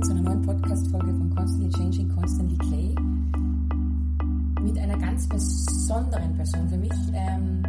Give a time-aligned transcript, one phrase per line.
[0.00, 2.94] willkommen zu einer neuen Podcast-Folge von Constantly Changing, Constantly Clay.
[4.62, 6.92] Mit einer ganz besonderen Person für mich.
[7.12, 7.62] Ähm,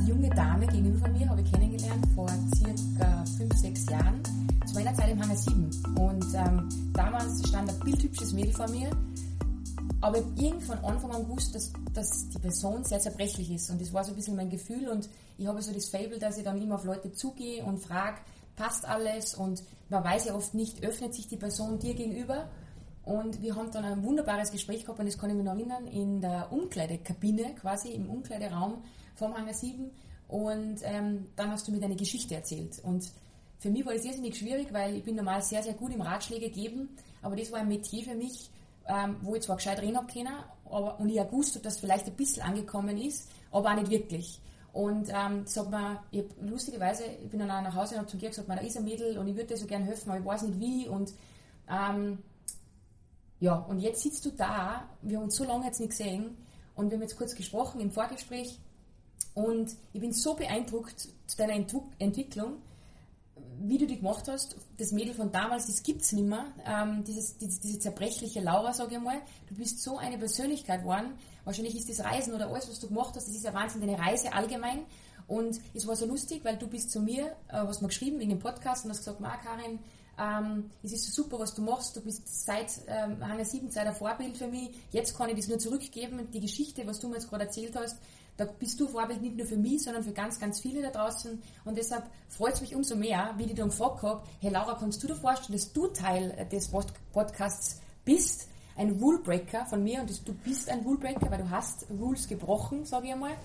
[0.00, 4.22] die junge Dame gegenüber von mir habe ich kennengelernt vor circa 5, 6 Jahren.
[4.66, 5.70] Zu meiner Zeit im Hangar 7.
[5.98, 8.88] Und ähm, damals stand ein bildhübsches Mädel vor mir.
[10.00, 13.70] Aber ich habe irgendwie von Anfang an gewusst, dass, dass die Person sehr zerbrechlich ist.
[13.70, 14.88] Und das war so ein bisschen mein Gefühl.
[14.88, 18.18] Und ich habe so das Fable, dass ich dann immer auf Leute zugehe und frage,
[18.56, 22.48] passt alles und man weiß ja oft nicht, öffnet sich die Person dir gegenüber.
[23.04, 25.86] Und wir haben dann ein wunderbares Gespräch gehabt und das kann ich mich noch erinnern,
[25.86, 28.82] in der Umkleidekabine, quasi im Umkleideraum
[29.14, 29.90] vom Hangar 7.
[30.28, 32.80] Und ähm, dann hast du mir deine Geschichte erzählt.
[32.82, 33.12] Und
[33.58, 36.50] für mich war das irrsinnig schwierig, weil ich bin normal sehr, sehr gut im Ratschläge
[36.50, 36.88] geben,
[37.22, 38.50] aber das war ein Metier für mich,
[38.86, 40.34] ähm, wo ich zwar gescheit reden habe können,
[40.66, 43.90] aber, und ich auch gewusst habe, dass vielleicht ein bisschen angekommen ist, aber auch nicht
[43.90, 44.40] wirklich.
[44.74, 48.18] Und ähm, sagt man, ich lustigerweise, ich bin dann auch nach Hause und habe zum
[48.18, 50.26] Georg gesagt, da ist ein Mädel und ich würde dir so gerne helfen, aber ich
[50.26, 50.88] weiß nicht wie.
[50.88, 51.14] Und
[51.70, 52.18] ähm,
[53.38, 56.36] ja, und jetzt sitzt du da, wir haben uns so lange jetzt nicht gesehen
[56.74, 58.58] und wir haben jetzt kurz gesprochen im Vorgespräch
[59.34, 62.54] und ich bin so beeindruckt zu deiner Entw Entwicklung,
[63.60, 64.56] wie du die gemacht hast.
[64.78, 66.46] Das Mädel von damals, das gibt es nicht mehr.
[66.66, 69.20] Ähm, dieses, diese, diese zerbrechliche Laura, sage ich mal.
[69.48, 73.14] Du bist so eine Persönlichkeit geworden, Wahrscheinlich ist das Reisen oder alles, was du gemacht
[73.16, 74.84] hast, das ist ja Wahnsinn, deine Reise allgemein.
[75.26, 78.28] Und es war so lustig, weil du bist zu mir, äh, hast mir geschrieben in
[78.28, 79.78] dem Podcast und hast gesagt, Ma Karin,
[80.18, 81.96] ähm, es ist so super, was du machst.
[81.96, 84.70] Du bist seit ähm, Hanna 7 Zeit ein Vorbild für mich.
[84.90, 86.30] Jetzt kann ich das nur zurückgeben.
[86.32, 87.96] Die Geschichte, was du mir jetzt gerade erzählt hast,
[88.36, 91.40] da bist du Vorbild nicht nur für mich, sondern für ganz, ganz viele da draußen.
[91.64, 95.02] Und deshalb freut es mich umso mehr, wie ich dann gefragt habe, hey Laura, kannst
[95.02, 96.70] du dir vorstellen, dass du Teil des
[97.12, 98.48] Podcasts bist?
[98.76, 103.06] ein Rulebreaker von mir und du bist ein Rulebreaker, weil du hast Rules gebrochen, sage
[103.06, 103.36] ich einmal,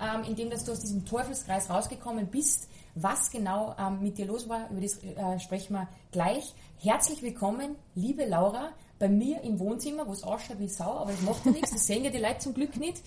[0.00, 2.68] ähm, indem dass du aus diesem Teufelskreis rausgekommen bist.
[2.94, 6.54] Was genau ähm, mit dir los war, über das äh, sprechen wir gleich.
[6.78, 11.22] Herzlich willkommen, liebe Laura, bei mir im Wohnzimmer, wo es ausschaut wie Sau, aber das
[11.22, 13.02] macht ja nichts, das sehen ja die Leute zum Glück nicht.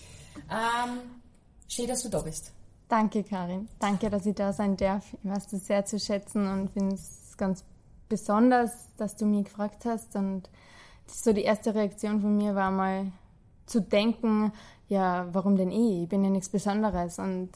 [0.50, 0.98] Ähm,
[1.68, 2.52] schön, dass du da bist.
[2.88, 3.68] Danke, Karin.
[3.78, 5.04] Danke, dass ich da sein darf.
[5.22, 7.64] Ich weiß das sehr zu schätzen und finde es ganz
[8.08, 10.48] besonders, dass du mich gefragt hast und
[11.06, 13.12] so die erste Reaktion von mir war mal
[13.66, 14.52] zu denken,
[14.88, 16.02] ja, warum denn ich?
[16.02, 17.18] Ich bin ja nichts Besonderes.
[17.18, 17.50] Und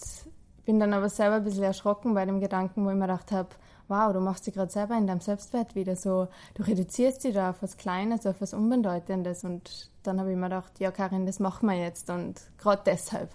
[0.64, 3.48] bin dann aber selber ein bisschen erschrocken bei dem Gedanken, wo ich mir gedacht habe,
[3.88, 7.50] wow, du machst dich gerade selber in deinem Selbstwert wieder so, du reduzierst dich da
[7.50, 9.44] auf was Kleines, auf was Unbedeutendes.
[9.44, 12.10] Und dann habe ich mir gedacht, ja, Karin, das machen wir jetzt.
[12.10, 13.30] Und gerade deshalb.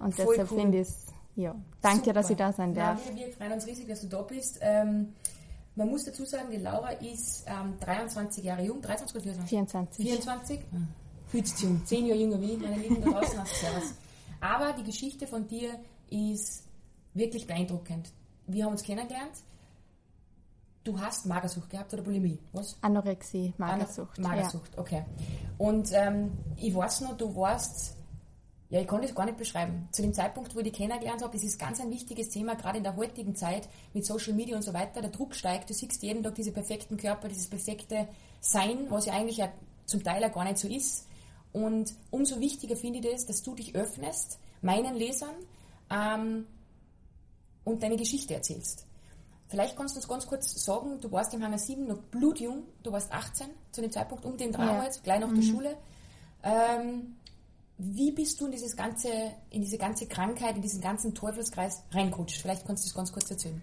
[0.00, 0.60] Und Voll deshalb cool.
[0.60, 1.06] finde ich es,
[1.36, 2.12] ja, danke, Super.
[2.14, 3.06] dass ich da sein darf.
[3.06, 4.58] Ja, wir, wir freuen uns riesig, dass du da bist.
[4.60, 5.12] Ähm,
[5.76, 9.48] man muss dazu sagen, die Laura ist ähm, 23 Jahre jung, 23 oder 24?
[9.48, 10.04] 24.
[10.06, 10.60] 24?
[10.72, 10.88] Mhm.
[11.28, 11.84] Fühlt sich jung.
[11.84, 13.94] 10 Jahre jünger wie ich, meine Lieben da draußen, hast Servus.
[14.40, 15.78] Aber die Geschichte von dir
[16.08, 16.64] ist
[17.14, 18.12] wirklich beeindruckend.
[18.46, 19.32] Wir haben uns kennengelernt.
[20.82, 22.38] Du hast Magersucht gehabt oder Bulimie?
[22.52, 22.76] Was?
[22.80, 24.18] Anorexie, Magersucht.
[24.18, 24.80] Magersucht, ja.
[24.80, 25.04] okay.
[25.58, 27.96] Und ähm, ich weiß noch, du warst
[28.70, 29.88] ja, ich kann das gar nicht beschreiben.
[29.90, 32.78] Zu dem Zeitpunkt, wo ich die kennengelernt habe, ist es ganz ein wichtiges Thema, gerade
[32.78, 35.00] in der heutigen Zeit mit Social Media und so weiter.
[35.00, 38.08] Der Druck steigt, du siehst jeden Tag diese perfekten Körper, dieses perfekte
[38.40, 39.52] Sein, was ja eigentlich ja
[39.86, 41.08] zum Teil ja gar nicht so ist.
[41.52, 45.34] Und umso wichtiger finde ich das, dass du dich öffnest, meinen Lesern,
[45.90, 46.46] ähm,
[47.64, 48.86] und deine Geschichte erzählst.
[49.48, 52.92] Vielleicht kannst du uns ganz kurz sagen, du warst im Hanna 7 noch blutjung, du
[52.92, 54.90] warst 18 zu dem Zeitpunkt um den Drama ja.
[55.02, 55.34] gleich nach mhm.
[55.34, 55.76] der Schule.
[56.42, 57.16] Ähm,
[57.82, 59.08] wie bist du in dieses ganze,
[59.50, 62.42] in diese ganze Krankheit, in diesen ganzen Teufelskreis reingerutscht?
[62.42, 63.62] Vielleicht kannst du das ganz kurz erzählen.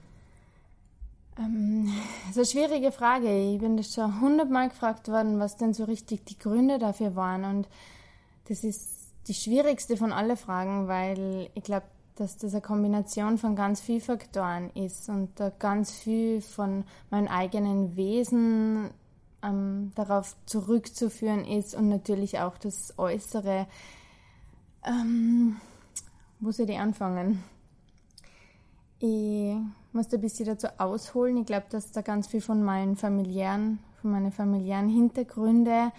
[1.37, 1.93] Ähm,
[2.27, 3.53] das ist eine schwierige Frage.
[3.53, 7.45] Ich bin schon hundertmal gefragt worden, was denn so richtig die Gründe dafür waren.
[7.45, 7.67] Und
[8.47, 8.89] das ist
[9.27, 11.85] die schwierigste von allen Fragen, weil ich glaube,
[12.15, 17.27] dass das eine Kombination von ganz vielen Faktoren ist und da ganz viel von meinem
[17.27, 18.89] eigenen Wesen
[19.43, 23.67] ähm, darauf zurückzuführen ist und natürlich auch das Äußere.
[24.87, 25.57] Ähm,
[26.39, 27.43] wo soll ich anfangen?
[28.99, 29.55] Ich
[29.91, 31.37] muss ein bisschen dazu ausholen.
[31.37, 35.91] Ich glaube, dass da ganz viel von meinen familiären, von meinen familiären Hintergründen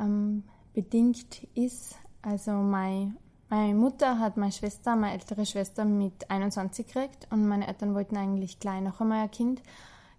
[0.00, 0.42] ähm,
[0.72, 1.96] bedingt ist.
[2.22, 3.16] Also mein,
[3.50, 8.16] meine Mutter hat meine Schwester, meine ältere Schwester mit 21 gekriegt und meine Eltern wollten
[8.16, 9.62] eigentlich gleich noch einmal ein Kind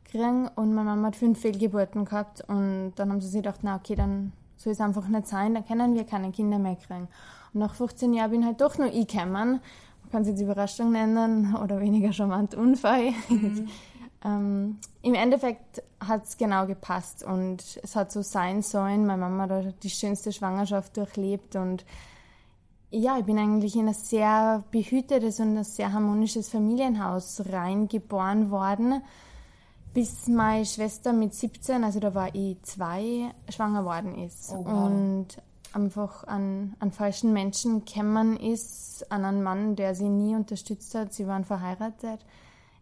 [0.05, 3.75] kriegen und meine Mama hat fünf Fehlgeburten gehabt und dann haben sie sich gedacht, na
[3.75, 7.07] okay, dann soll es einfach nicht sein, dann können wir keine Kinder mehr kriegen.
[7.55, 9.31] Nach 15 Jahren bin halt doch noch ich gekommen.
[9.31, 9.61] Man
[10.11, 13.11] kann es jetzt Überraschung nennen oder weniger charmant Unfall.
[13.29, 13.67] Mhm.
[14.25, 19.05] ähm, Im Endeffekt hat es genau gepasst und es hat so sein sollen.
[19.05, 21.85] Meine Mama hat die schönste Schwangerschaft durchlebt und
[22.91, 29.01] ja, ich bin eigentlich in ein sehr behütetes und ein sehr harmonisches Familienhaus reingeboren worden.
[29.93, 34.51] bis meine Schwester mit 17, also da war ich zwei, schwanger worden ist.
[34.51, 34.87] Oh, wow.
[34.87, 35.27] Und
[35.75, 41.13] einfach an, an falschen Menschen kämmern ist, an einen Mann, der sie nie unterstützt hat.
[41.13, 42.25] Sie waren verheiratet.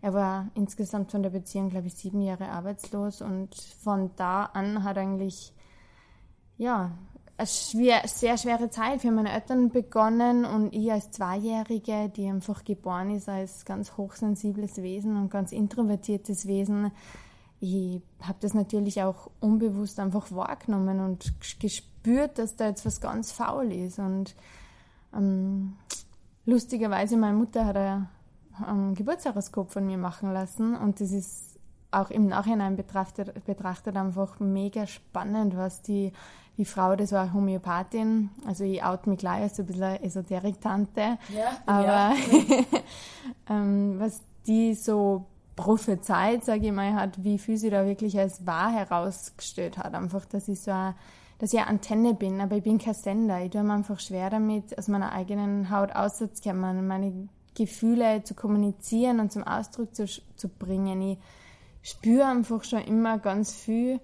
[0.02, 4.84] Er war insgesamt von der Beziehung, glaube ich, sieben Jahre arbeitslos und von da an
[4.84, 5.54] hat eigentlich,
[6.58, 6.92] ja,
[7.38, 12.64] eine schwer, sehr schwere Zeit für meine Eltern begonnen und ich als Zweijährige, die einfach
[12.64, 16.92] geboren ist als ganz hochsensibles Wesen und ganz introvertiertes Wesen,
[17.64, 23.32] ich habe das natürlich auch unbewusst einfach wahrgenommen und gespürt, dass da jetzt was ganz
[23.32, 24.00] faul ist.
[24.00, 24.36] Und
[25.16, 25.78] ähm,
[26.46, 28.10] lustigerweise, meine Mutter hat ein,
[28.66, 31.58] ein Geburtshoroskop von mir machen lassen und das ist
[31.92, 36.12] auch im Nachhinein betrachtet, betrachtet einfach mega spannend, was die
[36.56, 41.18] die Frau, das war Homöopathin, also ich out mich gleich als so ein bisschen Esoterik-Tante,
[41.30, 42.14] ja, aber ja.
[43.50, 45.26] ähm, was die so
[45.56, 49.94] prophezeit, sage ich mal, hat, wie viel sie da wirklich als wahr herausgestellt hat.
[49.94, 50.96] Einfach, dass ich so eine,
[51.40, 53.42] dass ich eine Antenne bin, aber ich bin kein Sender.
[53.44, 59.20] Ich tue mir einfach schwer damit, aus meiner eigenen Haut auszukommen, meine Gefühle zu kommunizieren
[59.20, 61.02] und zum Ausdruck zu, zu bringen.
[61.02, 61.20] Ich
[61.82, 64.00] spüre einfach schon immer ganz viel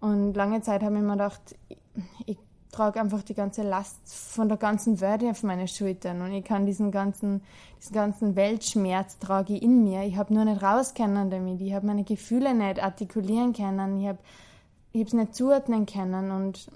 [0.00, 1.56] und lange Zeit habe ich mir gedacht,
[2.26, 2.38] ich
[2.78, 6.64] trage einfach die ganze Last von der ganzen Welt auf meine Schultern und ich kann
[6.64, 7.42] diesen ganzen,
[7.80, 10.04] diesen ganzen Weltschmerz trage ich in mir.
[10.04, 11.60] Ich habe nur nicht rauskennen damit.
[11.60, 14.00] Ich habe meine Gefühle nicht artikulieren können.
[14.00, 14.18] Ich habe
[14.92, 16.70] ich es nicht zuordnen können und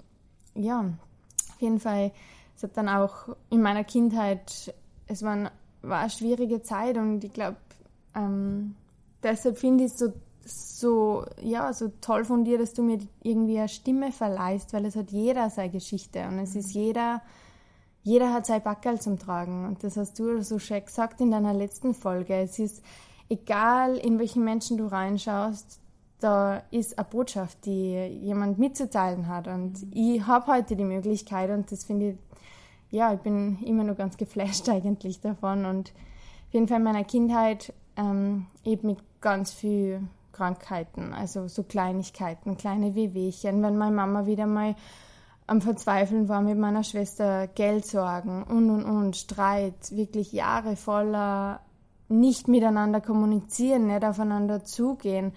[0.55, 2.11] ja, auf jeden Fall,
[2.57, 4.73] es hat dann auch in meiner Kindheit,
[5.07, 5.51] es war,
[5.81, 7.57] war eine schwierige Zeit und ich glaube,
[8.13, 8.75] ähm,
[9.23, 10.11] deshalb finde ich es so
[10.45, 14.95] so, ja, so toll von dir, dass du mir irgendwie eine Stimme verleihst, weil es
[14.95, 17.21] hat jeder seine Geschichte und es ist jeder,
[18.03, 19.65] jeder hat sein Backerl zum Tragen.
[19.65, 22.35] Und das hast du so schön gesagt in deiner letzten Folge.
[22.35, 22.83] Es ist
[23.29, 25.79] egal, in welchen Menschen du reinschaust,
[26.19, 29.47] da ist eine Botschaft, die jemand mitzuteilen hat.
[29.47, 32.17] Und ich habe heute die Möglichkeit und das finde ich,
[32.91, 35.65] ja, ich bin immer nur ganz geflasht eigentlich davon.
[35.65, 35.89] Und
[36.47, 40.01] auf jeden Fall in meiner Kindheit ähm, eben mit ganz viel
[40.33, 43.63] Krankheiten, also so Kleinigkeiten, kleine Wehwehchen.
[43.63, 44.75] Wenn meine Mama wieder mal
[45.47, 51.61] am Verzweifeln war mit meiner Schwester, Geldsorgen und und und, Streit, wirklich Jahre voller
[52.09, 55.33] nicht miteinander kommunizieren, nicht aufeinander zugehen.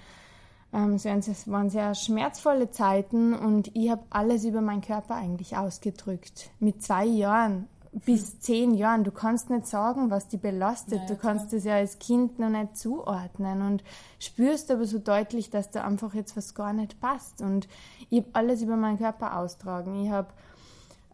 [0.73, 6.51] Ähm, es waren sehr schmerzvolle Zeiten und ich habe alles über meinen Körper eigentlich ausgedrückt.
[6.61, 7.69] Mit zwei Jahren
[8.05, 9.05] bis zehn Jahren.
[9.05, 11.01] Du kannst nicht sagen, was die belastet.
[11.01, 13.83] Ja, du kannst es ja als Kind noch nicht zuordnen und
[14.19, 17.41] spürst aber so deutlich, dass da einfach jetzt was gar nicht passt.
[17.41, 17.69] Und
[18.11, 20.05] ich habe alles über meinen Körper austragen.
[20.05, 20.29] Ich habe,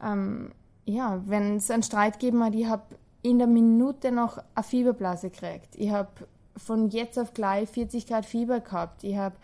[0.03, 0.51] ähm,
[0.85, 2.83] ja, wenn es einen Streit gegeben hat, ich habe
[3.23, 5.77] in der Minute noch eine Fieberblase gekriegt.
[5.77, 6.11] Ich habe
[6.57, 9.05] von jetzt auf gleich 40 Grad Fieber gehabt.
[9.05, 9.37] Ich habe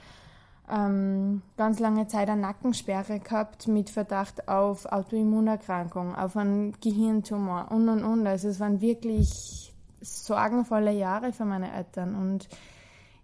[0.71, 7.89] ähm, ganz lange Zeit eine Nackensperre gehabt mit Verdacht auf Autoimmunerkrankung, auf einen Gehirntumor und
[7.89, 8.27] und und.
[8.27, 12.15] Also es waren wirklich sorgenvolle Jahre für meine Eltern.
[12.15, 12.49] Und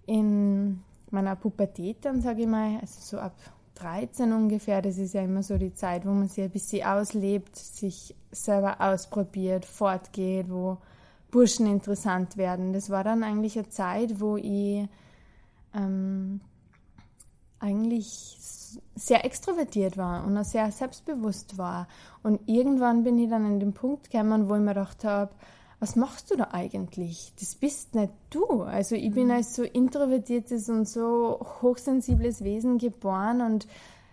[0.07, 3.35] in meiner Pubertät dann, sage ich mal, also so ab
[3.77, 7.57] 13 ungefähr, das ist ja immer so die Zeit, wo man sich ein bisschen auslebt,
[7.57, 10.79] sich selber ausprobiert, fortgeht, wo
[11.31, 12.73] Burschen interessant werden.
[12.73, 14.89] Das war dann eigentlich eine Zeit, wo ich
[15.75, 16.41] ähm,
[17.65, 18.37] eigentlich
[18.95, 21.89] sehr extrovertiert war und auch sehr selbstbewusst war.
[22.23, 25.33] Und irgendwann bin ich dann an den Punkt gekommen, wo ich mir gedacht habe,
[25.81, 27.33] was machst du da eigentlich?
[27.41, 28.63] Das bist nicht du.
[28.63, 29.33] Also ich bin mhm.
[29.33, 33.67] als so introvertiertes und so hochsensibles Wesen geboren und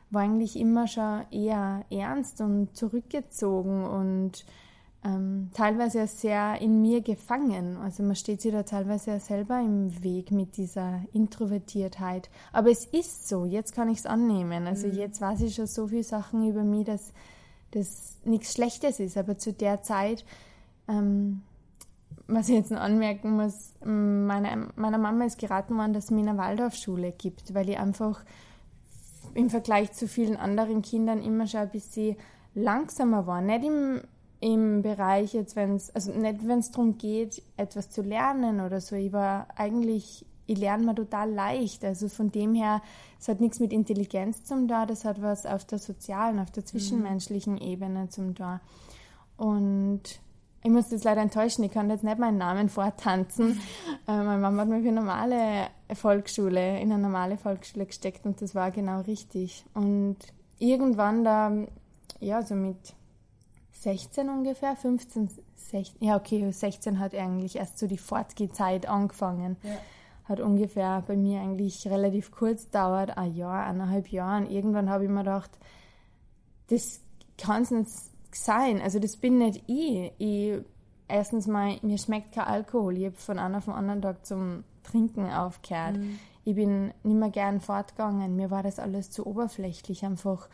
[0.09, 4.45] war eigentlich immer schon eher ernst und zurückgezogen und
[5.03, 7.77] ähm, teilweise sehr in mir gefangen.
[7.77, 12.29] Also man steht sich da teilweise selber im Weg mit dieser Introvertiertheit.
[12.53, 14.67] Aber es ist so, jetzt kann ich es annehmen.
[14.67, 14.93] Also mhm.
[14.93, 17.13] jetzt weiß ich schon so viele Sachen über mich, dass
[17.71, 19.17] das nichts Schlechtes ist.
[19.17, 20.23] Aber zu der Zeit,
[20.87, 21.41] ähm,
[22.27, 26.27] was ich jetzt noch anmerken muss, meine, meiner Mama ist geraten worden, dass es mir
[26.27, 28.23] eine Waldorfschule gibt, weil ich einfach
[29.33, 32.17] im Vergleich zu vielen anderen Kindern immer schon ein bisschen
[32.53, 33.41] langsamer war.
[33.41, 34.01] Nicht im
[34.41, 38.81] im Bereich jetzt, wenn es, also nicht wenn es darum geht, etwas zu lernen oder
[38.81, 38.95] so.
[38.95, 41.85] Ich war eigentlich, ich lerne mir total leicht.
[41.85, 42.81] Also von dem her,
[43.19, 46.65] es hat nichts mit Intelligenz zum da, das hat was auf der sozialen, auf der
[46.65, 47.61] zwischenmenschlichen mhm.
[47.61, 48.61] Ebene zum da.
[49.37, 50.01] Und
[50.63, 53.59] ich muss das leider enttäuschen, ich kann jetzt nicht meinen Namen vortanzen.
[54.07, 58.41] äh, meine Mama hat mich für eine normale Volksschule, in eine normale Volksschule gesteckt und
[58.41, 59.65] das war genau richtig.
[59.75, 60.17] Und
[60.57, 61.51] irgendwann da,
[62.19, 62.95] ja, so mit
[63.81, 69.57] 16 ungefähr, 15, 16, ja okay, 16 hat eigentlich erst so die Fortgehzeit angefangen.
[69.63, 69.71] Ja.
[70.25, 74.43] hat ungefähr bei mir eigentlich relativ kurz dauert, ein Jahr, eineinhalb Jahre.
[74.43, 75.49] Und irgendwann habe ich mir gedacht,
[76.67, 77.01] das
[77.39, 77.89] kann es nicht
[78.31, 78.81] sein.
[78.81, 80.11] Also das bin nicht ich.
[80.19, 80.61] ich
[81.07, 82.97] erstens mal, mir schmeckt kein Alkohol.
[82.97, 85.97] Ich habe von einem auf den anderen Tag zum Trinken aufgehört.
[85.97, 86.19] Mhm.
[86.43, 88.35] Ich bin nicht mehr gern fortgegangen.
[88.35, 90.05] Mir war das alles zu oberflächlich.
[90.05, 90.49] Einfach,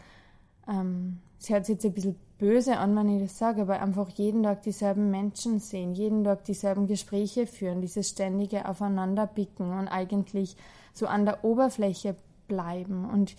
[0.67, 4.09] ähm, es hört sich jetzt ein bisschen böse an, wenn ich das sage, aber einfach
[4.09, 10.55] jeden Tag dieselben Menschen sehen, jeden Tag dieselben Gespräche führen, dieses ständige Aufeinanderbicken und eigentlich
[10.93, 12.15] so an der Oberfläche
[12.47, 13.05] bleiben.
[13.09, 13.35] Und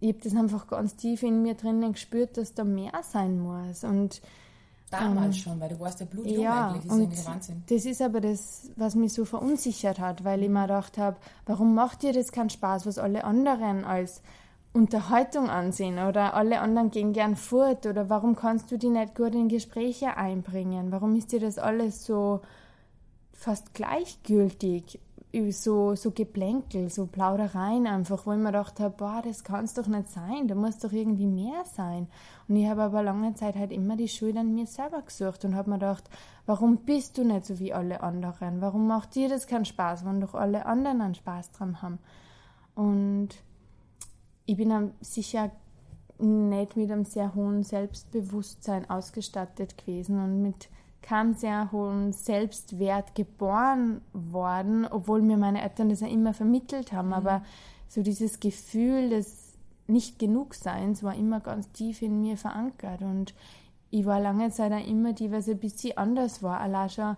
[0.00, 3.84] ich habe das einfach ganz tief in mir drinnen gespürt, dass da mehr sein muss.
[3.84, 4.20] Und
[4.90, 7.62] Damals ähm, schon, weil du warst ja blutjung ja, eigentlich, das ist ja Wahnsinn.
[7.68, 11.74] Das ist aber das, was mich so verunsichert hat, weil ich mir gedacht habe, warum
[11.74, 14.22] macht dir das keinen Spaß, was alle anderen als
[14.74, 19.32] Unterhaltung ansehen oder alle anderen gehen gern fort oder warum kannst du die nicht gut
[19.32, 20.90] in Gespräche einbringen?
[20.90, 22.40] Warum ist dir das alles so
[23.32, 24.98] fast gleichgültig?
[25.50, 29.74] So, so Geplänkel, so Plaudereien einfach, wo ich mir gedacht habe, boah, das kann es
[29.74, 32.08] doch nicht sein, da muss doch irgendwie mehr sein.
[32.46, 35.56] Und ich habe aber lange Zeit halt immer die Schuld an mir selber gesucht und
[35.56, 36.08] habe mir gedacht,
[36.46, 38.60] warum bist du nicht so wie alle anderen?
[38.60, 41.98] Warum macht dir das keinen Spaß, wenn doch alle anderen einen Spaß dran haben?
[42.76, 43.30] Und
[44.46, 45.50] ich bin sicher
[46.18, 50.68] nicht mit einem sehr hohen Selbstbewusstsein ausgestattet gewesen und mit
[51.02, 57.08] keinem sehr hohen Selbstwert geboren worden, obwohl mir meine Eltern das ja immer vermittelt haben.
[57.08, 57.14] Mhm.
[57.14, 57.42] Aber
[57.88, 59.52] so dieses Gefühl des
[59.86, 63.34] nicht genug Seins war immer ganz tief in mir verankert und
[63.90, 66.58] ich war lange Zeit auch immer die, was ein bisschen anders war.
[66.58, 67.16] Allein schon,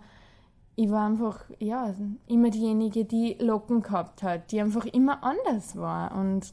[0.75, 1.95] ich war einfach, ja,
[2.27, 6.53] immer diejenige, die Locken gehabt hat, die einfach immer anders war und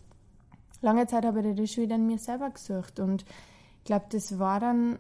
[0.84, 3.26] lange Zeit habe ich das schon wieder in mir selber gesucht und
[3.80, 5.00] ich glaube, das war dann,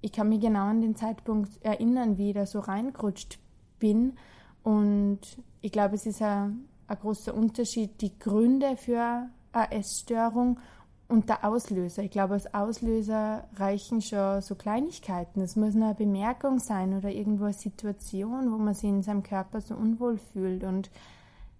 [0.00, 3.38] ich kann mich genau an den Zeitpunkt erinnern, wie ich da so reingerutscht
[3.78, 4.14] bin
[4.62, 5.20] und
[5.60, 10.60] ich glaube, es ist ein, ein großer Unterschied, die Gründe für eine Essstörung
[11.08, 12.02] und der Auslöser.
[12.02, 15.40] Ich glaube, als Auslöser reichen schon so Kleinigkeiten.
[15.40, 19.22] Es muss nur eine Bemerkung sein oder irgendwo eine Situation, wo man sich in seinem
[19.22, 20.90] Körper so unwohl fühlt und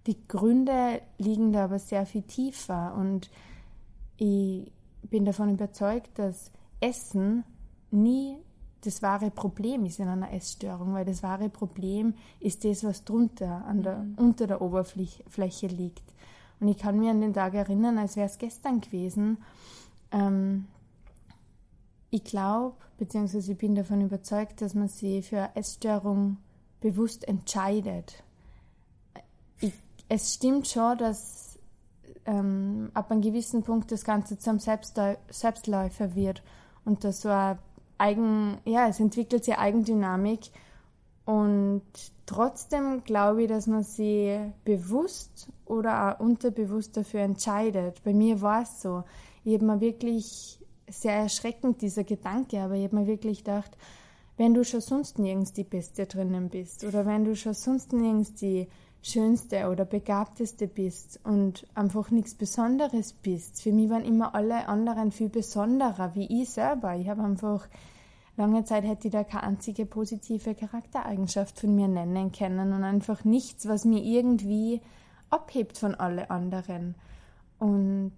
[0.09, 3.29] die Gründe liegen da aber sehr viel tiefer und
[4.17, 4.71] ich
[5.03, 7.43] bin davon überzeugt, dass Essen
[7.91, 8.37] nie
[8.81, 13.63] das wahre Problem ist in einer Essstörung, weil das wahre Problem ist das, was drunter,
[13.65, 14.15] an der, mhm.
[14.17, 16.03] unter der Oberfläche liegt.
[16.59, 19.37] Und ich kann mich an den Tag erinnern, als wäre es gestern gewesen.
[20.11, 20.65] Ähm,
[22.09, 26.37] ich glaube, beziehungsweise ich bin davon überzeugt, dass man sich für eine Essstörung
[26.81, 28.23] bewusst entscheidet
[30.09, 31.57] es stimmt schon, dass
[32.25, 36.43] ähm, ab einem gewissen Punkt das Ganze zum Selbstläu Selbstläufer wird
[36.83, 37.57] und dass so ein
[37.97, 40.51] Eigen, ja, es entwickelt sich Eigendynamik
[41.25, 41.83] und
[42.25, 48.03] trotzdem glaube ich, dass man sich bewusst oder auch unterbewusst dafür entscheidet.
[48.03, 49.03] Bei mir war es so.
[49.43, 53.77] Ich habe mir wirklich sehr erschreckend dieser Gedanke, aber ich habe mir wirklich gedacht,
[54.37, 58.33] wenn du schon sonst nirgends die Beste drinnen bist oder wenn du schon sonst nirgends
[58.33, 58.67] die
[59.01, 63.61] Schönste oder Begabteste bist und einfach nichts Besonderes bist.
[63.61, 66.95] Für mich waren immer alle anderen viel besonderer, wie ich selber.
[66.95, 67.67] Ich habe einfach
[68.35, 73.23] lange Zeit hätte ich da keine einzige positive Charaktereigenschaft von mir nennen können und einfach
[73.23, 74.81] nichts, was mir irgendwie
[75.29, 76.95] abhebt von alle anderen.
[77.59, 78.15] Und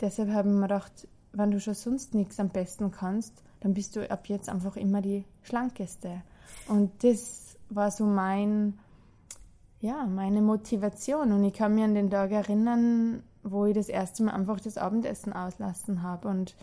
[0.00, 3.94] deshalb habe ich mir gedacht, wenn du schon sonst nichts am besten kannst, dann bist
[3.94, 6.22] du ab jetzt einfach immer die schlankeste.
[6.66, 8.78] Und das war so mein
[9.80, 11.32] ja, meine Motivation.
[11.32, 14.76] Und ich kann mich an den Tag erinnern, wo ich das erste Mal einfach das
[14.76, 16.28] Abendessen auslassen habe.
[16.28, 16.54] Und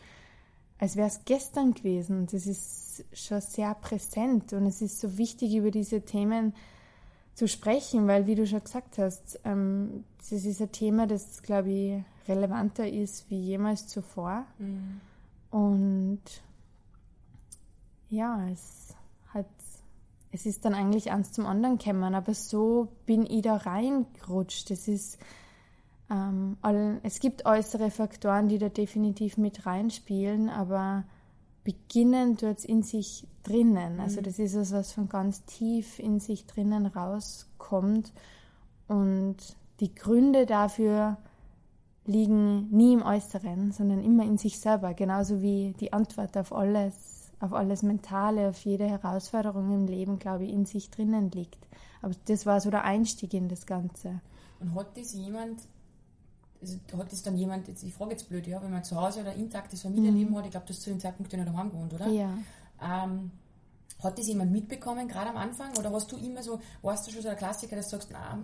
[0.79, 2.19] als wäre es gestern gewesen.
[2.19, 4.53] Und das ist schon sehr präsent.
[4.53, 6.53] Und es ist so wichtig, über diese Themen
[7.33, 11.69] zu sprechen, weil, wie du schon gesagt hast, ähm, das ist ein Thema, das, glaube
[11.69, 14.45] ich, relevanter ist wie jemals zuvor.
[14.57, 15.01] Mhm.
[15.51, 16.21] Und
[18.09, 18.86] ja, es hat
[20.37, 24.69] es ist dann eigentlich eins zum anderen gekommen, aber so bin ich da reingerutscht.
[24.69, 25.17] Es ist,
[26.11, 26.57] ähm,
[27.01, 31.05] es gibt äußere Faktoren, die da definitiv mit reinspielen, aber
[31.63, 33.99] beginnen tut es in sich drinnen.
[33.99, 34.25] Also mhm.
[34.25, 38.13] das ist es, was von ganz tief in sich drinnen rauskommt
[38.87, 39.37] und
[39.79, 41.17] die Gründe dafür
[42.05, 47.16] liegen nie im Äußeren, sondern immer in sich selber, genauso wie die Antwort auf alles
[47.39, 51.67] auf alles Mentale, auf jede Herausforderung im Leben, glaube ich, in sich drinnen liegt.
[52.01, 54.21] Aber das war so der Einstieg in das Ganze.
[54.59, 55.61] Und hat das jemand,
[56.61, 59.21] also hat das dann jemand, jetzt, ich frage jetzt blöd, ja, wenn man zu Hause
[59.21, 60.37] oder intaktes Familienleben mhm.
[60.37, 62.07] hat, ich glaube, du hast zu dem Zeitpunkt ja noch daheim gewohnt, oder?
[62.07, 62.37] Ja.
[62.81, 63.31] Ähm,
[64.03, 65.75] hat das jemand mitbekommen, gerade am Anfang?
[65.77, 68.43] Oder hast du immer so, warst du schon so ein Klassiker, dass du sagst, na,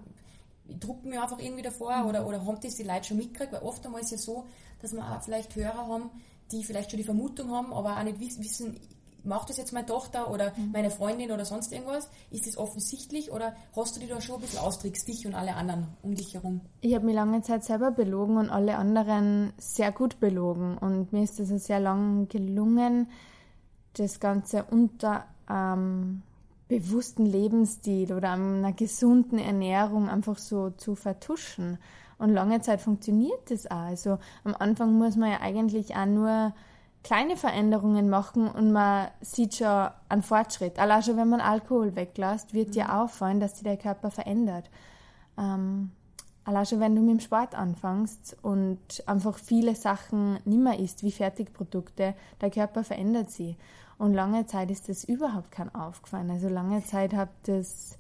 [0.66, 2.10] ich drucke mir einfach irgendwie davor mhm.
[2.10, 3.54] oder, oder haben das die Leute schon mitgekriegt?
[3.54, 4.46] Weil oft einmal ist es ja so,
[4.82, 6.10] dass wir auch vielleicht Hörer haben,
[6.54, 8.78] die vielleicht schon die Vermutung haben, aber auch nicht wissen,
[9.24, 10.72] macht das jetzt meine Tochter oder mhm.
[10.72, 12.10] meine Freundin oder sonst irgendwas?
[12.30, 15.56] Ist das offensichtlich oder hast du dich da schon ein bisschen austrickst, dich und alle
[15.56, 16.62] anderen um dich herum?
[16.82, 20.78] Ich habe mich lange Zeit selber belogen und alle anderen sehr gut belogen.
[20.78, 23.10] Und mir ist es sehr lang gelungen,
[23.94, 26.24] das Ganze unter ähm,
[26.68, 31.78] bewussten Lebensstil oder einer gesunden Ernährung einfach so zu vertuschen.
[32.18, 33.78] Und lange Zeit funktioniert das auch.
[33.78, 36.54] Also am Anfang muss man ja eigentlich auch nur
[37.04, 40.80] kleine Veränderungen machen und man sieht schon einen Fortschritt.
[40.80, 42.74] Allein schon, wenn man Alkohol weglässt, wird mhm.
[42.74, 44.70] dir auffallen, dass sich der Körper verändert.
[45.38, 45.92] Ähm,
[46.46, 51.12] allein schon, wenn du mit dem Sport anfängst und einfach viele Sachen nimmer isst, wie
[51.12, 53.58] Fertigprodukte, der Körper verändert sie.
[53.98, 56.32] Und lange Zeit ist das überhaupt kein aufgefallen.
[56.32, 57.98] Also lange Zeit hab das,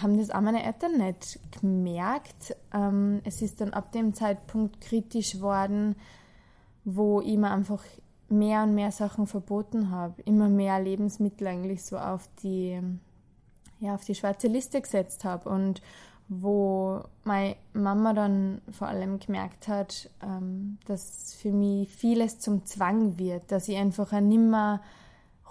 [0.00, 2.56] haben das auch meine Eltern nicht gemerkt.
[2.72, 5.96] Ähm, es ist dann ab dem Zeitpunkt kritisch worden,
[6.84, 7.82] wo ich mir einfach
[8.28, 12.80] mehr und mehr Sachen verboten habe, immer mehr Lebensmittel eigentlich so auf die,
[13.78, 15.82] ja, auf die schwarze Liste gesetzt habe und
[16.28, 23.18] wo meine Mama dann vor allem gemerkt hat, ähm, dass für mich vieles zum Zwang
[23.18, 24.80] wird, dass ich einfach ein nimmer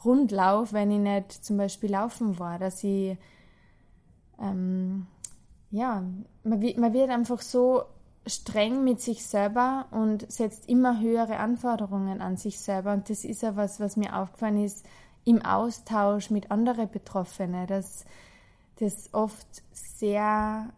[0.04, 3.18] rund laufe, wenn ich nicht zum Beispiel laufen war, dass ich
[4.42, 5.08] ähm,
[5.70, 6.04] ja,
[6.44, 7.84] man, man wird einfach so
[8.28, 12.94] streng mit sich selber und setzt immer höhere Anforderungen an sich selber.
[12.94, 14.86] Und das ist ja was, was mir aufgefallen ist
[15.24, 18.06] im Austausch mit anderen Betroffenen, dass
[18.80, 20.70] das oft sehr,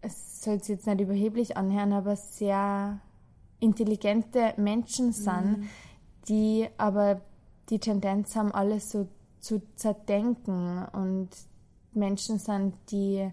[0.00, 3.00] es soll sich jetzt nicht überheblich anhören, aber sehr
[3.60, 5.68] intelligente Menschen sind, mhm.
[6.28, 7.20] die aber
[7.70, 9.08] die Tendenz haben, alles so
[9.40, 11.28] zu zerdenken und
[11.96, 13.30] Menschen sind, die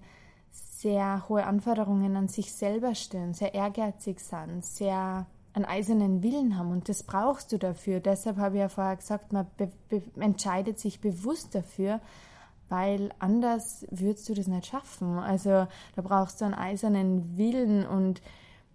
[0.51, 6.71] sehr hohe Anforderungen an sich selber stellen, sehr ehrgeizig sind, sehr einen eisernen Willen haben
[6.71, 7.99] und das brauchst du dafür.
[7.99, 9.47] Deshalb habe ich ja vorher gesagt, man
[10.15, 11.99] entscheidet sich bewusst dafür,
[12.69, 15.19] weil anders würdest du das nicht schaffen.
[15.19, 18.21] Also da brauchst du einen eisernen Willen und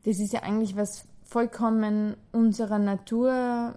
[0.05, 3.75] das ist ja eigentlich was vollkommen unserer Natur,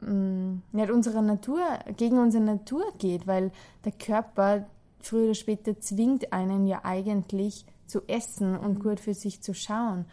[0.00, 1.60] mh, mm, nicht unserer Natur,
[1.96, 3.50] gegen unsere Natur geht, weil
[3.84, 4.66] der Körper
[5.06, 8.82] früher oder später zwingt einen ja eigentlich zu essen und mhm.
[8.82, 10.06] gut für sich zu schauen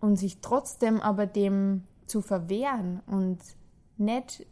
[0.00, 3.38] und sich trotzdem aber dem zu verwehren und
[3.96, 4.46] nicht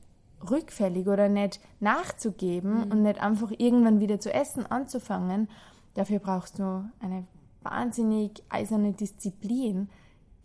[0.50, 2.92] rückfällig oder nicht nachzugeben mhm.
[2.92, 5.48] und nicht einfach irgendwann wieder zu essen anzufangen,
[5.94, 7.26] dafür brauchst du eine
[7.62, 9.88] wahnsinnig eiserne Disziplin,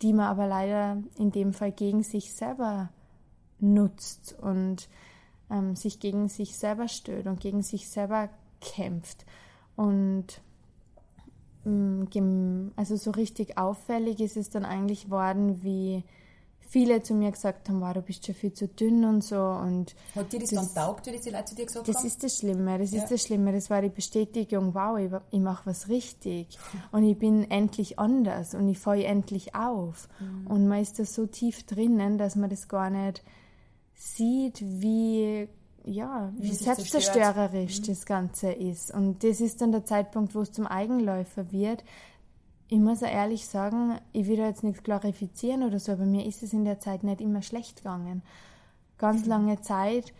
[0.00, 2.88] die man aber leider in dem Fall gegen sich selber
[3.60, 4.88] nutzt und
[5.50, 8.30] ähm, sich gegen sich selber stößt und gegen sich selber
[8.62, 9.26] kämpft.
[9.76, 10.26] Und
[11.64, 16.04] mm, also so richtig auffällig ist es dann eigentlich worden, wie
[16.72, 19.38] viele zu mir gesagt haben, wow, du bist schon viel zu dünn und so.
[19.38, 21.96] Und Hat dir das, das dann taugt, wie das die Leute zu dir gesagt das
[21.96, 22.04] haben?
[22.04, 23.02] Das ist das Schlimme, das ja.
[23.02, 23.52] ist das Schlimme.
[23.52, 26.58] Das war die Bestätigung, wow, ich, ich mache was richtig
[26.90, 30.08] und ich bin endlich anders und ich falle endlich auf.
[30.18, 30.46] Mhm.
[30.46, 33.22] Und man ist da so tief drinnen, dass man das gar nicht
[33.94, 35.48] sieht, wie
[35.84, 37.86] ja, wie selbstzerstörerisch mhm.
[37.86, 38.92] das Ganze ist.
[38.92, 41.84] Und das ist dann der Zeitpunkt, wo es zum Eigenläufer wird.
[42.68, 46.24] Ich muss auch ehrlich sagen, ich will da jetzt nichts glorifizieren oder so, aber mir
[46.24, 48.22] ist es in der Zeit nicht immer schlecht gegangen.
[48.98, 49.28] Ganz mhm.
[49.28, 50.12] lange Zeit,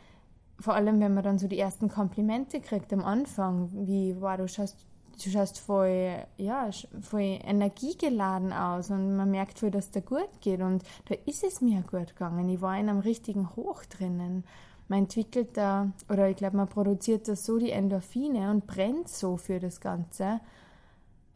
[0.59, 4.49] vor allem wenn man dann so die ersten Komplimente kriegt am Anfang, wie, wow, du
[4.49, 4.77] schaust,
[5.25, 6.69] du schaust voll, ja,
[7.01, 11.61] voll energiegeladen aus und man merkt voll, dass der gut geht und da ist es
[11.61, 12.49] mir gut gegangen.
[12.49, 14.45] Ich war in einem richtigen Hoch drinnen
[14.93, 19.39] man entwickelt da, oder ich glaube, man produziert da so die Endorphine und brennt so
[19.39, 20.41] für das Ganze,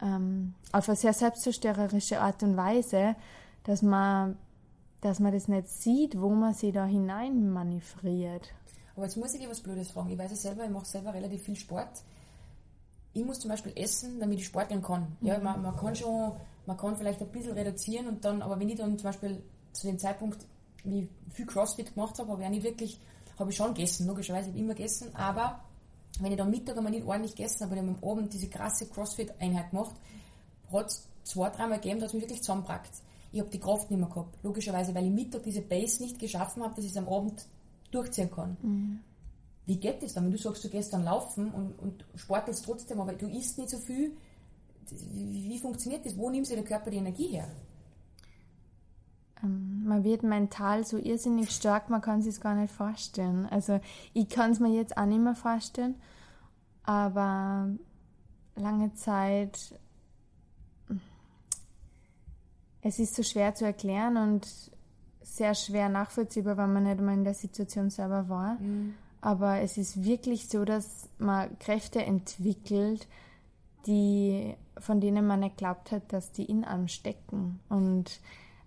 [0.03, 3.17] ähm, auf eine sehr selbstzerstörerische Art und Weise,
[3.65, 4.37] dass man,
[5.01, 8.53] dass man das nicht sieht, wo man sich da hinein manövriert.
[8.95, 10.11] Aber jetzt muss ich dir was Blödes fragen.
[10.11, 12.03] Ich weiß es selber, ich mache selber relativ viel Sport.
[13.15, 15.17] Ich muss zum Beispiel essen, damit ich sporteln kann.
[15.23, 15.45] Ja, mhm.
[15.45, 16.33] man, man kann schon,
[16.67, 19.43] man kann vielleicht ein bisschen reduzieren und dann, aber wenn ich dann zum Beispiel
[19.73, 20.45] zu dem Zeitpunkt,
[20.85, 23.01] wie viel Crossfit gemacht habe, habe ich auch nicht wirklich
[23.39, 25.61] habe ich schon gegessen, logischerweise habe ich immer gegessen, aber
[26.21, 29.71] wenn ich dann Mittag einmal nicht ordentlich gegessen habe und am Abend diese krasse Crossfit-Einheit
[29.71, 29.95] gemacht,
[30.73, 33.03] hat es zwei, dreimal gegeben, dass es mich wirklich zusammenbrackt.
[33.33, 36.63] Ich habe die Kraft nicht mehr gehabt, logischerweise, weil ich Mittag diese Base nicht geschaffen
[36.63, 37.47] habe, dass ich es am Abend
[37.91, 38.57] durchziehen kann.
[38.63, 39.01] Mhm.
[39.67, 43.01] Wie geht das dann, wenn du sagst, du gehst dann laufen und, und sportelst trotzdem,
[43.01, 44.17] aber du isst nicht so viel?
[44.89, 46.17] Wie, wie funktioniert das?
[46.17, 47.49] Wo nimmt sich der Körper die Energie her?
[49.43, 53.47] Ähm, man wird mental so irrsinnig stark, man kann sich es gar nicht vorstellen.
[53.47, 53.81] Also
[54.13, 55.97] ich kann es mir jetzt auch nicht mehr vorstellen.
[56.85, 57.69] aber
[58.55, 59.75] lange Zeit,
[62.81, 64.47] es ist so schwer zu erklären und
[65.23, 68.55] sehr schwer nachvollziehbar, weil man nicht immer in der Situation selber war.
[68.55, 68.95] Mhm.
[69.21, 73.09] Aber es ist wirklich so, dass man Kräfte entwickelt,
[73.87, 77.61] die, von denen man nicht glaubt hat, dass die in einem stecken.
[77.69, 78.21] Und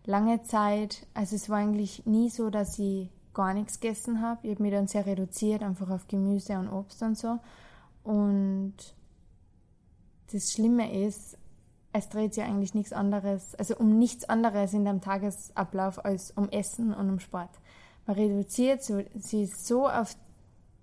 [0.10, 4.40] lange Zeit, also es war eigentlich nie so, dass ich gar nichts gegessen habe.
[4.48, 7.38] Ich habe mich dann sehr reduziert, einfach auf Gemüse und Obst und so.
[8.04, 8.74] Und
[10.32, 11.38] das Schlimme ist,
[11.94, 16.50] es dreht sich eigentlich nichts anderes, also um nichts anderes in deinem Tagesablauf als um
[16.50, 17.52] Essen und um Sport.
[18.08, 20.16] Man reduziert sich so auf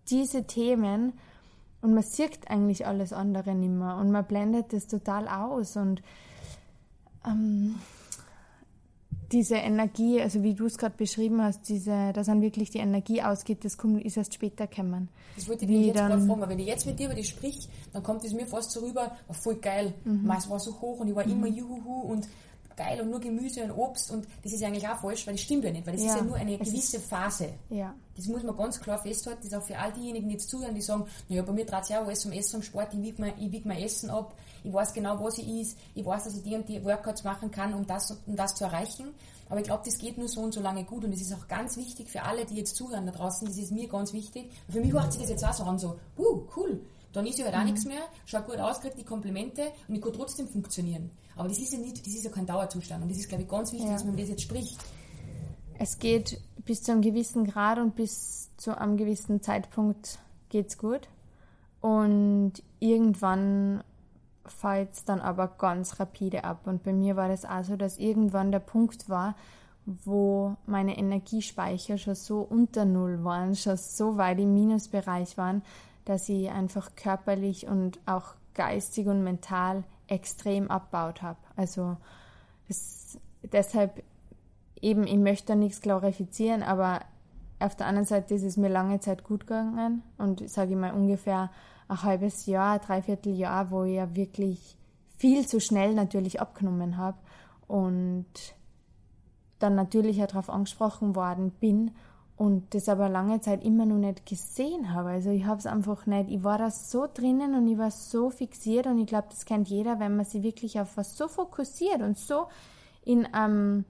[0.08, 1.14] diese Themen
[1.82, 6.00] und man sieht eigentlich alles andere nicht mehr und man blendet das total aus und
[7.26, 7.74] ähm,
[9.32, 13.22] diese Energie, also wie du es gerade beschrieben hast, diese, dass dann wirklich die Energie
[13.22, 15.08] ausgeht, das kommt, ist erst später kommen.
[15.34, 17.68] Das wollte ich dir jetzt gerade fragen, wenn ich jetzt mit dir über die sprich,
[17.92, 20.30] dann kommt es mir fast so rüber, war voll geil, mhm.
[20.36, 21.32] es war so hoch und ich war mhm.
[21.32, 22.28] immer juhu und
[22.76, 25.64] geil und nur Gemüse und Obst und das ist eigentlich auch falsch, weil das stimmt
[25.64, 27.48] ja nicht, weil das ja, ist ja nur eine gewisse Phase.
[27.70, 27.94] Ja.
[28.14, 30.74] Das muss man ganz klar festhalten, das ist auch für all diejenigen, die jetzt zuhören,
[30.74, 33.02] die sagen, naja, bei mir dreht es ja auch alles um Essen, um Sport, ich
[33.02, 34.34] wiege mein, wieg mein Essen ab,
[34.66, 37.50] ich weiß genau, was ich is, ich weiß, dass ich die und die Workouts machen
[37.50, 39.14] kann, um das, um das zu erreichen.
[39.48, 41.46] Aber ich glaube, das geht nur so und so lange gut und das ist auch
[41.46, 44.50] ganz wichtig für alle, die jetzt zuhören da draußen, das ist mir ganz wichtig.
[44.68, 46.80] Für mich hört sich das jetzt auch so an, so, uh, cool,
[47.12, 47.66] dann ist ja halt auch mhm.
[47.66, 51.10] nichts mehr, schaut gut aus, kriegt die Komplimente und ich kann trotzdem funktionieren.
[51.36, 53.48] Aber das ist ja nicht, das ist ja kein Dauerzustand und das ist, glaube ich,
[53.48, 53.94] ganz wichtig, ja.
[53.94, 54.78] dass man das jetzt spricht.
[55.78, 61.08] Es geht bis zu einem gewissen Grad und bis zu einem gewissen Zeitpunkt geht's gut.
[61.80, 63.84] Und irgendwann
[64.48, 66.66] fällt es dann aber ganz rapide ab.
[66.66, 69.34] Und bei mir war das auch so, dass irgendwann der Punkt war,
[69.86, 75.62] wo meine Energiespeicher schon so unter Null waren, schon so weit im Minusbereich waren,
[76.04, 81.38] dass ich einfach körperlich und auch geistig und mental extrem abbaut habe.
[81.56, 81.96] Also
[82.68, 83.18] das,
[83.52, 84.02] deshalb
[84.80, 87.00] eben, ich möchte da nichts glorifizieren, aber
[87.58, 90.92] auf der anderen Seite ist es mir lange Zeit gut gegangen und sage ich mal
[90.92, 91.50] ungefähr
[91.88, 94.76] ein halbes Jahr, ein Dreivierteljahr, wo ich ja wirklich
[95.18, 97.18] viel zu schnell natürlich abgenommen habe
[97.66, 98.26] und
[99.58, 101.92] dann natürlich auch darauf angesprochen worden bin
[102.36, 105.08] und das aber lange Zeit immer noch nicht gesehen habe.
[105.08, 108.30] Also ich habe es einfach nicht, ich war da so drinnen und ich war so
[108.30, 112.02] fixiert und ich glaube, das kennt jeder, wenn man sich wirklich auf was so fokussiert
[112.02, 112.48] und so
[113.04, 113.86] in einem,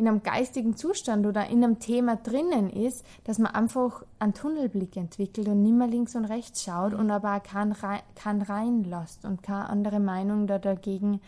[0.00, 4.96] in einem geistigen Zustand oder in einem Thema drinnen ist, dass man einfach einen Tunnelblick
[4.96, 7.76] entwickelt und nicht mehr links und rechts schaut und aber auch keinen,
[8.14, 11.20] keinen reinlässt und keine andere Meinung da dagegen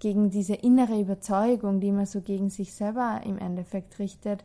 [0.00, 4.42] gegen diese innere Überzeugung, die man so gegen sich selber im Endeffekt richtet,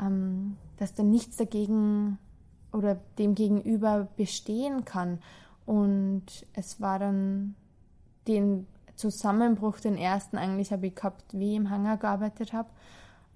[0.00, 2.18] ähm, dass da nichts dagegen
[2.72, 5.20] oder dem gegenüber bestehen kann.
[5.64, 6.24] Und
[6.54, 7.54] es war dann
[8.26, 8.66] den
[9.00, 12.68] Zusammenbruch, den ersten eigentlich habe ich gehabt, wie ich im Hangar gearbeitet habe.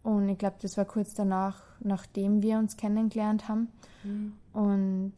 [0.02, 3.72] Und ich glaube, das war kurz danach, nachdem wir uns kennengelernt haben.
[4.02, 4.34] Mhm.
[4.52, 5.14] Und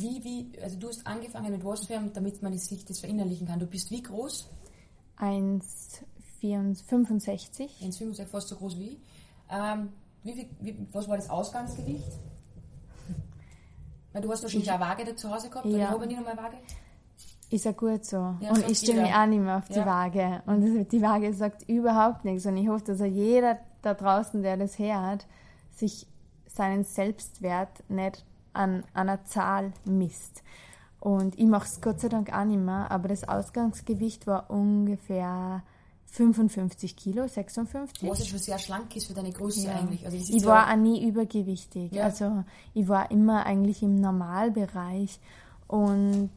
[0.00, 3.60] wie, wie, also du hast angefangen mit was damit man sich das verinnerlichen kann.
[3.60, 4.48] Du bist wie groß?
[5.18, 7.68] 1,65.
[7.80, 9.00] 1,65, fast so groß wie.
[9.50, 9.88] Ähm,
[10.22, 12.04] wie wie, was war das Ausgangsgewicht?
[14.12, 15.78] Weil du hast wahrscheinlich eine Waage da zu Hause gehabt, ja.
[15.78, 16.58] ich habe nicht nochmal Waage.
[17.50, 18.36] Ist ja gut so.
[18.40, 19.86] Ja, und ich stelle mich auch nicht mehr auf die ja.
[19.86, 20.42] Waage.
[20.46, 22.46] Und die Waage sagt überhaupt nichts.
[22.46, 25.26] Und ich hoffe, dass jeder da draußen, der das hört,
[25.74, 26.06] sich
[26.46, 30.42] seinen Selbstwert nicht an einer Zahl misst.
[31.00, 35.62] Und ich mache es Gott sei Dank auch nicht mehr, aber das Ausgangsgewicht war ungefähr
[36.06, 38.08] 55 Kilo, 56.
[38.08, 39.76] Was schon sehr schlank ist für deine Größe ja.
[39.76, 40.04] eigentlich.
[40.04, 41.92] Also ich war auch nie übergewichtig.
[41.92, 42.04] Ja.
[42.04, 45.20] Also ich war immer eigentlich im Normalbereich.
[45.68, 46.30] Und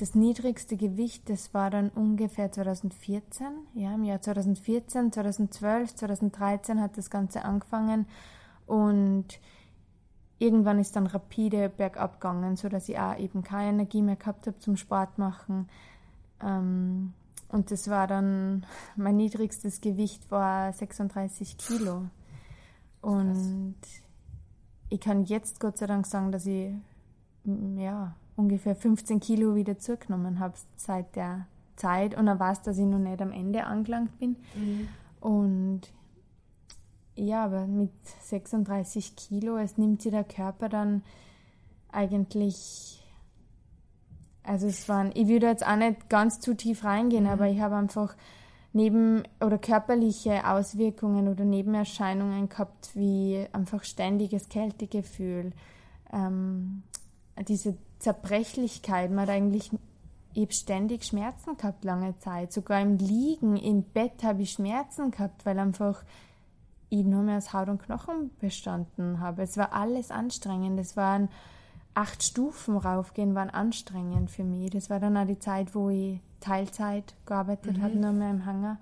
[0.00, 3.46] das niedrigste Gewicht, das war dann ungefähr 2014.
[3.74, 8.06] Ja, im Jahr 2014, 2012, 2013 hat das Ganze angefangen.
[8.66, 9.40] Und
[10.38, 14.58] irgendwann ist dann rapide bergab gegangen, sodass ich auch eben keine Energie mehr gehabt habe
[14.58, 15.68] zum Sport machen.
[16.42, 17.12] Ähm,
[17.48, 18.64] und das war dann,
[18.96, 22.06] mein niedrigstes Gewicht war 36 Kilo.
[23.02, 23.76] Und
[24.88, 26.72] ich kann jetzt Gott sei Dank sagen, dass ich
[27.76, 32.16] ja, ungefähr 15 Kilo wieder zugenommen habe seit der Zeit.
[32.16, 34.36] Und er weiß, dass ich noch nicht am Ende angelangt bin.
[34.54, 34.88] Mhm.
[35.20, 35.80] Und
[37.14, 41.02] ja, aber mit 36 Kilo, es nimmt sich der Körper dann
[41.92, 43.00] eigentlich
[44.42, 47.30] also es waren, ich würde jetzt auch nicht ganz zu tief reingehen, mhm.
[47.30, 48.16] aber ich habe einfach
[48.72, 55.52] neben oder körperliche Auswirkungen oder Nebenerscheinungen gehabt, wie einfach ständiges Kältegefühl,
[56.12, 56.82] ähm,
[57.48, 59.10] diese Zerbrechlichkeit.
[59.10, 59.70] Man hat eigentlich
[60.32, 62.52] ich habe ständig Schmerzen gehabt lange Zeit.
[62.52, 66.04] Sogar im Liegen im Bett habe ich Schmerzen gehabt, weil einfach
[66.88, 69.42] ich nur mehr aus Haut und Knochen bestanden habe.
[69.42, 70.78] Es war alles anstrengend.
[70.78, 71.28] Es waren
[71.94, 74.70] acht Stufen raufgehen, waren anstrengend für mich.
[74.70, 77.82] Das war dann auch die Zeit, wo ich Teilzeit gearbeitet mhm.
[77.82, 78.78] habe, nur mehr im Hangar.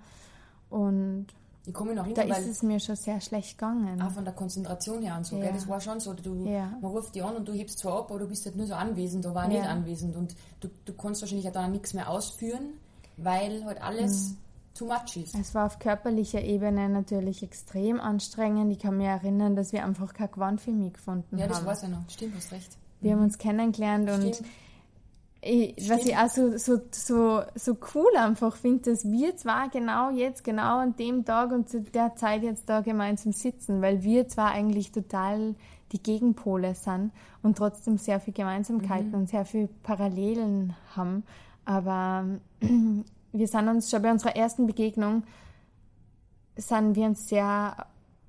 [0.69, 1.27] Und
[1.65, 4.01] ich komme noch hin, da ist es mir schon sehr schlecht gegangen.
[4.01, 5.43] Auch von der Konzentration her und so, ja.
[5.45, 5.53] gell?
[5.53, 6.77] das war schon so, du, ja.
[6.81, 8.73] man ruft dich an und du hebst zwar ab, aber du bist halt nur so
[8.73, 9.59] anwesend, da war ja.
[9.59, 12.73] nicht anwesend und du, du kannst wahrscheinlich auch dann nichts mehr ausführen,
[13.17, 14.37] weil halt alles mhm.
[14.73, 15.35] too much ist.
[15.35, 18.71] Es war auf körperlicher Ebene natürlich extrem anstrengend.
[18.71, 21.39] Ich kann mich erinnern, dass wir einfach kein Gewand für mich gefunden haben.
[21.39, 22.09] Ja, das weiß ich noch.
[22.09, 22.77] Stimmt, hast recht.
[23.01, 23.19] Wir mhm.
[23.19, 24.39] haben uns kennengelernt Stimmt.
[24.39, 24.45] und
[25.41, 30.09] ich, was ich auch so, so, so, so cool einfach finde, dass wir zwar genau
[30.09, 34.27] jetzt, genau an dem Tag und zu der Zeit jetzt da gemeinsam sitzen, weil wir
[34.27, 35.55] zwar eigentlich total
[35.93, 39.15] die Gegenpole sind und trotzdem sehr viel Gemeinsamkeiten mhm.
[39.15, 41.23] und sehr viel Parallelen haben,
[41.63, 42.25] aber
[43.31, 45.23] wir sind uns schon bei unserer ersten Begegnung,
[46.57, 47.87] sind wir uns sehr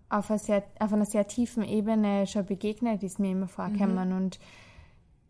[0.09, 4.17] auf, einer sehr, auf einer sehr tiefen Ebene schon begegnet, ist mir immer vorgekommen mhm.
[4.17, 4.41] und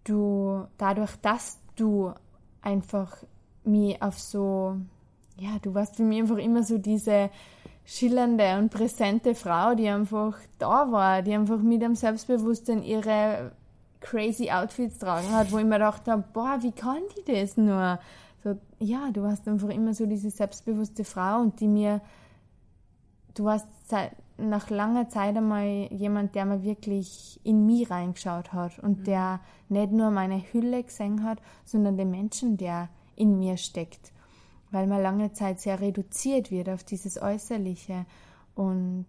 [0.04, 2.12] du, dadurch, dass du
[2.62, 3.16] einfach
[3.64, 4.76] mich auf so,
[5.36, 7.30] ja, du warst für mich einfach immer so diese
[7.84, 13.52] schillernde und präsente Frau, die einfach da war, die einfach mit dem Selbstbewusstsein ihre
[14.00, 17.98] crazy Outfits tragen hat, wo ich mir gedacht habe, boah, wie kann die das nur?
[18.42, 22.00] So, ja, du warst einfach immer so diese selbstbewusste Frau und die mir,
[23.34, 24.12] du warst seit,
[24.48, 29.04] nach langer Zeit einmal jemand, der mir wirklich in mich reingeschaut hat und mhm.
[29.04, 34.12] der nicht nur meine Hülle gesehen hat, sondern den Menschen, der in mir steckt.
[34.70, 38.06] Weil man lange Zeit sehr reduziert wird auf dieses Äußerliche.
[38.54, 39.06] Und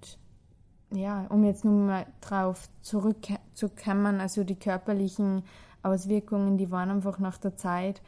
[0.91, 5.43] ja, um jetzt nur mal drauf zurückzukommen, also die körperlichen
[5.83, 8.01] Auswirkungen, die waren einfach nach der Zeit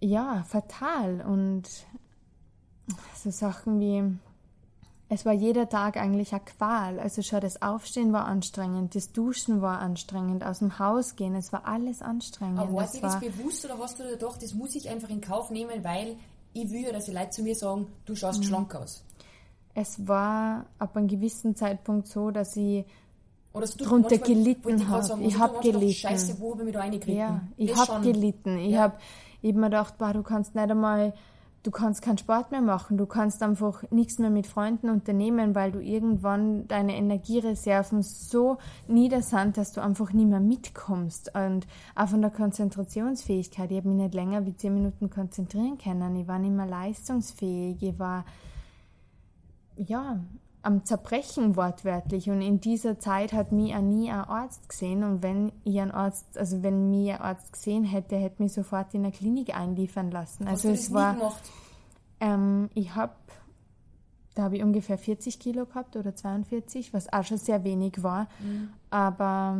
[0.00, 1.68] ja fatal und
[3.14, 4.18] so Sachen wie
[5.10, 7.00] es war jeder Tag eigentlich eine Qual.
[7.00, 11.52] Also schon das Aufstehen war anstrengend, das Duschen war anstrengend, aus dem Haus gehen, es
[11.52, 12.58] war alles anstrengend.
[12.58, 15.20] Aber war dir das bewusst oder hast du dir gedacht, das muss ich einfach in
[15.20, 16.16] Kauf nehmen, weil
[16.52, 18.44] ich will, dass die Leute zu mir sagen, du schaust mhm.
[18.44, 19.02] schlank aus?
[19.74, 22.84] Es war ab einem gewissen Zeitpunkt so, dass ich
[23.52, 25.22] oder du drunter gelitten habe.
[25.22, 25.92] Ich habe gelitten.
[25.92, 27.16] Scheiße, wo habe ich mich da reingekriegt?
[27.16, 28.58] Ja, ich habe gelitten.
[28.58, 28.82] Ich ja.
[28.82, 28.94] habe
[29.42, 31.14] hab mir gedacht, boah, du kannst nicht einmal
[31.68, 35.70] du kannst keinen Sport mehr machen, du kannst einfach nichts mehr mit Freunden unternehmen, weil
[35.70, 41.34] du irgendwann deine Energiereserven so nieder sind, dass du einfach nicht mehr mitkommst.
[41.34, 46.16] Und auch von der Konzentrationsfähigkeit, ich habe mich nicht länger wie zehn Minuten konzentrieren können,
[46.16, 48.24] ich war nicht mehr leistungsfähig, ich war
[49.76, 50.20] ja
[50.68, 55.22] am Zerbrechen wortwörtlich und in dieser Zeit hat mich auch nie ein Arzt gesehen und
[55.22, 59.02] wenn ich einen Arzt, also wenn mich ein Arzt gesehen hätte, hätte mich sofort in
[59.02, 60.44] eine Klinik einliefern lassen.
[60.44, 61.16] Hast also es war,
[62.20, 63.14] ähm, ich habe,
[64.34, 68.28] da habe ich ungefähr 40 Kilo gehabt oder 42, was auch schon sehr wenig war,
[68.38, 68.68] mhm.
[68.90, 69.56] aber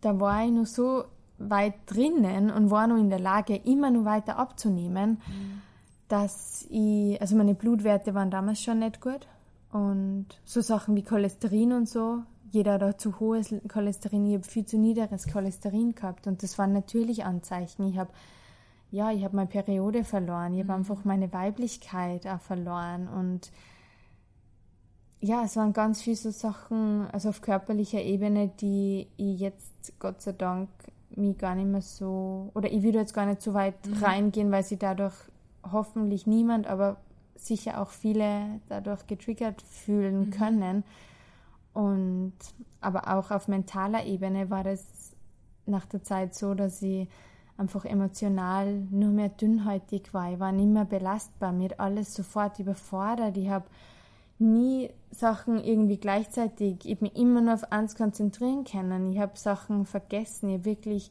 [0.00, 1.06] da war ich nur so
[1.38, 5.62] weit drinnen und war noch in der Lage, immer noch weiter abzunehmen, mhm.
[6.06, 9.26] dass ich, also meine Blutwerte waren damals schon nicht gut
[9.72, 14.44] und so Sachen wie Cholesterin und so, jeder hat auch zu hohes Cholesterin, ich habe
[14.44, 17.88] viel zu niederes Cholesterin gehabt und das waren natürlich Anzeichen.
[17.88, 18.10] Ich habe
[18.92, 20.78] ja, ich habe meine Periode verloren, ich habe mhm.
[20.78, 23.50] einfach meine Weiblichkeit auch verloren und
[25.20, 30.22] ja, es waren ganz viele so Sachen, also auf körperlicher Ebene, die ich jetzt Gott
[30.22, 30.68] sei Dank
[31.10, 34.02] mich gar nicht mehr so, oder ich würde jetzt gar nicht so weit mhm.
[34.02, 35.14] reingehen, weil sie dadurch
[35.72, 36.98] hoffentlich niemand, aber
[37.46, 40.30] sicher auch viele dadurch getriggert fühlen mhm.
[40.30, 40.84] können.
[41.72, 42.32] Und
[42.80, 45.14] aber auch auf mentaler Ebene war das
[45.66, 47.08] nach der Zeit so, dass ich
[47.58, 50.32] einfach emotional nur mehr dünnhäutig war.
[50.32, 53.36] Ich war nicht mehr belastbar, mir hat alles sofort überfordert.
[53.36, 53.66] Ich habe
[54.38, 59.12] nie Sachen irgendwie gleichzeitig, ich habe mich immer nur auf eins konzentrieren können.
[59.12, 60.50] Ich habe Sachen vergessen.
[60.50, 61.10] Ich wirklich,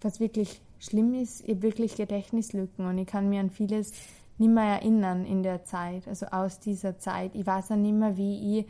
[0.00, 3.92] was wirklich schlimm ist, ich habe wirklich Gedächtnislücken und ich kann mir an vieles
[4.38, 7.34] nicht mehr erinnern in der Zeit, also aus dieser Zeit.
[7.34, 8.66] Ich weiß auch nicht mehr, wie ich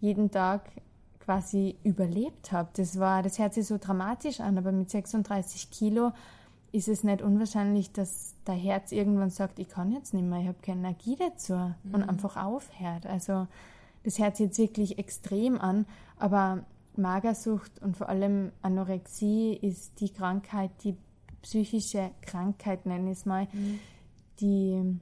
[0.00, 0.62] jeden Tag
[1.20, 2.68] quasi überlebt habe.
[2.74, 6.12] Das war, das hört sich so dramatisch an, aber mit 36 Kilo
[6.72, 10.48] ist es nicht unwahrscheinlich, dass der Herz irgendwann sagt, ich kann jetzt nicht mehr, ich
[10.48, 11.94] habe keine Energie dazu mhm.
[11.94, 13.06] und einfach aufhört.
[13.06, 13.46] Also
[14.02, 15.86] das hört sich jetzt wirklich extrem an,
[16.18, 16.64] aber
[16.96, 20.96] Magersucht und vor allem Anorexie ist die Krankheit, die
[21.42, 23.78] psychische Krankheit, nenne ich es mal, mhm.
[24.40, 24.98] Die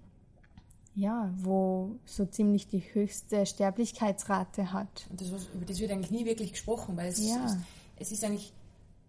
[0.95, 5.07] ja, wo so ziemlich die höchste Sterblichkeitsrate hat.
[5.11, 7.47] Und das, über das wird eigentlich nie wirklich gesprochen, weil es, ja.
[7.47, 7.57] es,
[7.97, 8.53] es ist eigentlich,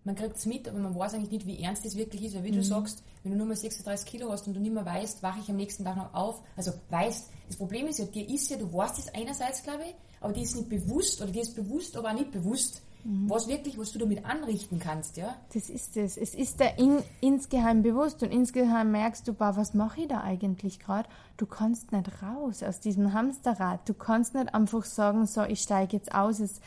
[0.05, 2.36] man kriegt es mit, aber man weiß eigentlich nicht, wie ernst es wirklich ist.
[2.36, 2.57] Weil wie mhm.
[2.57, 5.39] du sagst, wenn du nur mal 36 Kilo hast und du nicht mehr weißt, wache
[5.41, 6.41] ich am nächsten Tag noch auf.
[6.55, 9.95] Also weißt, das Problem ist ja, dir ist ja, du weißt es einerseits, glaube ich,
[10.21, 13.29] aber dir ist nicht bewusst, oder dir ist bewusst, aber auch nicht bewusst, mhm.
[13.29, 15.35] was wirklich, was du damit anrichten kannst, ja.
[15.53, 16.17] Das ist es.
[16.17, 20.21] Es ist dir in, insgeheim bewusst und insgeheim merkst du, boah, was mache ich da
[20.21, 21.09] eigentlich gerade?
[21.37, 23.87] Du kannst nicht raus aus diesem Hamsterrad.
[23.87, 26.39] Du kannst nicht einfach sagen, so, ich steige jetzt aus.
[26.39, 26.61] Es,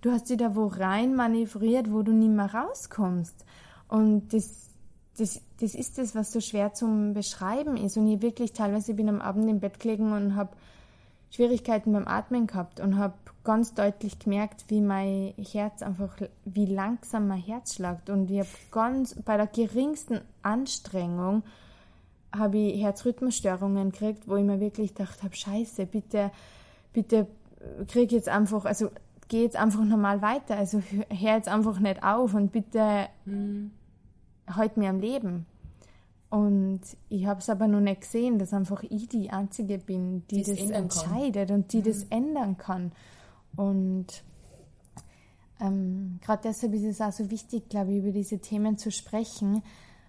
[0.00, 3.44] du hast dich da wo rein manövriert, wo du nicht mehr rauskommst.
[3.88, 4.70] Und das,
[5.18, 7.96] das, das ist das, was so schwer zum Beschreiben ist.
[7.96, 10.56] Und ich wirklich teilweise bin am Abend im Bett gelegen und habe
[11.30, 17.28] Schwierigkeiten beim Atmen gehabt und habe ganz deutlich gemerkt, wie mein Herz einfach, wie langsam
[17.28, 18.10] mein Herz schlagt.
[18.10, 21.42] Und ich habe ganz, bei der geringsten Anstrengung
[22.34, 26.30] habe ich Herzrhythmusstörungen gekriegt, wo ich mir wirklich gedacht habe, scheiße, bitte,
[26.92, 27.26] bitte
[27.88, 28.90] krieg jetzt einfach, also
[29.28, 33.70] geh jetzt einfach normal weiter, also hör jetzt einfach nicht auf und bitte mhm.
[34.46, 35.46] halt mir am Leben.
[36.30, 40.42] Und ich habe es aber noch nicht gesehen, dass einfach ich die Einzige bin, die
[40.42, 41.56] das, das entscheidet kann.
[41.58, 41.84] und die mhm.
[41.84, 42.92] das ändern kann.
[43.56, 44.06] Und
[45.60, 49.62] ähm, gerade deshalb ist es auch so wichtig, glaube ich, über diese Themen zu sprechen,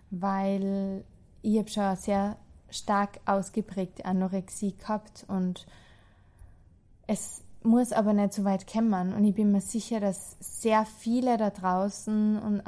[0.09, 1.03] weil
[1.41, 2.37] ich habe schon eine sehr
[2.69, 5.67] stark ausgeprägte Anorexie gehabt und
[7.05, 9.13] es muss aber nicht so weit kommen.
[9.13, 12.63] Und ich bin mir sicher, dass sehr viele da draußen und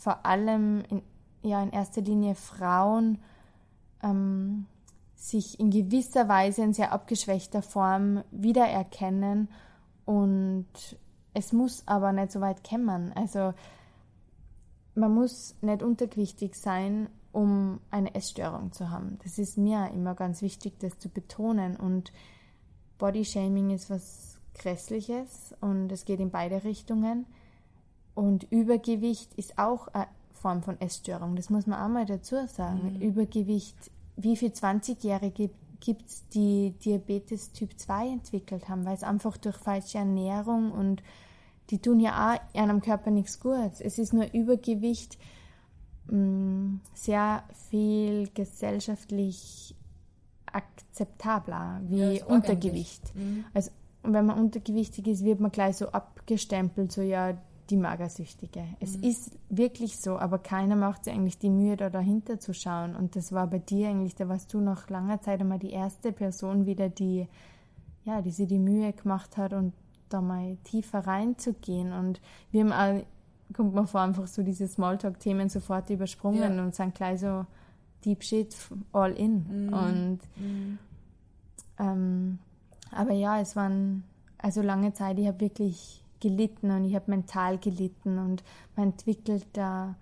[0.00, 1.02] vor allem in
[1.44, 3.18] ja in erster Linie Frauen
[4.02, 4.66] ähm,
[5.14, 9.48] sich in gewisser Weise in sehr abgeschwächter Form wiedererkennen
[10.04, 10.66] und
[11.34, 13.12] es muss aber nicht so weit kämmern.
[13.14, 13.54] Also
[14.94, 19.18] man muss nicht untergewichtig sein, um eine Essstörung zu haben.
[19.24, 21.76] Das ist mir immer ganz wichtig, das zu betonen.
[21.76, 22.12] Und
[22.98, 27.26] Bodyshaming ist was Grässliches und es geht in beide Richtungen.
[28.14, 31.34] Und Übergewicht ist auch ein Form von Essstörung.
[31.34, 32.94] Das muss man auch mal dazu sagen.
[32.94, 33.02] Mhm.
[33.02, 35.50] Übergewicht, wie viele 20-Jährige
[35.84, 41.02] gibt es, die Diabetes Typ 2 entwickelt haben, weil es einfach durch falsche Ernährung und
[41.70, 43.80] die tun ja auch einem Körper nichts Gutes.
[43.80, 45.18] Es ist nur Übergewicht
[46.08, 49.74] mh, mm, sehr viel gesellschaftlich
[50.46, 53.14] akzeptabler wie ja, Untergewicht.
[53.14, 53.44] Mhm.
[53.54, 53.70] Also
[54.02, 57.36] wenn man untergewichtig ist, wird man gleich so abgestempelt, so ja,
[57.70, 58.64] die Magersüchtige.
[58.80, 59.04] Es mhm.
[59.04, 62.94] ist wirklich so, aber keiner macht sich eigentlich die Mühe, da dahinter zu schauen.
[62.94, 66.12] Und das war bei dir eigentlich, da warst du nach langer Zeit einmal die erste
[66.12, 67.26] Person wieder, die,
[68.04, 69.72] ja, die sich die Mühe gemacht hat und
[70.08, 71.92] da mal tiefer reinzugehen.
[71.92, 73.06] Und wir haben all,
[73.54, 76.62] kommt man vor, einfach so diese Smalltalk-Themen sofort übersprungen ja.
[76.62, 77.46] und sind gleich so
[78.04, 78.54] Deep Shit
[78.92, 79.66] all in.
[79.66, 79.72] Mhm.
[79.72, 80.78] Und mhm.
[81.78, 82.38] Ähm,
[82.90, 84.04] aber ja, es waren
[84.38, 88.42] also lange Zeit, ich habe wirklich gelitten und ich habe mental gelitten und
[88.76, 89.94] man entwickelt da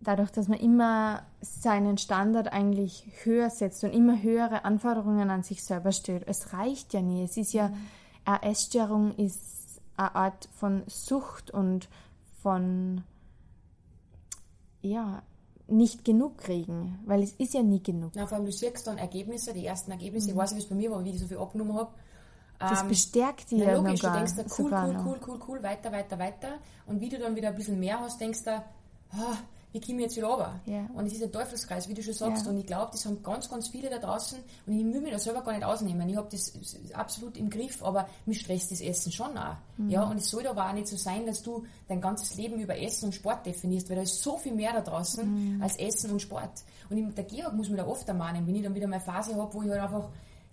[0.00, 5.62] dadurch, dass man immer seinen Standard eigentlich höher setzt und immer höhere Anforderungen an sich
[5.62, 6.24] selber stellt.
[6.26, 7.22] Es reicht ja nie.
[7.22, 7.76] Es ist ja, mhm.
[8.24, 11.88] eine Essstörung ist eine Art von Sucht und
[12.42, 13.02] von,
[14.80, 15.22] ja,
[15.66, 18.12] nicht genug kriegen, weil es ist ja nie genug.
[18.14, 20.32] Na, vor allem du siehst dann Ergebnisse, die ersten Ergebnisse, mhm.
[20.32, 21.90] ich weiß nicht, wie es bei mir war, wie ich so viel abgenommen habe,
[22.58, 25.92] das ähm, bestärkt dich ja logisch, du denkst da cool, cool, cool, cool, cool, weiter,
[25.92, 26.58] weiter, weiter.
[26.86, 28.62] Und wie du dann wieder ein bisschen mehr hast, denkst du,
[29.14, 29.36] oh,
[29.72, 30.60] wie komme ich jetzt wieder runter?
[30.66, 30.86] Yeah.
[30.94, 32.44] Und es ist ein Teufelskreis, wie du schon sagst.
[32.44, 32.52] Yeah.
[32.52, 34.38] Und ich glaube, das haben ganz, ganz viele da draußen.
[34.66, 36.08] Und ich will mich da selber gar nicht ausnehmen.
[36.08, 36.52] Ich habe das
[36.94, 39.56] absolut im Griff, aber mich stresst das Essen schon auch.
[39.76, 39.90] Mhm.
[39.90, 42.78] Ja, und es soll aber auch nicht so sein, dass du dein ganzes Leben über
[42.78, 45.62] Essen und Sport definierst, weil da ist so viel mehr da draußen mhm.
[45.62, 46.64] als Essen und Sport.
[46.88, 49.36] Und ich, der Georg muss mir da oft ermahnen, wenn ich dann wieder meine Phase
[49.36, 50.08] habe, wo ich halt einfach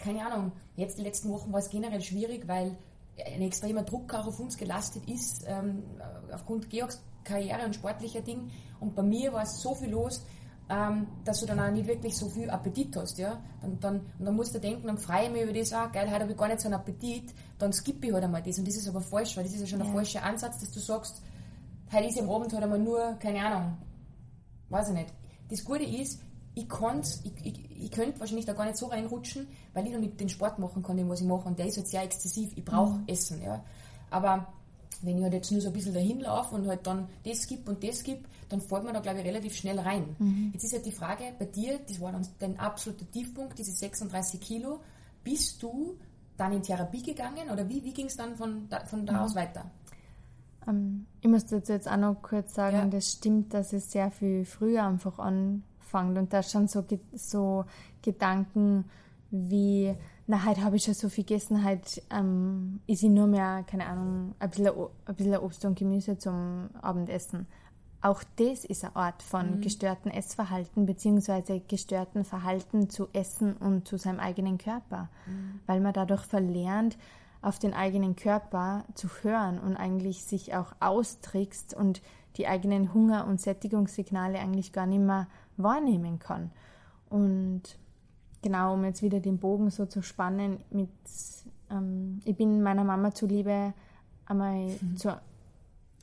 [0.05, 2.77] keine Ahnung, jetzt die letzten Wochen war es generell schwierig, weil
[3.17, 5.83] ein extremer Druck auch auf uns gelastet ist, ähm,
[6.31, 8.51] aufgrund Georgs Karriere und sportlicher Ding.
[8.79, 10.23] Und bei mir war es so viel los,
[10.69, 13.17] ähm, dass du dann auch nicht wirklich so viel Appetit hast.
[13.17, 13.41] Ja?
[13.61, 16.07] Dann, dann, und dann musst du denken, dann freue ich mich über das, ah, geil,
[16.07, 18.59] heute habe ich gar nicht so einen Appetit, dann skippe ich halt einmal das.
[18.59, 19.85] Und das ist aber falsch, weil das ist ja schon ja.
[19.85, 21.21] ein falscher Ansatz, dass du sagst,
[21.91, 23.77] heute ist am Abend halt einmal nur, keine Ahnung,
[24.69, 25.13] weiß ich nicht.
[25.49, 26.21] Das Gute ist,
[26.55, 26.67] ich,
[27.23, 30.29] ich, ich, ich könnte wahrscheinlich da gar nicht so reinrutschen, weil ich noch nicht den
[30.29, 31.47] Sport machen kann, den was ich mache.
[31.47, 32.51] Und der ist halt sehr exzessiv.
[32.55, 33.03] Ich brauche mhm.
[33.07, 33.41] Essen.
[33.41, 33.63] Ja.
[34.09, 34.47] Aber
[35.01, 37.67] wenn ich halt jetzt nur so ein bisschen dahin laufe und halt dann das gibt
[37.67, 40.15] und das gibt, dann fällt man da, glaube ich, relativ schnell rein.
[40.17, 40.51] Mhm.
[40.53, 44.39] Jetzt ist halt die Frage bei dir, das war dann dein absoluter Tiefpunkt, diese 36
[44.39, 44.79] Kilo.
[45.23, 45.97] Bist du
[46.37, 49.19] dann in Therapie gegangen oder wie, wie ging es dann von da, von da mhm.
[49.19, 49.69] aus weiter?
[50.65, 52.85] Um, ähm, ich muss dazu jetzt auch noch kurz sagen, ja.
[52.85, 55.63] das stimmt, dass es sehr viel früher einfach an
[55.95, 56.83] anfängt und da schon so,
[57.13, 57.65] so
[58.01, 58.85] Gedanken
[59.31, 59.93] wie,
[60.27, 63.85] Na, heute habe ich schon so viel gegessen, heute ähm, ist ich nur mehr, keine
[63.87, 64.71] Ahnung, ein bisschen,
[65.05, 67.47] ein bisschen Obst und Gemüse zum Abendessen.
[68.01, 69.61] Auch das ist eine Art von mhm.
[69.61, 75.59] gestörten Essverhalten beziehungsweise gestörten Verhalten zu essen und zu seinem eigenen Körper, mhm.
[75.65, 76.97] weil man dadurch verlernt,
[77.41, 82.01] auf den eigenen Körper zu hören und eigentlich sich auch austrickst und
[82.37, 85.27] die eigenen Hunger- und Sättigungssignale eigentlich gar nicht mehr
[85.57, 86.51] wahrnehmen kann.
[87.09, 87.63] Und
[88.41, 90.89] genau, um jetzt wieder den Bogen so zu spannen, mit,
[91.69, 93.73] ähm, ich bin meiner Mama zuliebe
[94.25, 94.97] einmal mhm.
[94.97, 95.21] zur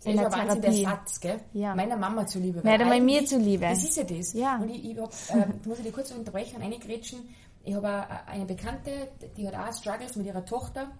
[0.04, 0.60] in der Therapie.
[0.60, 1.40] der Satz, gell?
[1.52, 1.74] Ja.
[1.74, 2.60] Meiner Mama zuliebe.
[2.64, 3.66] Nein, einmal mir zuliebe.
[3.66, 4.32] Das ist ja das.
[4.32, 4.56] Ja.
[4.56, 7.20] Und ich, ich hab, äh, muss ich dich kurz unterbrechen und reingrätschen.
[7.64, 8.90] Ich habe eine Bekannte,
[9.36, 10.90] die hat auch Struggles mit ihrer Tochter.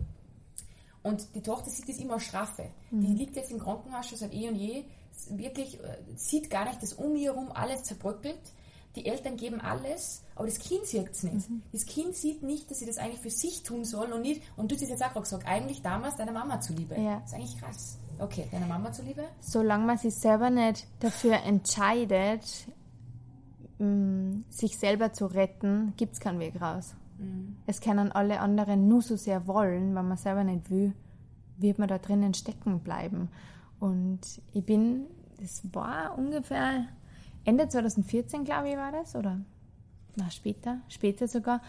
[1.03, 2.70] Und die Tochter sieht das immer als Strafe.
[2.90, 3.00] Mhm.
[3.00, 4.84] Die liegt jetzt im Krankenhaus schon seit eh und je.
[5.30, 8.40] Wirklich äh, sieht gar nicht, dass um ihr herum alles zerbröckelt
[8.96, 11.48] die Eltern geben alles, aber das Kind sieht es nicht.
[11.48, 11.62] Mhm.
[11.72, 14.70] Das Kind sieht nicht, dass sie das eigentlich für sich tun sollen und nicht, und
[14.70, 17.00] du hast jetzt auch gesagt, eigentlich damals deiner Mama zuliebe.
[17.00, 17.20] Ja.
[17.20, 17.98] Das ist eigentlich krass.
[18.18, 19.24] Okay, deiner Mama zuliebe?
[19.40, 22.44] Solange man sich selber nicht dafür entscheidet,
[23.78, 26.94] mm, sich selber zu retten, gibt es keinen Weg raus.
[27.18, 27.56] Mhm.
[27.66, 30.92] Es können alle anderen nur so sehr wollen, wenn man selber nicht will,
[31.56, 33.30] wird man da drinnen stecken bleiben.
[33.83, 34.20] Und
[34.53, 35.07] ich bin,
[35.41, 36.87] das war ungefähr
[37.45, 39.41] Ende 2014, glaube ich, war das, oder?
[40.14, 41.61] Na, später, später sogar,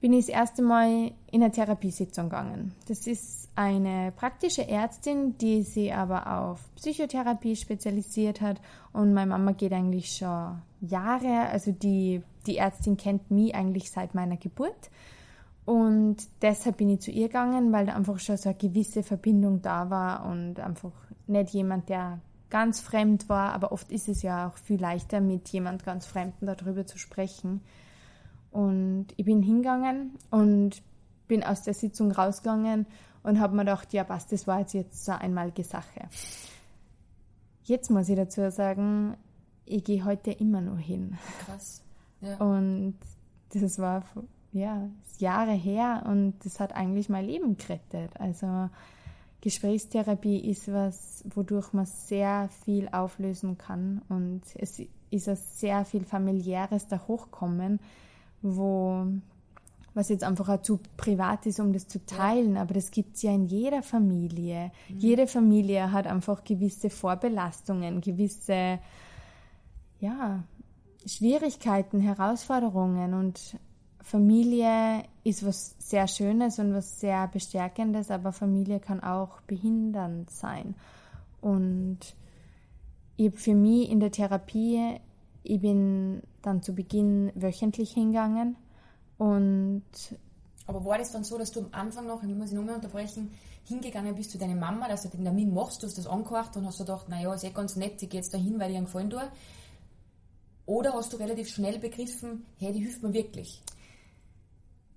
[0.00, 2.76] bin ich das erste Mal in eine Therapiesitzung gegangen.
[2.86, 8.60] Das ist eine praktische Ärztin, die sich aber auf Psychotherapie spezialisiert hat.
[8.92, 14.14] Und meine Mama geht eigentlich schon Jahre, also die, die Ärztin kennt mich eigentlich seit
[14.14, 14.90] meiner Geburt.
[15.64, 19.60] Und deshalb bin ich zu ihr gegangen, weil da einfach schon so eine gewisse Verbindung
[19.60, 20.92] da war und einfach
[21.28, 22.20] nicht jemand, der
[22.50, 26.46] ganz fremd war, aber oft ist es ja auch viel leichter, mit jemand ganz Fremden
[26.46, 27.60] darüber zu sprechen.
[28.50, 30.82] Und ich bin hingegangen und
[31.26, 32.86] bin aus der Sitzung rausgegangen
[33.22, 36.08] und habe mir gedacht, ja passt, das war jetzt, jetzt so eine einmalige Sache.
[37.64, 39.16] Jetzt muss ich dazu sagen,
[39.66, 41.18] ich gehe heute immer nur hin.
[41.44, 41.82] Krass.
[42.22, 42.36] Ja.
[42.38, 42.96] Und
[43.52, 44.04] das war
[44.52, 48.18] ja Jahre her und das hat eigentlich mein Leben gerettet.
[48.18, 48.70] Also
[49.40, 54.80] Gesprächstherapie ist was, wodurch man sehr viel auflösen kann und es
[55.10, 57.78] ist ein sehr viel familiäres da hochkommen,
[58.42, 59.06] wo
[59.94, 63.22] was jetzt einfach auch zu privat ist, um das zu teilen, aber das gibt es
[63.22, 64.70] ja in jeder Familie.
[64.88, 64.98] Mhm.
[64.98, 68.78] Jede Familie hat einfach gewisse Vorbelastungen, gewisse
[70.00, 70.44] ja,
[71.04, 73.58] Schwierigkeiten, Herausforderungen und
[74.00, 80.74] Familie ist was sehr Schönes und was sehr Bestärkendes, aber Familie kann auch behindernd sein.
[81.40, 81.98] Und
[83.16, 85.00] ich für mich in der Therapie,
[85.42, 88.56] ich bin dann zu Beginn wöchentlich hingegangen
[89.18, 89.82] und
[90.66, 93.30] aber war das dann so, dass du am Anfang noch, ich muss ich nochmal unterbrechen,
[93.64, 96.66] hingegangen bist zu deiner Mama, dass du den Termin machst, du hast das angehört und
[96.66, 98.84] hast gedacht, naja, ist eh ganz nett, ich gehe jetzt da hin, weil ich einen
[98.84, 99.22] Gefallen tue?
[100.66, 103.62] Oder hast du relativ schnell begriffen, hey, die hilft mir wirklich?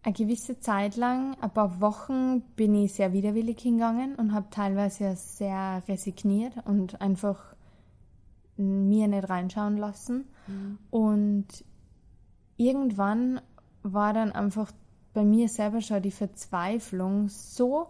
[0.04, 5.16] Eine gewisse Zeit lang, ein paar Wochen, bin ich sehr widerwillig hingegangen und habe teilweise
[5.16, 7.56] sehr resigniert und einfach
[8.58, 10.26] mir nicht reinschauen lassen.
[10.47, 10.78] Mhm.
[10.89, 11.47] Und
[12.58, 13.41] irgendwann
[13.84, 14.72] war dann einfach
[15.14, 17.88] bei mir selber schon die Verzweiflung so,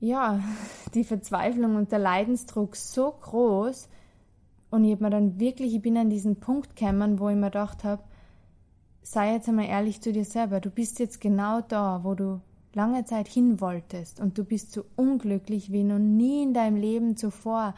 [0.00, 0.40] ja,
[0.94, 3.88] die Verzweiflung und der Leidensdruck so groß.
[4.70, 7.46] Und ich habe mir dann wirklich, ich bin an diesen Punkt gekommen, wo ich mir
[7.46, 8.02] gedacht habe,
[9.04, 10.60] sei jetzt einmal ehrlich zu dir selber.
[10.60, 12.40] Du bist jetzt genau da, wo du
[12.72, 17.16] lange Zeit hin wolltest und du bist so unglücklich wie noch nie in deinem Leben
[17.16, 17.74] zuvor.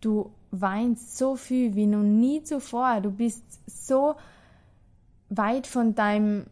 [0.00, 3.00] Du weinst so viel wie noch nie zuvor.
[3.00, 4.16] Du bist so
[5.30, 6.46] weit von deinem,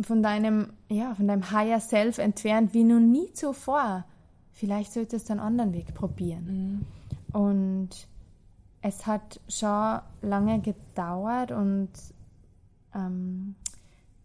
[0.00, 4.04] von deinem, ja, von deinem Higher Self entfernt wie noch nie zuvor.
[4.52, 6.84] Vielleicht solltest du einen anderen Weg probieren.
[7.32, 7.40] Mhm.
[7.40, 7.88] Und
[8.82, 11.90] es hat schon lange gedauert und
[12.94, 13.54] ähm,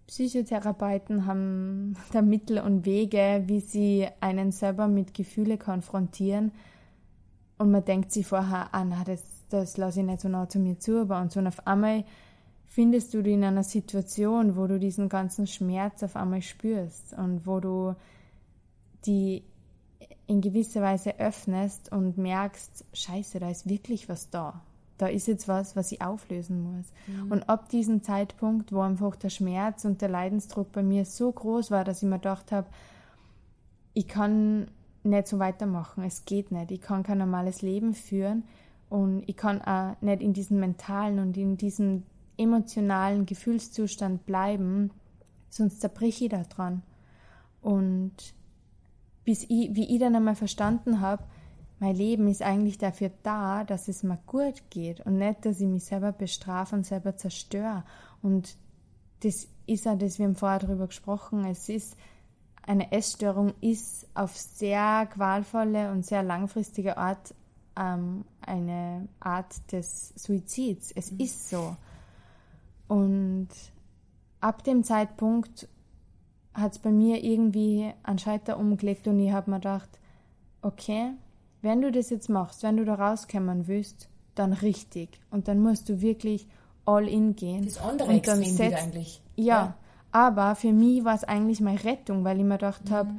[0.07, 6.51] Psychotherapeuten haben da Mittel und Wege, wie sie einen selber mit Gefühle konfrontieren.
[7.57, 10.59] Und man denkt sich vorher, ah, na, das, das lasse ich nicht so nah zu
[10.59, 12.03] mir zu, aber und so und auf einmal
[12.67, 17.47] findest du dich in einer Situation, wo du diesen ganzen Schmerz auf einmal spürst und
[17.47, 17.95] wo du
[19.05, 19.43] die
[20.27, 24.61] in gewisser Weise öffnest und merkst, scheiße, da ist wirklich was da
[24.97, 26.85] da ist jetzt was, was ich auflösen muss.
[27.07, 27.31] Mhm.
[27.31, 31.71] Und ab diesem Zeitpunkt, wo einfach der Schmerz und der Leidensdruck bei mir so groß
[31.71, 32.67] war, dass ich mir gedacht habe,
[33.93, 34.67] ich kann
[35.03, 38.43] nicht so weitermachen, es geht nicht, ich kann kein normales Leben führen
[38.89, 42.03] und ich kann auch nicht in diesem mentalen und in diesem
[42.37, 44.91] emotionalen Gefühlszustand bleiben,
[45.49, 46.81] sonst zerbrich ich da dran.
[47.61, 48.13] Und
[49.23, 51.23] bis ich, wie ich dann einmal verstanden habe,
[51.79, 55.67] mein Leben ist eigentlich dafür da, dass es mir gut geht und nicht, dass ich
[55.67, 57.83] mich selber bestrafe und selber zerstöre.
[58.21, 58.55] Und
[59.21, 61.97] das ist ja das, wir haben vorher darüber gesprochen, es ist,
[62.67, 67.35] eine Essstörung ist auf sehr qualvolle und sehr langfristige Art
[67.77, 70.91] ähm, eine Art des Suizids.
[70.95, 71.19] Es mhm.
[71.19, 71.75] ist so.
[72.87, 73.49] Und
[74.39, 75.67] ab dem Zeitpunkt
[76.53, 79.89] hat es bei mir irgendwie einen Schalter umgelegt und ich habe mir gedacht,
[80.61, 81.11] okay,
[81.65, 85.19] wenn du das jetzt machst, wenn du da rauskommen willst, dann richtig.
[85.31, 86.47] Und dann musst du wirklich
[86.85, 87.65] all in gehen.
[87.65, 89.21] Das andere und dann Extrem setzt, eigentlich.
[89.35, 89.77] Ja, ja,
[90.11, 92.93] aber für mich war es eigentlich meine Rettung, weil ich mir gedacht mhm.
[92.93, 93.09] habe,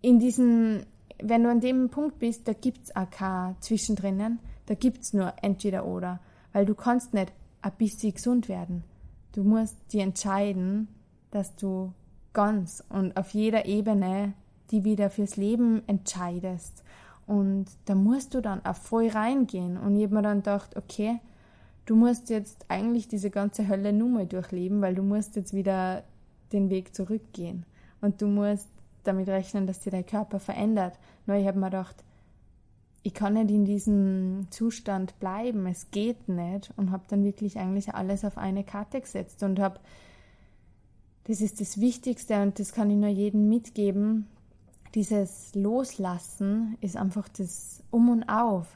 [0.00, 0.86] in diesen,
[1.22, 5.12] wenn du an dem Punkt bist, da gibt es auch kein Zwischendrinnen, da gibt es
[5.12, 6.20] nur entweder oder.
[6.52, 7.32] Weil du kannst nicht
[7.62, 8.84] ein bisschen gesund werden.
[9.32, 10.88] Du musst dir entscheiden,
[11.32, 11.92] dass du
[12.32, 14.34] ganz und auf jeder Ebene
[14.70, 16.82] die wieder fürs Leben entscheidest.
[17.26, 19.76] Und da musst du dann auch voll reingehen.
[19.78, 21.20] Und ich habe mir dann gedacht, okay,
[21.86, 26.04] du musst jetzt eigentlich diese ganze Hölle nur mal durchleben, weil du musst jetzt wieder
[26.52, 27.64] den Weg zurückgehen.
[28.00, 28.68] Und du musst
[29.04, 30.98] damit rechnen, dass dir dein Körper verändert.
[31.26, 31.96] Nur ich habe mir gedacht,
[33.02, 36.72] ich kann nicht in diesem Zustand bleiben, es geht nicht.
[36.76, 39.80] Und habe dann wirklich eigentlich alles auf eine Karte gesetzt und habe,
[41.24, 44.26] das ist das Wichtigste und das kann ich nur jedem mitgeben,
[44.94, 48.66] dieses Loslassen ist einfach das Um und Auf.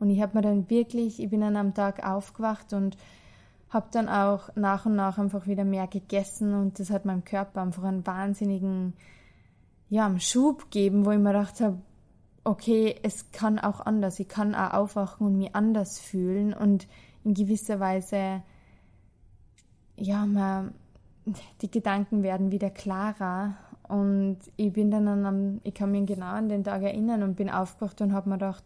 [0.00, 2.96] Und ich habe mir dann wirklich, ich bin dann am Tag aufgewacht und
[3.70, 7.60] habe dann auch nach und nach einfach wieder mehr gegessen und das hat meinem Körper
[7.60, 8.94] einfach einen wahnsinnigen
[9.90, 11.78] ja, einen Schub gegeben, wo ich mir gedacht habe,
[12.44, 16.86] okay, es kann auch anders, ich kann auch aufwachen und mich anders fühlen und
[17.24, 18.42] in gewisser Weise,
[19.96, 20.74] ja, man,
[21.62, 23.56] die Gedanken werden wieder klarer
[23.88, 27.50] und ich bin dann an ich kann mich genau an den Tag erinnern und bin
[27.50, 28.64] aufgewacht und habe mir gedacht,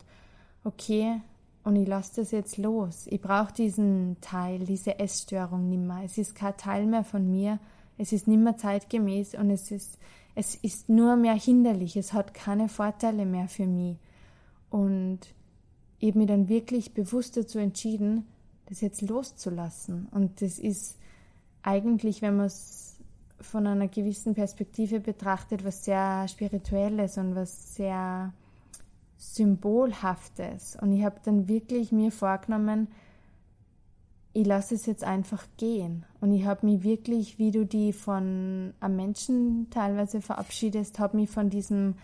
[0.65, 1.21] okay,
[1.65, 3.07] und ich lasse das jetzt los.
[3.09, 6.01] Ich brauche diesen Teil, diese Essstörung nicht mehr.
[6.05, 7.61] Es ist kein Teil mehr von mir.
[7.99, 9.99] Es ist nicht mehr zeitgemäß und es ist,
[10.35, 11.97] es ist nur mehr hinderlich.
[11.97, 13.97] Es hat keine Vorteile mehr für mich.
[14.71, 15.21] Und
[16.01, 18.27] ich habe mich dann wirklich bewusst dazu entschieden,
[18.67, 20.09] das jetzt loszulassen.
[20.11, 20.97] Und das ist
[21.63, 22.92] eigentlich, wenn man es
[23.43, 28.33] von einer gewissen Perspektive betrachtet, was sehr Spirituelles und was sehr
[29.17, 30.77] Symbolhaftes.
[30.81, 32.89] Und ich habe dann wirklich mir vorgenommen,
[34.35, 36.05] ich lasse es jetzt einfach gehen.
[36.21, 41.31] Und ich habe mich wirklich, wie du die von einem Menschen teilweise verabschiedest, habe mich
[41.31, 41.95] von diesem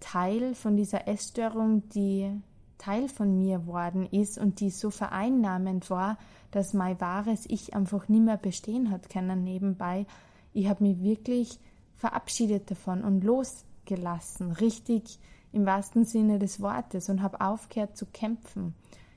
[0.00, 2.30] Teil, von dieser Essstörung, die
[2.78, 6.18] Teil von mir worden ist und die so vereinnahmend war,
[6.50, 10.06] dass mein wahres Ich einfach nicht mehr bestehen hat können nebenbei,
[10.54, 11.58] ich habe mich wirklich
[11.96, 15.18] verabschiedet davon und losgelassen, richtig
[15.52, 18.74] im wahrsten Sinne des Wortes und habe aufgehört zu kämpfen,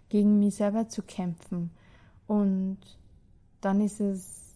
[0.10, 1.72] gegen mich selber zu kämpfen.
[2.28, 2.78] Und
[3.62, 4.56] dann ist es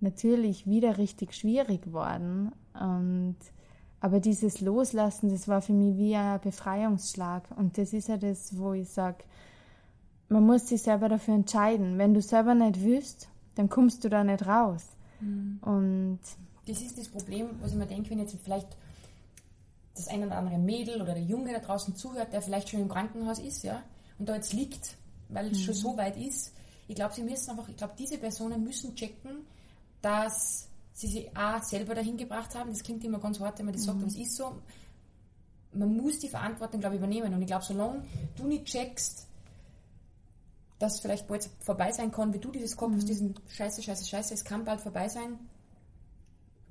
[0.00, 2.52] natürlich wieder richtig schwierig geworden.
[2.74, 3.36] Und,
[4.00, 7.44] aber dieses Loslassen, das war für mich wie ein Befreiungsschlag.
[7.56, 9.24] Und das ist ja das, wo ich sage,
[10.28, 11.98] man muss sich selber dafür entscheiden.
[11.98, 14.86] Wenn du selber nicht willst, dann kommst du da nicht raus.
[15.20, 15.58] Mhm.
[15.62, 16.20] Und
[16.66, 18.68] das ist das Problem, was ich mir denke, wenn jetzt vielleicht
[19.94, 22.88] das eine oder andere Mädel oder der Junge da draußen zuhört, der vielleicht schon im
[22.88, 23.82] Krankenhaus ist, ja,
[24.18, 24.96] und da jetzt liegt,
[25.28, 25.62] weil es mhm.
[25.62, 26.52] schon so weit ist.
[26.86, 29.46] Ich glaube, sie müssen einfach, ich glaube, diese Personen müssen checken,
[30.00, 32.70] dass sie sich A selber dahin gebracht haben.
[32.70, 33.86] Das klingt immer ganz hart, wenn man das mhm.
[33.86, 34.62] sagt, aber es ist so.
[35.72, 37.32] Man muss die Verantwortung, glaube ich, übernehmen.
[37.34, 38.04] Und ich glaube, solange
[38.36, 39.27] du nicht checkst,
[40.78, 43.04] dass vielleicht bald vorbei sein kann, wie du dieses Kopf mhm.
[43.04, 45.38] diesen Scheiße, Scheiße, Scheiße, es kann bald vorbei sein,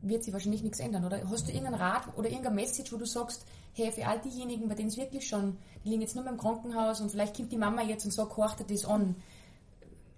[0.01, 1.05] wird sich wahrscheinlich nichts ändern.
[1.05, 4.67] Oder hast du irgendeinen Rat oder irgendeine Message, wo du sagst, hey, für all diejenigen,
[4.67, 7.57] bei denen es wirklich schon, die liegen jetzt nur im Krankenhaus und vielleicht kommt die
[7.57, 9.15] Mama jetzt und sagt, horcht das an.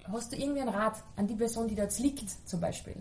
[0.06, 2.96] Hast du irgendwie einen Rat an die Person, die da jetzt liegt, zum Beispiel?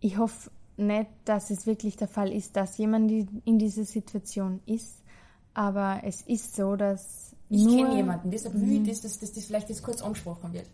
[0.00, 3.10] Ich hoffe nicht, dass es wirklich der Fall ist, dass jemand
[3.44, 5.02] in dieser Situation ist,
[5.52, 8.86] aber es ist so, dass ich kenne jemanden, deshalb will ich, mhm.
[8.86, 10.66] dass, dass, dass das vielleicht jetzt kurz angesprochen wird.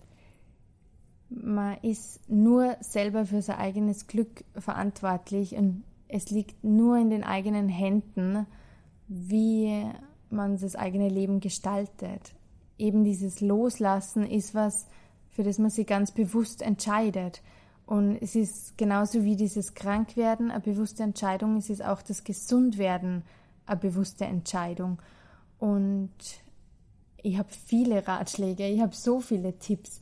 [1.31, 7.25] Man ist nur selber für sein eigenes Glück verantwortlich und es liegt nur in den
[7.25, 8.47] eigenen Händen,
[9.09, 9.85] wie
[10.31, 12.35] man das eigene Leben gestaltet.
[12.79, 14.87] Eben dieses Loslassen ist was,
[15.31, 17.43] für das man sich ganz bewusst entscheidet.
[17.87, 23.23] Und es ist genauso wie dieses Krankwerden eine bewusste Entscheidung, es ist auch das Gesundwerden
[23.65, 24.99] eine bewusste Entscheidung.
[25.59, 26.11] Und
[27.27, 30.01] ich habe viele Ratschläge, ich habe so viele Tipps.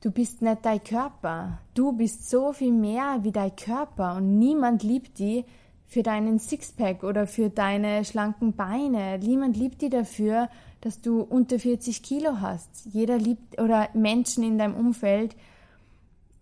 [0.00, 1.58] du bist nicht dein Körper.
[1.74, 5.44] Du bist so viel mehr wie dein Körper und niemand liebt dich
[5.86, 9.18] für deinen Sixpack oder für deine schlanken Beine.
[9.18, 10.48] Niemand liebt dich dafür,
[10.80, 12.86] dass du unter 40 Kilo hast.
[12.86, 15.36] Jeder liebt oder Menschen in deinem Umfeld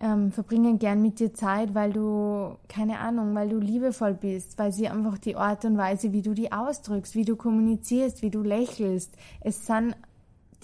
[0.00, 4.72] ähm, verbringen gern mit dir Zeit, weil du, keine Ahnung, weil du liebevoll bist, weil
[4.72, 8.42] sie einfach die Art und Weise, wie du die ausdrückst, wie du kommunizierst, wie du
[8.42, 9.16] lächelst.
[9.40, 9.96] Es sind,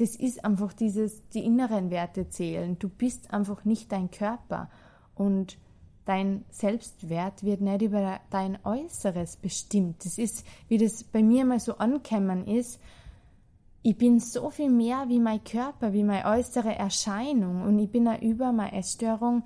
[0.01, 2.79] das ist einfach dieses, die inneren Werte zählen.
[2.79, 4.71] Du bist einfach nicht dein Körper
[5.15, 5.59] und
[6.07, 10.07] dein Selbstwert wird nicht über dein Äußeres bestimmt.
[10.07, 12.81] Das ist, wie das bei mir mal so ankämmern ist,
[13.83, 18.09] ich bin so viel mehr wie mein Körper, wie meine äußere Erscheinung und ich bin
[18.09, 19.43] auch über meine Essstörung.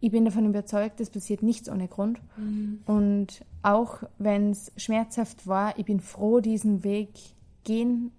[0.00, 2.20] Ich bin davon überzeugt, es passiert nichts ohne Grund.
[2.36, 2.80] Mhm.
[2.86, 7.10] Und auch wenn es schmerzhaft war, ich bin froh, diesen Weg
[7.64, 8.12] gehen,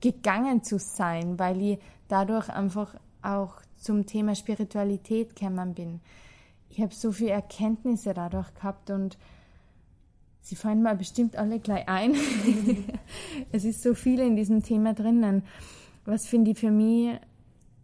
[0.00, 1.78] gegangen zu sein, weil ich
[2.08, 6.00] dadurch einfach auch zum Thema Spiritualität gekommen bin.
[6.70, 9.16] Ich habe so viele Erkenntnisse dadurch gehabt und
[10.46, 12.14] Sie fallen mir bestimmt alle gleich ein.
[13.52, 15.42] es ist so viel in diesem Thema drinnen.
[16.04, 17.18] Was finde ich für mich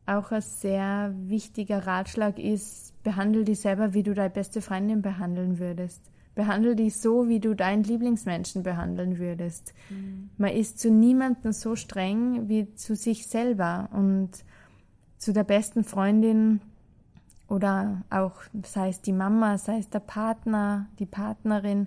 [0.06, 5.58] auch ein sehr wichtiger Ratschlag ist, behandle dich selber, wie du deine beste Freundin behandeln
[5.58, 6.02] würdest.
[6.34, 9.74] Behandle dich so, wie du deinen Lieblingsmenschen behandeln würdest.
[9.90, 10.30] Mhm.
[10.38, 14.30] Man ist zu niemandem so streng wie zu sich selber und
[15.18, 16.60] zu der besten Freundin
[17.48, 18.32] oder auch
[18.64, 21.86] sei es die Mama, sei es der Partner, die Partnerin,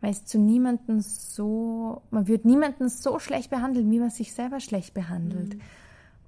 [0.00, 4.60] weil es zu niemandem so, man wird niemanden so schlecht behandeln, wie man sich selber
[4.60, 5.54] schlecht behandelt.
[5.54, 5.60] Mhm.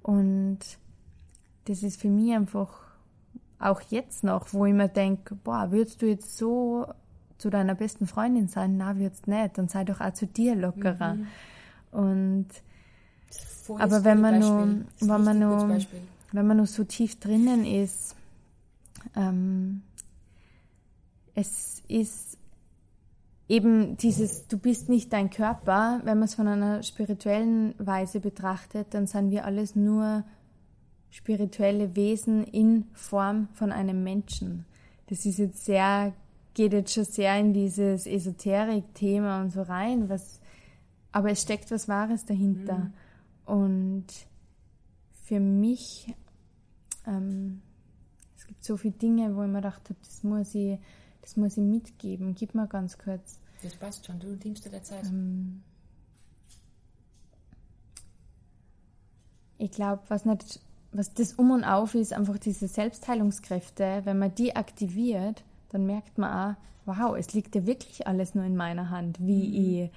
[0.03, 0.59] Und
[1.65, 2.79] das ist für mich einfach
[3.59, 6.87] auch jetzt noch, wo ich mir denke, boah, würdest du jetzt so
[7.41, 8.77] zu deiner besten Freundin sein?
[8.77, 9.57] Na, würdest nicht.
[9.57, 11.15] Dann sei doch auch zu dir lockerer.
[11.15, 11.27] Mhm.
[11.91, 12.47] Und
[13.77, 14.67] aber wenn man nur,
[14.99, 15.79] wenn man nur,
[16.31, 18.15] wenn man nur so tief drinnen ist,
[19.15, 19.81] ähm,
[21.33, 22.37] es ist
[23.47, 28.93] eben dieses, du bist nicht dein Körper, wenn man es von einer spirituellen Weise betrachtet,
[28.93, 30.23] dann sind wir alles nur
[31.09, 34.65] spirituelle Wesen in Form von einem Menschen.
[35.07, 36.13] Das ist jetzt sehr,
[36.53, 40.39] geht jetzt schon sehr in dieses Esoterik-Thema und so rein, was,
[41.11, 42.77] aber es steckt was Wahres dahinter.
[42.77, 42.93] Mhm.
[43.45, 44.05] Und
[45.23, 46.13] für mich,
[47.07, 47.61] ähm,
[48.37, 50.77] es gibt so viele Dinge, wo ich mir gedacht habe, das muss ich,
[51.21, 52.35] das muss ich mitgeben.
[52.35, 53.39] Gib mal ganz kurz.
[53.63, 55.05] Das passt schon, du nimmst dir der Zeit.
[55.05, 55.63] Ähm,
[59.57, 60.59] ich glaube, was nicht,
[60.91, 66.17] was das Um und Auf ist, einfach diese Selbstheilungskräfte, wenn man die aktiviert, dann merkt
[66.17, 66.55] man auch,
[66.85, 69.83] wow, es liegt ja wirklich alles nur in meiner Hand, wie mhm.
[69.83, 69.91] ich,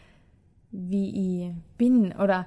[0.71, 2.13] wie ich bin.
[2.13, 2.47] Oder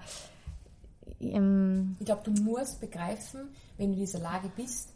[1.20, 4.94] ähm, ich glaube, du musst begreifen, wenn du in dieser Lage bist,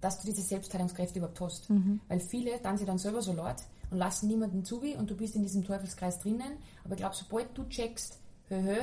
[0.00, 1.70] dass du diese Selbstheilungskräfte überhaupt hast.
[1.70, 2.00] Mhm.
[2.08, 3.56] Weil viele dann sie dann selber so laut
[3.90, 6.58] und lassen niemanden zu und du bist in diesem Teufelskreis drinnen.
[6.84, 8.76] Aber ich glaube, sobald du checkst, hö, hö,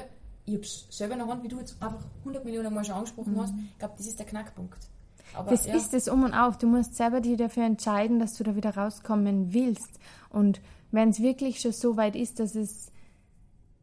[0.46, 3.34] ich hab's selber in der Hand, wie du jetzt einfach 100 Millionen Mal schon angesprochen
[3.34, 3.42] mhm.
[3.42, 4.88] hast, ich glaube, das ist der Knackpunkt.
[5.34, 5.76] Aber, das ja.
[5.76, 6.58] ist das Um und Auf.
[6.58, 10.00] Du musst selber dich dafür entscheiden, dass du da wieder rauskommen willst.
[10.30, 10.62] Und
[10.92, 12.92] wenn es wirklich schon so weit ist, dass es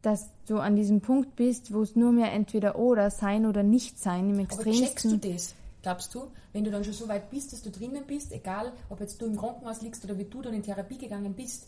[0.01, 3.99] dass du an diesem Punkt bist, wo es nur mehr entweder oder sein oder nicht
[3.99, 4.71] sein im extremsten.
[4.71, 5.55] Aber checkst du das?
[5.81, 6.23] Glaubst du,
[6.53, 9.25] wenn du dann schon so weit bist, dass du drinnen bist, egal ob jetzt du
[9.25, 11.67] im Krankenhaus liegst oder wie du dann in Therapie gegangen bist,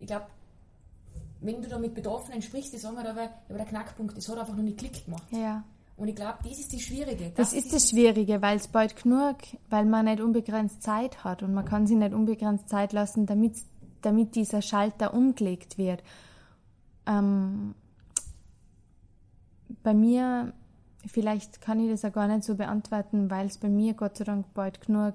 [0.00, 0.26] ich glaube,
[1.40, 4.38] wenn du da mit Betroffenen sprichst, die sagen halt aber, aber der Knackpunkt, das hat
[4.38, 5.24] einfach noch nicht Klick gemacht.
[5.30, 5.62] Ja.
[5.96, 7.30] Und ich glaube, das ist die Schwierige.
[7.30, 9.36] Das, das ist das Schwierige, weil es bald genug,
[9.70, 13.54] weil man nicht unbegrenzt Zeit hat und man kann sich nicht unbegrenzt Zeit lassen, damit,
[14.02, 16.02] damit dieser Schalter umgelegt wird.
[17.06, 17.74] Ähm,
[19.82, 20.52] bei mir
[21.06, 24.24] vielleicht kann ich das auch gar nicht so beantworten, weil es bei mir Gott sei
[24.24, 25.14] Dank bald genug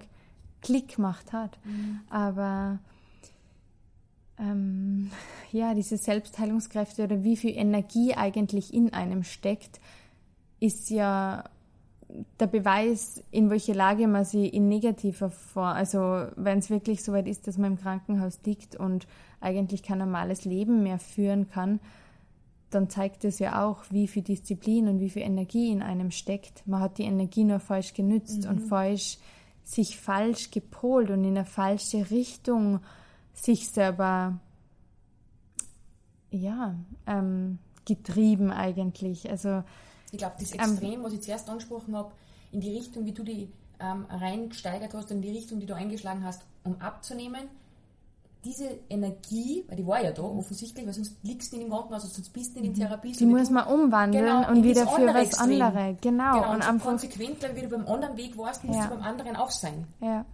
[0.62, 1.58] Klick gemacht hat.
[1.64, 2.02] Mhm.
[2.10, 2.80] Aber
[4.38, 5.12] ähm,
[5.52, 9.80] ja, diese Selbstheilungskräfte oder wie viel Energie eigentlich in einem steckt,
[10.60, 11.44] ist ja
[12.40, 17.14] der Beweis, in welche Lage man sich in negativer vor, also wenn es wirklich so
[17.14, 19.08] weit ist, dass man im Krankenhaus liegt und
[19.42, 21.80] eigentlich kein normales Leben mehr führen kann,
[22.72, 26.68] dann zeigt es ja auch, wie viel Disziplin und wie viel Energie in einem steckt.
[26.68, 28.50] Man hat die Energie nur falsch genützt mhm.
[28.50, 29.18] und falsch
[29.64, 32.80] sich falsch gepolt und in eine falsche Richtung
[33.34, 34.40] sich selber
[36.32, 36.76] ja
[37.08, 39.30] ähm, getrieben eigentlich.
[39.30, 39.64] Also
[40.12, 42.12] ich glaube, das ähm, Extrem, was ich zuerst angesprochen habe,
[42.52, 43.50] in die Richtung, wie du die
[43.80, 47.48] ähm, reingesteigert hast, in die Richtung, die du eingeschlagen hast, um abzunehmen,
[48.46, 52.04] diese Energie, weil die war ja da offensichtlich, weil sonst liegst du nicht im Krankenhaus,
[52.04, 53.12] also sonst bist du nicht in Therapie.
[53.12, 55.62] Die muss man umwandeln Genau, und wieder für andere was Extrem.
[55.62, 55.98] anderes.
[56.02, 56.34] Genau.
[56.42, 58.88] Genau, und, und so konsequent, weil wie du beim anderen Weg warst, musst Ja.
[58.88, 59.86] du beim anderen auch sein.
[60.02, 60.26] ja.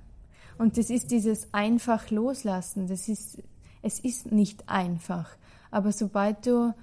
[0.58, 2.88] Und das ist dieses einfach loslassen.
[2.88, 3.40] Das ist,
[3.82, 5.28] es ist nicht einfach.
[5.70, 6.74] Aber sobald du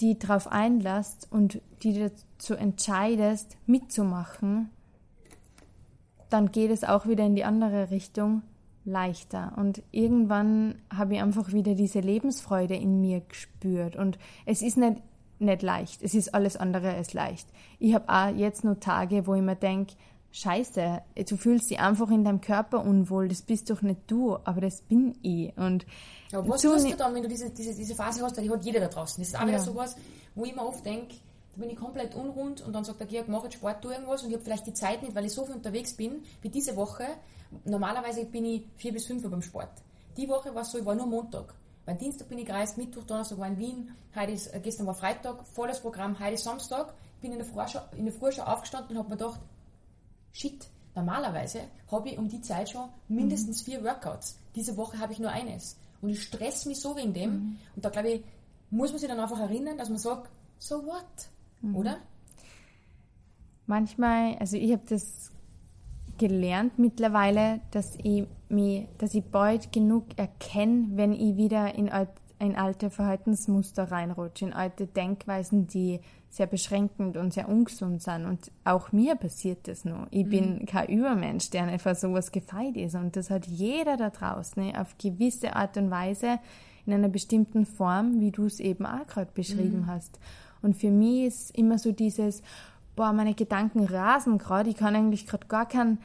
[0.00, 4.70] die drauf einlässt und die dazu entscheidest, mitzumachen,
[6.30, 8.42] dann geht es auch wieder in die andere Richtung
[8.84, 9.52] leichter.
[9.56, 13.96] Und irgendwann habe ich einfach wieder diese Lebensfreude in mir gespürt.
[13.96, 15.02] Und es ist nicht,
[15.38, 16.02] nicht leicht.
[16.02, 17.48] Es ist alles andere als leicht.
[17.78, 19.94] Ich habe auch jetzt noch Tage, wo ich mir denke,
[20.30, 24.60] Scheiße, du fühlst dich einfach in deinem Körper unwohl, das bist doch nicht du, aber
[24.60, 25.56] das bin ich.
[25.56, 25.86] Und
[26.30, 28.62] Ja, was tust du dann, wenn du diese, diese, diese Phase hast, weil die hat
[28.64, 29.20] jeder da draußen.
[29.22, 29.62] Das ist auch wieder Ja.
[29.62, 29.96] sowas,
[30.34, 31.14] wo ich mir oft denke,
[31.54, 34.22] da bin ich komplett unrund und dann sagt der Georg, mach jetzt Sport, tu irgendwas
[34.22, 36.76] und ich habe vielleicht die Zeit nicht, weil ich so viel unterwegs bin, wie diese
[36.76, 37.04] Woche.
[37.64, 39.70] Normalerweise bin ich vier bis fünf Uhr beim Sport.
[40.16, 41.54] Die Woche war es so, ich war nur Montag.
[41.86, 44.94] Weil Dienstag bin ich gereist, Mittwoch, Donnerstag war in Wien, heute ist, äh, gestern war
[44.94, 46.92] Freitag, volles Programm, heute ist Samstag.
[47.14, 49.40] Ich bin in der Früh schon, in der Früh schon aufgestanden und habe mir gedacht,
[50.32, 54.36] shit, normalerweise habe ich um die Zeit schon mindestens vier Workouts.
[54.54, 55.76] Diese Woche habe ich nur eines.
[56.00, 57.58] Und ich stress mich so wegen dem.
[57.74, 58.24] Und da glaube ich,
[58.70, 61.74] muss man sich dann einfach erinnern, dass man sagt, so what?
[61.74, 61.98] Oder?
[63.68, 65.30] manchmal, also ich habe das
[66.16, 72.08] gelernt mittlerweile, dass ich mich, dass ich bald genug erkenne, wenn ich wieder in alt,
[72.40, 78.26] ein alte Verhaltensmuster reinrutsche, in alte Denkweisen, die sehr beschränkend und sehr ungesund sind.
[78.26, 80.06] Und auch mir passiert das noch.
[80.10, 82.94] Ich bin kein Übermensch, der für sowas gefeit ist.
[82.94, 86.38] Und das hat jeder da draußen ne, auf gewisse Art und Weise
[86.86, 90.18] in einer bestimmten Form, wie du es eben auch gerade beschrieben hast.
[90.62, 92.42] Und für mich ist immer so dieses,
[92.96, 95.98] boah, meine Gedanken rasen gerade, ich kann eigentlich gerade gar keinen,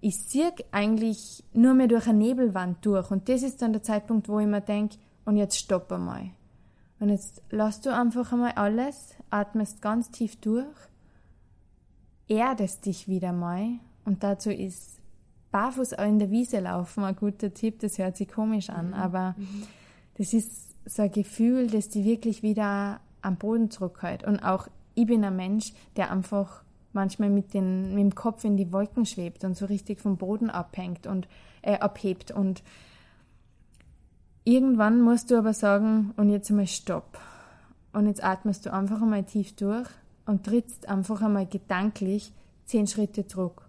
[0.00, 3.10] ich sehe eigentlich nur mehr durch eine Nebelwand durch.
[3.10, 6.30] Und das ist dann der Zeitpunkt, wo ich mir denke, und jetzt stopp einmal.
[6.98, 10.66] Und jetzt lass du einfach einmal alles, atmest ganz tief durch,
[12.28, 13.68] erdest dich wieder mal
[14.04, 14.96] und dazu ist
[15.50, 19.34] barfuß auch in der Wiese laufen ein guter Tipp, das hört sich komisch an, aber
[20.16, 24.24] das ist so ein Gefühl, das die wirklich wieder am Boden zurückhält.
[24.24, 28.56] Und auch ich bin ein Mensch, der einfach manchmal mit, den, mit dem Kopf in
[28.56, 31.28] die Wolken schwebt und so richtig vom Boden abhängt und
[31.62, 32.30] äh, abhebt.
[32.30, 32.62] Und
[34.46, 37.18] irgendwann musst du aber sagen, und jetzt einmal Stopp.
[37.92, 39.88] Und jetzt atmest du einfach einmal tief durch
[40.24, 42.32] und trittst einfach einmal gedanklich
[42.64, 43.68] zehn Schritte zurück.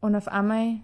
[0.00, 0.76] Und auf einmal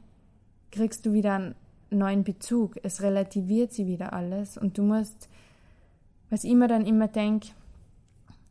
[0.70, 1.55] kriegst du wieder einen
[1.91, 2.76] neuen Bezug.
[2.82, 5.28] Es relativiert sich wieder alles und du musst,
[6.30, 7.49] was ich mir dann immer denke,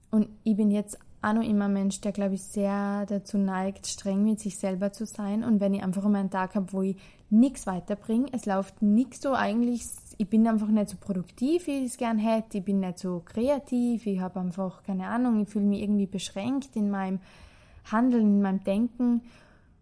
[0.09, 3.87] und ich bin jetzt auch noch immer ein Mensch, der, glaube ich, sehr dazu neigt,
[3.87, 5.43] streng mit sich selber zu sein.
[5.43, 6.97] Und wenn ich einfach mal einen Tag habe, wo ich
[7.29, 9.83] nichts weiterbringe, es läuft nichts so eigentlich,
[10.17, 13.21] ich bin einfach nicht so produktiv, wie ich es gern hätte, ich bin nicht so
[13.25, 17.19] kreativ, ich habe einfach, keine Ahnung, ich fühle mich irgendwie beschränkt in meinem
[17.91, 19.21] Handeln, in meinem Denken.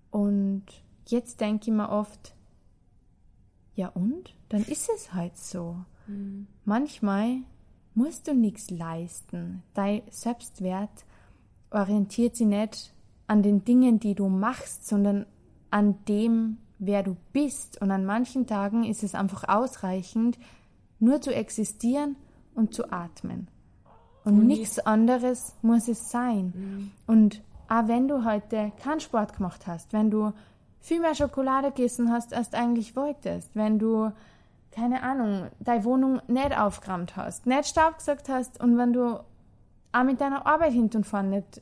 [0.09, 0.63] Und
[1.07, 2.35] jetzt denke ich mir oft,
[3.75, 4.35] ja und?
[4.49, 5.77] Dann ist es halt so.
[6.65, 7.37] Manchmal
[7.93, 9.63] musst du nichts leisten.
[9.73, 11.05] Dein Selbstwert
[11.69, 12.93] orientiert sich nicht
[13.27, 15.25] an den Dingen, die du machst, sondern
[15.69, 17.81] an dem, wer du bist.
[17.81, 20.37] Und an manchen Tagen ist es einfach ausreichend,
[20.99, 22.17] nur zu existieren
[22.53, 23.47] und zu atmen.
[24.25, 26.91] Und, Und nichts anderes muss es sein.
[27.07, 30.33] Und auch wenn du heute keinen Sport gemacht hast, wenn du
[30.79, 34.11] viel mehr Schokolade gegessen hast, als du eigentlich wolltest, wenn du
[34.71, 39.19] keine Ahnung, deine Wohnung nicht aufgeräumt hast, nicht Staub gesagt hast und wenn du
[39.91, 41.61] auch mit deiner Arbeit hinten und vorne nicht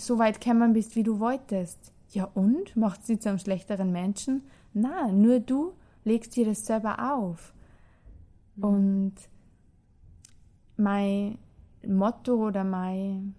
[0.00, 1.92] so weit gekommen bist, wie du wolltest.
[2.16, 2.74] Ja und?
[2.76, 4.44] Macht sie zu einem schlechteren Menschen?
[4.72, 7.52] Na, nur du legst dir das selber auf.
[8.58, 9.12] Und
[10.78, 11.36] mein
[11.86, 13.34] Motto oder mein,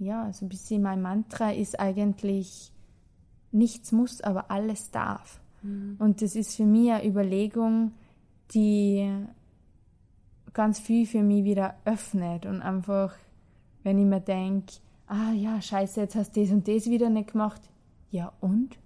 [0.00, 2.72] ja, so ein bisschen mein Mantra ist eigentlich,
[3.52, 5.40] nichts muss, aber alles darf.
[5.62, 7.92] Und das ist für mich eine Überlegung,
[8.52, 9.08] die
[10.52, 13.14] ganz viel für mich wieder öffnet und einfach,
[13.84, 14.72] wenn ich mir denke,
[15.10, 17.60] ah ja, scheiße, jetzt hast du das und das wieder nicht gemacht.
[18.10, 18.78] Ja und?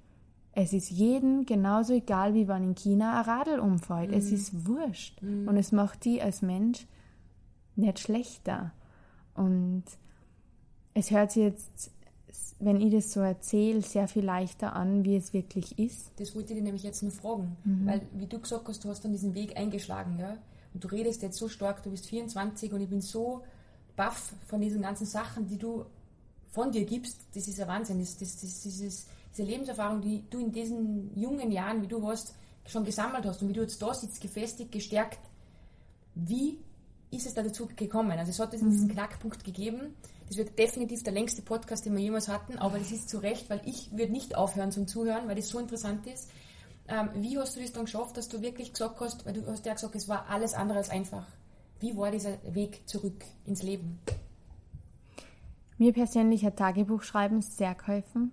[0.53, 4.13] Es ist jedem genauso egal, wie wenn in China ein Radl umfällt.
[4.13, 5.21] Es ist wurscht.
[5.21, 6.87] Und es macht die als Mensch
[7.75, 8.73] nicht schlechter.
[9.35, 9.83] Und
[10.95, 11.91] es hört sich jetzt,
[12.61, 16.13] wenn ich das so erzähle, sehr viel leichter an, wie es wirklich ist.
[16.19, 17.57] Das wollte ich dir nämlich jetzt nur fragen.
[17.65, 17.87] Mhm.
[17.87, 20.37] Weil, wie du gesagt hast, du hast dann diesen Weg eingeschlagen, ja.
[20.73, 23.43] Und du redest jetzt so stark, du bist 24 und ich bin so
[23.97, 25.85] baff von diesen ganzen Sachen, die du
[26.55, 27.19] von dir gibst.
[27.35, 27.99] Das ist ein Wahnsinn.
[27.99, 32.35] Das, das, das, dieses, diese Lebenserfahrung, die du in diesen jungen Jahren, wie du warst,
[32.67, 35.19] schon gesammelt hast und wie du jetzt da sitzt, gefestigt, gestärkt,
[36.15, 36.59] wie
[37.11, 38.13] ist es da dazu gekommen?
[38.13, 38.89] Also es hat diesen mhm.
[38.89, 39.95] Knackpunkt gegeben.
[40.29, 43.51] Das wird definitiv der längste Podcast, den wir jemals hatten, aber das ist zu Recht,
[43.51, 46.31] weil ich würde nicht aufhören zum Zuhören, weil das so interessant ist.
[46.89, 49.67] Ähm, wie hast du das dann geschafft, dass du wirklich gesagt hast, weil du hast
[49.67, 51.27] ja gesagt, es war alles andere als einfach.
[51.81, 53.99] Wie war dieser Weg zurück ins Leben?
[55.77, 58.31] Mir persönlich hat Tagebuchschreiben sehr geholfen.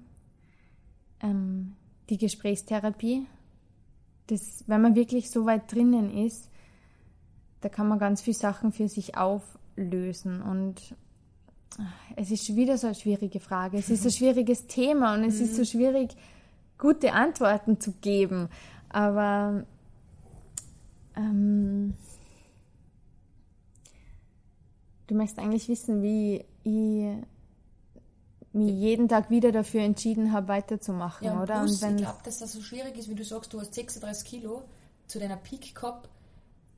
[1.22, 1.76] Ähm,
[2.10, 3.26] die Gesprächstherapie,
[4.28, 6.50] das, wenn man wirklich so weit drinnen ist,
[7.62, 10.42] da kann man ganz viele Sachen für sich auflösen.
[10.42, 10.96] Und
[12.16, 13.78] es ist wieder so eine schwierige Frage.
[13.78, 15.66] Es ist ein schwieriges Thema und es ist so mhm.
[15.66, 16.16] schwierig,
[16.78, 18.50] gute Antworten zu geben.
[18.90, 19.66] Aber
[21.16, 21.94] ähm,
[25.08, 27.24] du möchtest eigentlich wissen, wie ich
[28.54, 31.60] mich jeden Tag wieder dafür entschieden habe, weiterzumachen, ja, oder?
[31.60, 34.64] Plus, ich glaube, dass das so schwierig ist, wie du sagst, du hast 36 Kilo
[35.08, 36.10] zu deiner Peak gehabt,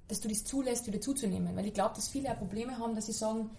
[0.08, 1.56] dass du das zulässt, wieder zuzunehmen.
[1.56, 3.50] Weil ich glaube, dass viele Probleme haben, dass sie sagen,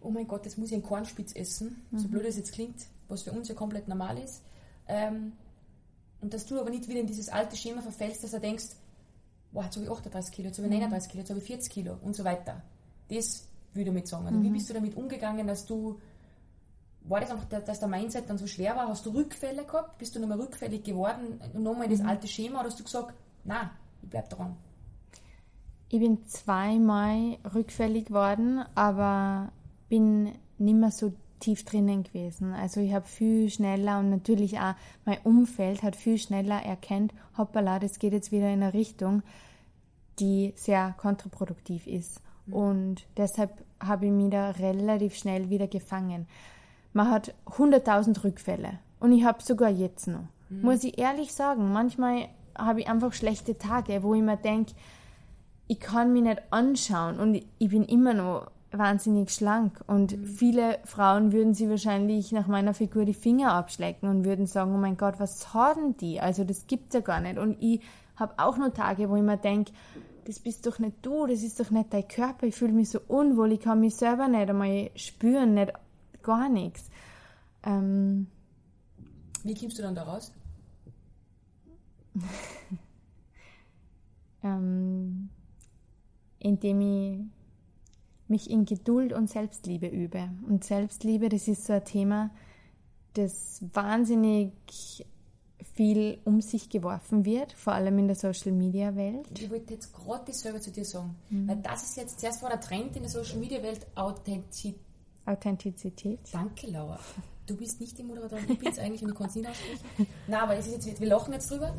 [0.00, 1.98] oh mein Gott, jetzt muss ich einen Kornspitz essen, mhm.
[1.98, 4.42] so blöd es jetzt klingt, was für uns ja komplett normal ist.
[4.88, 5.32] Ähm,
[6.20, 8.64] und dass du aber nicht wieder in dieses alte Schema verfällst, dass du denkst,
[9.52, 11.10] boah, jetzt habe ich 38 Kilo, jetzt habe ich 39 mhm.
[11.10, 12.62] Kilo, jetzt habe ich 40 Kilo und so weiter.
[13.08, 14.26] Das würde ich damit sagen.
[14.26, 14.44] Also mhm.
[14.44, 16.00] wie bist du damit umgegangen, dass du
[17.04, 18.88] war das einfach, dass der Mindset dann so schwer war?
[18.88, 19.98] Hast du Rückfälle gehabt?
[19.98, 21.40] Bist du nochmal rückfällig geworden?
[21.52, 22.08] Nochmal in das mhm.
[22.08, 22.60] alte Schema?
[22.60, 23.70] Oder hast du gesagt, na,
[24.02, 24.56] ich bleib dran?
[25.90, 29.52] Ich bin zweimal rückfällig geworden, aber
[29.88, 32.54] bin nicht mehr so tief drinnen gewesen.
[32.54, 34.74] Also ich habe viel schneller und natürlich auch
[35.04, 39.22] mein Umfeld hat viel schneller erkannt, hoppala, das geht jetzt wieder in eine Richtung,
[40.18, 42.22] die sehr kontraproduktiv ist.
[42.46, 42.54] Mhm.
[42.54, 46.26] Und deshalb habe ich mich da relativ schnell wieder gefangen
[46.94, 48.78] man hat 100.000 Rückfälle.
[49.00, 50.24] Und ich habe sogar jetzt noch.
[50.48, 50.62] Mhm.
[50.62, 54.72] Muss ich ehrlich sagen, manchmal habe ich einfach schlechte Tage, wo ich mir denke,
[55.66, 59.80] ich kann mich nicht anschauen und ich bin immer noch wahnsinnig schlank.
[59.86, 60.24] Und mhm.
[60.24, 64.78] viele Frauen würden sie wahrscheinlich nach meiner Figur die Finger abschlecken und würden sagen, oh
[64.78, 66.20] mein Gott, was haben die?
[66.20, 67.38] Also das gibt's ja gar nicht.
[67.38, 67.80] Und ich
[68.16, 69.72] habe auch noch Tage, wo ich mir denke,
[70.26, 73.00] das bist doch nicht du, das ist doch nicht dein Körper, ich fühle mich so
[73.08, 75.72] unwohl, ich kann mich selber nicht einmal spüren, nicht
[76.24, 76.90] gar nichts.
[77.62, 78.26] Ähm,
[79.44, 80.32] Wie kommst du dann da raus?
[84.42, 85.28] ähm,
[86.38, 87.20] indem ich
[88.28, 90.30] mich in Geduld und Selbstliebe übe.
[90.48, 92.30] Und Selbstliebe, das ist so ein Thema,
[93.14, 94.52] das wahnsinnig
[95.74, 99.26] viel um sich geworfen wird, vor allem in der Social Media Welt.
[99.38, 101.48] Ich wollte jetzt gerade dasselbe zu dir sagen, mhm.
[101.48, 104.80] weil das ist jetzt zuerst war der Trend in der Social Media Welt Authentizität.
[105.26, 106.20] Authentizität.
[106.32, 106.98] Danke, Laura.
[107.46, 110.06] Du bist nicht die Moderatorin, ich bin es eigentlich und ich kann es nicht aussprechen.
[110.26, 111.74] Nein, aber es ist jetzt, wir lachen jetzt drüber.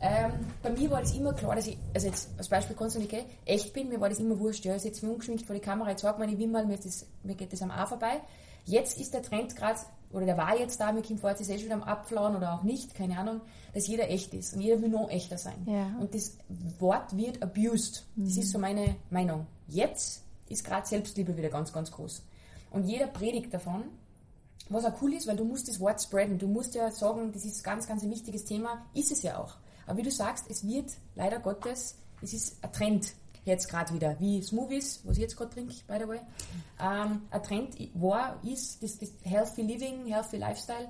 [0.00, 0.32] Ähm,
[0.62, 3.10] bei mir war das immer klar, dass ich, also jetzt als Beispiel kannst du nicht
[3.10, 4.64] gehen, echt bin, mir war das immer wurscht.
[4.64, 7.34] Ja, ich setze mich ungeschminkt vor die Kamera, ich sage meine Wimmel, mir, das, mir
[7.34, 8.20] geht das am A vorbei.
[8.64, 9.80] Jetzt ist der Trend gerade,
[10.12, 12.54] oder der war jetzt da, mit Kim Forz ist eh schon wieder am Abflauen oder
[12.54, 13.40] auch nicht, keine Ahnung,
[13.74, 15.66] dass jeder echt ist und jeder will noch echter sein.
[15.66, 15.96] Ja.
[15.98, 16.36] Und das
[16.78, 18.06] Wort wird abused.
[18.14, 18.42] Das mhm.
[18.42, 19.46] ist so meine Meinung.
[19.66, 22.22] Jetzt ist gerade Selbstliebe wieder ganz, ganz groß.
[22.70, 23.84] Und jeder predigt davon,
[24.68, 26.38] was auch cool ist, weil du musst das Wort spreaden.
[26.38, 28.84] Du musst ja sagen, das ist ganz, ganz ein wichtiges Thema.
[28.94, 29.56] Ist es ja auch.
[29.86, 33.14] Aber wie du sagst, es wird leider Gottes, es ist ein Trend
[33.44, 36.20] jetzt gerade wieder, wie Smoothies, was ich jetzt gerade trinke, by the way.
[36.80, 40.88] Ähm, ein Trend war, ist das, das Healthy Living, Healthy Lifestyle.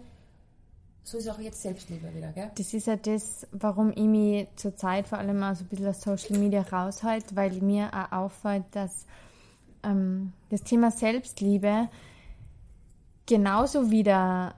[1.04, 2.50] So ist auch jetzt Selbstliebe wieder, gell?
[2.56, 6.02] Das ist ja das, warum ich mich zurzeit vor allem auch so ein bisschen aus
[6.02, 9.06] Social Media raushalte, weil mir auch auffällt, dass
[9.82, 11.88] ähm, das Thema Selbstliebe
[13.26, 14.54] genauso wieder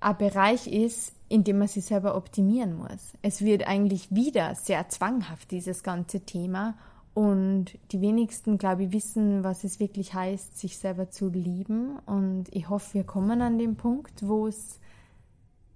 [0.00, 3.14] ein Bereich ist, in dem man sich selber optimieren muss.
[3.22, 6.74] Es wird eigentlich wieder sehr zwanghaft, dieses ganze Thema.
[7.14, 11.98] Und die wenigsten, glaube ich, wissen, was es wirklich heißt, sich selber zu lieben.
[12.04, 14.78] Und ich hoffe, wir kommen an den Punkt, wo es,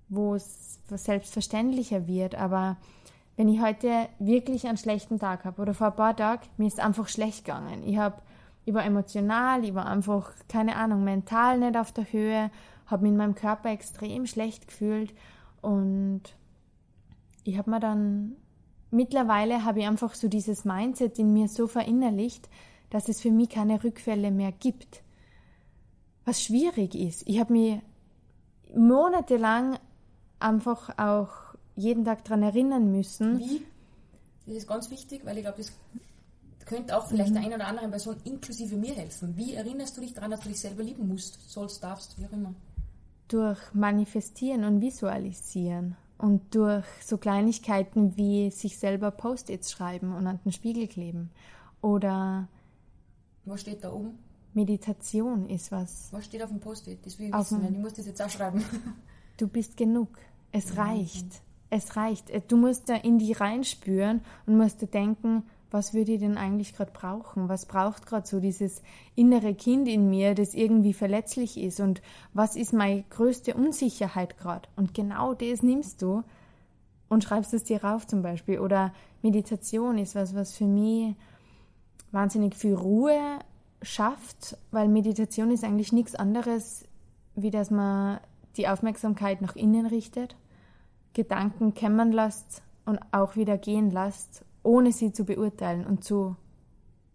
[0.08, 2.34] wo es selbstverständlicher wird.
[2.34, 2.76] Aber
[3.36, 6.78] wenn ich heute wirklich einen schlechten Tag habe oder vor ein paar Tagen, mir ist
[6.78, 7.82] einfach schlecht gegangen.
[7.84, 8.20] Ich habe
[8.70, 12.50] ich war emotional, ich war einfach, keine Ahnung, mental nicht auf der Höhe,
[12.86, 15.12] habe mich in meinem Körper extrem schlecht gefühlt
[15.60, 16.22] und
[17.42, 18.36] ich habe mir dann,
[18.92, 22.48] mittlerweile habe ich einfach so dieses Mindset in mir so verinnerlicht,
[22.90, 25.02] dass es für mich keine Rückfälle mehr gibt.
[26.24, 27.28] Was schwierig ist.
[27.28, 27.80] Ich habe mich
[28.74, 29.78] monatelang
[30.38, 33.40] einfach auch jeden Tag daran erinnern müssen.
[33.40, 33.62] Wie?
[34.46, 35.72] Das ist ganz wichtig, weil ich glaube, das
[36.70, 37.34] könnte auch vielleicht mhm.
[37.34, 39.36] der eine oder andere Person inklusive mir helfen.
[39.36, 42.32] Wie erinnerst du dich daran, dass du dich selber lieben musst, sollst, darfst, wie auch
[42.32, 42.54] immer?
[43.26, 45.96] Durch Manifestieren und Visualisieren.
[46.16, 51.30] und durch so Kleinigkeiten wie sich selber Post-its schreiben und an den Spiegel kleben.
[51.80, 52.46] Oder.
[53.46, 54.18] Was steht da oben?
[54.52, 56.08] Meditation ist was.
[56.12, 57.04] Was steht auf dem Post-it?
[57.04, 58.64] Das will ich wissen, weil ich muss das jetzt auch schreiben.
[59.38, 60.10] Du bist genug.
[60.52, 61.40] Es reicht.
[61.70, 62.28] Es reicht.
[62.28, 66.36] Äh, du musst da in die reinspüren und musst dir denken, was würde ich denn
[66.36, 67.48] eigentlich gerade brauchen?
[67.48, 68.82] Was braucht gerade so dieses
[69.14, 71.80] innere Kind in mir, das irgendwie verletzlich ist?
[71.80, 72.02] Und
[72.34, 74.68] was ist meine größte Unsicherheit gerade?
[74.76, 76.24] Und genau das nimmst du
[77.08, 78.58] und schreibst es dir rauf zum Beispiel.
[78.58, 78.92] Oder
[79.22, 81.14] Meditation ist was, was für mich
[82.10, 83.20] wahnsinnig viel Ruhe
[83.82, 86.84] schafft, weil Meditation ist eigentlich nichts anderes,
[87.36, 88.18] wie dass man
[88.56, 90.34] die Aufmerksamkeit nach innen richtet,
[91.12, 96.36] Gedanken kämmern lässt und auch wieder gehen lässt ohne sie zu beurteilen und zu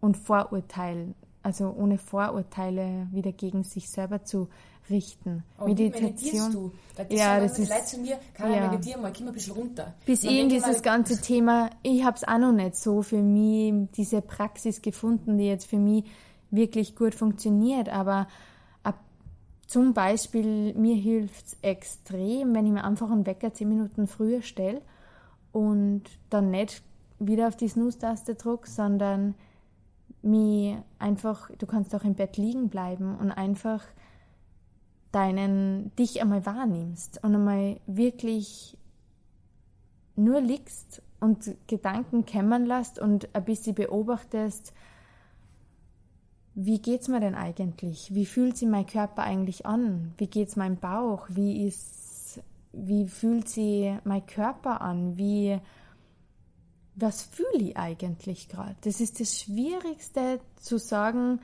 [0.00, 4.48] und vorurteilen, also ohne Vorurteile wieder gegen sich selber zu
[4.90, 5.42] richten.
[5.56, 6.52] Aber Meditation.
[6.52, 6.72] Du?
[6.96, 8.68] Da ja, das ist Leute zu mir, kann ja.
[8.68, 9.94] meditieren mal, komm ein bisschen runter.
[10.04, 14.22] Bis eben dieses ganze Thema, ich habe es auch noch nicht so für mich diese
[14.22, 16.04] Praxis gefunden, die jetzt für mich
[16.50, 18.28] wirklich gut funktioniert, aber
[18.82, 19.00] ab,
[19.66, 24.42] zum Beispiel mir hilft es extrem, wenn ich mir einfach einen Wecker zehn Minuten früher
[24.42, 24.80] stelle
[25.52, 26.82] und dann nicht
[27.18, 29.34] wieder auf die Snooze-Taste drücke, sondern
[30.22, 33.84] mir einfach, du kannst auch im Bett liegen bleiben und einfach
[35.12, 38.76] deinen, dich einmal wahrnimmst und einmal wirklich
[40.16, 44.72] nur liegst und Gedanken kämmern lässt und ein bisschen beobachtest,
[46.54, 48.14] wie geht's mir denn eigentlich?
[48.14, 50.14] Wie fühlt sich mein Körper eigentlich an?
[50.16, 51.26] Wie geht's meinem Bauch?
[51.28, 52.40] Wie ist,
[52.72, 55.18] wie fühlt sich mein Körper an?
[55.18, 55.58] Wie,
[56.96, 58.74] was fühle ich eigentlich gerade?
[58.80, 61.40] Das ist das Schwierigste zu sagen,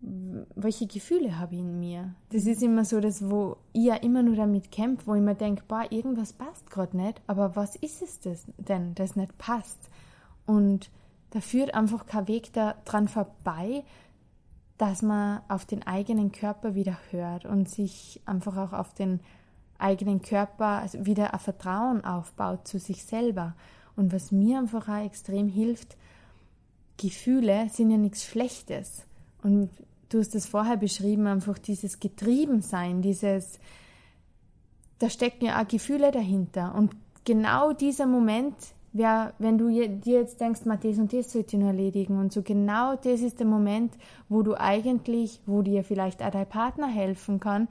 [0.00, 2.14] welche Gefühle habe ich in mir.
[2.30, 5.34] Das ist immer so, dass wo ich ja immer nur damit kämpfe, wo ich mir
[5.34, 9.90] denke, boah, irgendwas passt gerade nicht, aber was ist es das denn, das nicht passt?
[10.46, 10.90] Und
[11.30, 13.84] da führt einfach kein Weg daran vorbei,
[14.78, 19.20] dass man auf den eigenen Körper wieder hört und sich einfach auch auf den
[19.78, 23.54] eigenen Körper also wieder ein Vertrauen aufbaut zu sich selber.
[23.96, 25.96] Und was mir einfach auch extrem hilft,
[26.96, 29.04] Gefühle sind ja nichts Schlechtes.
[29.42, 29.70] Und
[30.10, 33.58] du hast es vorher beschrieben, einfach dieses Getriebensein, dieses,
[34.98, 36.74] da stecken ja auch Gefühle dahinter.
[36.74, 38.54] Und genau dieser Moment,
[38.92, 42.32] wär, wenn du dir jetzt denkst, mal das und das sollte ich nur erledigen und
[42.32, 43.92] so, genau das ist der Moment,
[44.28, 47.68] wo du eigentlich, wo dir vielleicht auch dein Partner helfen kann,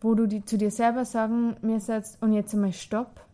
[0.00, 3.27] wo du die, zu dir selber sagen mir setzt und jetzt einmal Stopp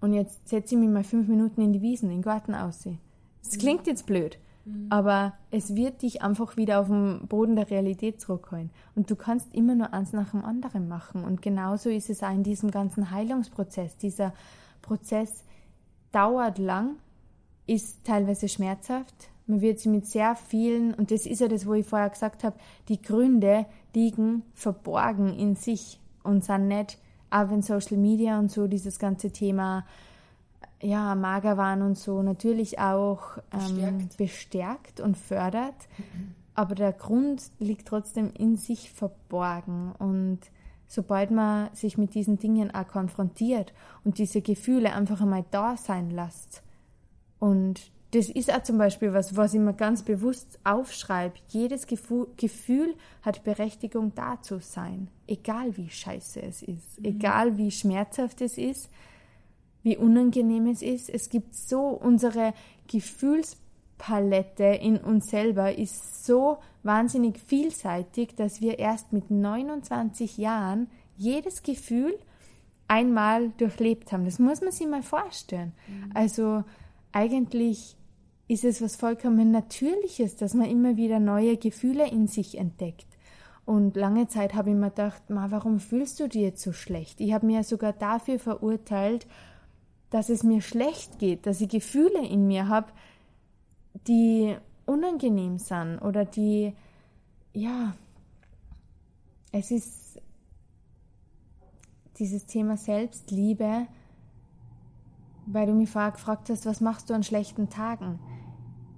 [0.00, 2.98] und jetzt setze ich mich mal fünf Minuten in die Wiesen, in den Garten aussehen.
[3.42, 3.58] Das mhm.
[3.58, 4.86] klingt jetzt blöd, mhm.
[4.90, 8.70] aber es wird dich einfach wieder auf den Boden der Realität zurückholen.
[8.94, 11.24] Und du kannst immer nur eins nach dem anderen machen.
[11.24, 13.96] Und genauso ist es auch in diesem ganzen Heilungsprozess.
[13.96, 14.32] Dieser
[14.82, 15.44] Prozess
[16.12, 16.96] dauert lang,
[17.66, 19.30] ist teilweise schmerzhaft.
[19.46, 22.44] Man wird sich mit sehr vielen, und das ist ja das, wo ich vorher gesagt
[22.44, 22.56] habe,
[22.88, 26.98] die Gründe liegen verborgen in sich und sind nicht
[27.30, 29.84] auch wenn Social Media und so dieses ganze Thema
[30.80, 34.16] ja, Magerwahn und so natürlich auch ähm, bestärkt.
[34.16, 35.00] bestärkt.
[35.00, 35.88] und fördert.
[35.98, 36.34] Mhm.
[36.54, 39.92] Aber der Grund liegt trotzdem in sich verborgen.
[39.98, 40.40] Und
[40.86, 43.72] sobald man sich mit diesen Dingen auch konfrontiert
[44.04, 46.62] und diese Gefühle einfach einmal da sein lässt
[47.38, 51.34] und das ist auch zum Beispiel was, was ich mir ganz bewusst aufschreibe.
[51.48, 55.08] Jedes Gefühl hat Berechtigung da zu sein.
[55.28, 56.98] Egal wie scheiße es ist.
[56.98, 57.04] Mhm.
[57.04, 58.90] Egal wie schmerzhaft es ist.
[59.82, 61.08] Wie unangenehm es ist.
[61.08, 62.52] Es gibt so, unsere
[62.88, 71.62] Gefühlspalette in uns selber ist so wahnsinnig vielseitig, dass wir erst mit 29 Jahren jedes
[71.62, 72.18] Gefühl
[72.88, 74.24] einmal durchlebt haben.
[74.24, 75.72] Das muss man sich mal vorstellen.
[75.86, 76.10] Mhm.
[76.14, 76.64] Also,
[77.12, 77.96] eigentlich
[78.48, 83.06] ist es was vollkommen Natürliches, dass man immer wieder neue Gefühle in sich entdeckt.
[83.68, 87.20] Und lange Zeit habe ich mir gedacht, warum fühlst du dich jetzt so schlecht?
[87.20, 89.26] Ich habe mir sogar dafür verurteilt,
[90.08, 92.90] dass es mir schlecht geht, dass ich Gefühle in mir habe,
[94.06, 94.56] die
[94.86, 96.72] unangenehm sind oder die,
[97.52, 97.94] ja,
[99.52, 100.22] es ist
[102.18, 103.86] dieses Thema Selbstliebe,
[105.44, 108.18] weil du mich vorher gefragt hast, was machst du an schlechten Tagen?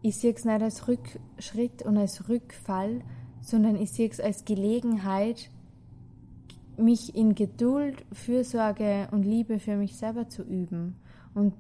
[0.00, 3.02] Ich sehe es nicht als Rückschritt und als Rückfall,
[3.40, 5.50] sondern ich sehe es als Gelegenheit,
[6.76, 10.96] mich in Geduld, Fürsorge und Liebe für mich selber zu üben.
[11.34, 11.54] Und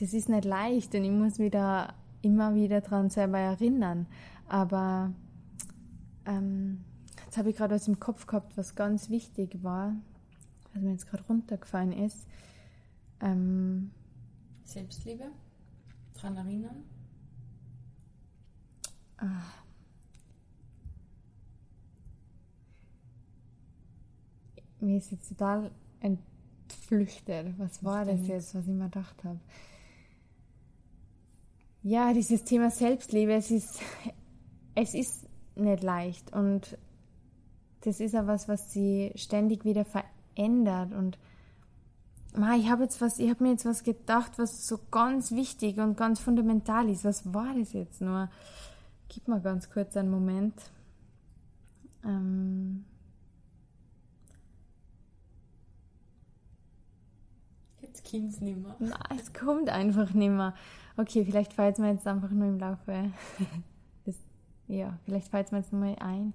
[0.00, 4.06] das ist nicht leicht und ich muss mich da immer wieder dran selber erinnern.
[4.48, 5.12] Aber
[6.24, 6.84] ähm,
[7.24, 9.94] jetzt habe ich gerade was im Kopf gehabt, was ganz wichtig war.
[10.72, 12.26] was mir jetzt gerade runtergefallen ist.
[13.20, 13.90] Ähm,
[14.64, 15.26] Selbstliebe,
[16.14, 16.84] dran erinnern.
[19.18, 19.63] Ah.
[24.84, 25.70] Mir ist jetzt total
[26.00, 27.58] entflüchtet.
[27.58, 29.40] Was war das jetzt, was ich mir gedacht habe?
[31.82, 33.80] Ja, dieses Thema Selbstliebe, es ist,
[34.74, 35.26] es ist
[35.56, 36.78] nicht leicht und
[37.82, 41.18] das ist ja was, was sie ständig wieder verändert und
[42.36, 45.78] Ma, ich habe jetzt was, ich habe mir jetzt was gedacht, was so ganz wichtig
[45.78, 47.04] und ganz fundamental ist.
[47.04, 48.28] Was war das jetzt nur?
[49.08, 50.54] Gib mal ganz kurz einen Moment.
[52.04, 52.84] Ähm
[57.94, 58.74] Jetzt kommt es nicht mehr.
[58.80, 60.54] Nein, es kommt einfach nicht mehr.
[60.96, 63.10] Okay, vielleicht fällt es mir jetzt einfach nur im Laufe.
[64.06, 64.16] Des,
[64.66, 66.34] ja, vielleicht fällt es mir jetzt mal ein.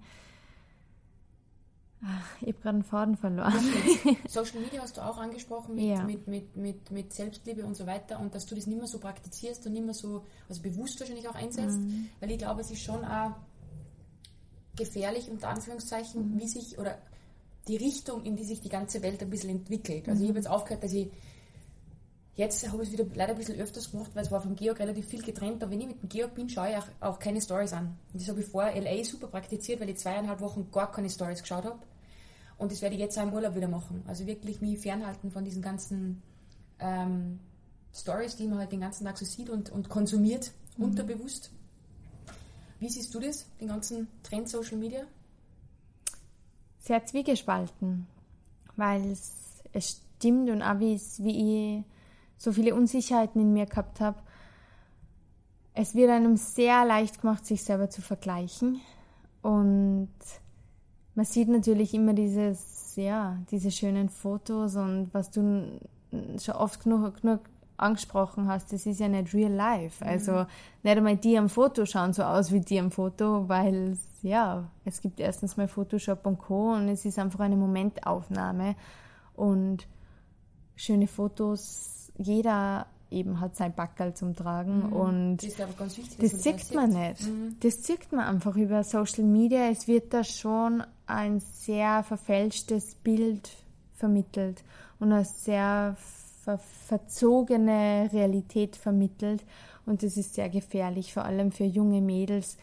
[2.40, 3.54] Ich habe gerade einen Faden verloren.
[4.28, 6.02] Social Media hast du auch angesprochen mit, ja.
[6.04, 9.00] mit, mit, mit, mit, Selbstliebe und so weiter und dass du das nicht mehr so
[9.00, 12.08] praktizierst und nicht mehr so, also bewusst wahrscheinlich auch einsetzt, mhm.
[12.22, 13.32] weil ich glaube, es ist schon auch
[14.78, 16.40] gefährlich, unter Anführungszeichen, mhm.
[16.40, 16.98] wie sich oder
[17.68, 20.08] die Richtung, in die sich die ganze Welt ein bisschen entwickelt.
[20.08, 20.24] Also mhm.
[20.24, 21.12] ich habe jetzt aufgehört, dass ich
[22.40, 24.80] Jetzt habe ich es wieder leider ein bisschen öfters gemacht, weil es war vom Georg
[24.80, 25.62] relativ viel getrennt.
[25.62, 27.98] Aber wenn ich mit dem Georg bin, schaue ich auch, auch keine Stories an.
[28.14, 31.42] Und das habe ich vor LA super praktiziert, weil ich zweieinhalb Wochen gar keine Stories
[31.42, 31.80] geschaut habe.
[32.58, 34.06] Und das werde ich jetzt auch im Urlaub wieder machen.
[34.08, 36.22] Also wirklich mich fernhalten von diesen ganzen
[36.80, 37.42] ähm,
[37.94, 40.86] Stories, die man halt den ganzen Tag so sieht und, und konsumiert, mhm.
[40.86, 41.52] unterbewusst.
[42.80, 45.02] Wie siehst du das, den ganzen Trend Social Media?
[46.80, 48.08] Sehr zwiegespalten,
[48.78, 49.34] weil es,
[49.78, 51.84] stimmt und auch wie ich
[52.40, 54.18] so viele Unsicherheiten in mir gehabt habe.
[55.74, 58.82] Es wird einem sehr leicht gemacht, sich selber zu vergleichen.
[59.42, 60.10] Und
[61.16, 65.80] man sieht natürlich immer dieses, ja, diese schönen Fotos und was du
[66.42, 67.42] schon oft genug, genug
[67.76, 70.04] angesprochen hast, das ist ja nicht real life.
[70.04, 70.10] Mhm.
[70.10, 70.46] Also
[70.84, 75.02] nicht einmal die am Foto schauen so aus wie die am Foto, weil ja, es
[75.02, 76.74] gibt erstens mal Photoshop und Co.
[76.74, 78.76] und es ist einfach eine Momentaufnahme
[79.36, 79.88] und
[80.76, 84.94] schöne Fotos jeder eben hat sein Backerl zum Tragen mhm.
[84.94, 87.28] und das, sieht man nicht.
[87.28, 87.56] Mhm.
[87.62, 89.70] Das sieht man einfach über Social Media.
[89.70, 93.50] Es wird da schon ein sehr verfälschtes Bild
[93.96, 94.64] vermittelt
[95.00, 95.96] und eine sehr
[96.44, 99.44] ver verzogene Realität vermittelt
[99.86, 102.58] und das ist sehr gefährlich, vor allem für junge Mädels,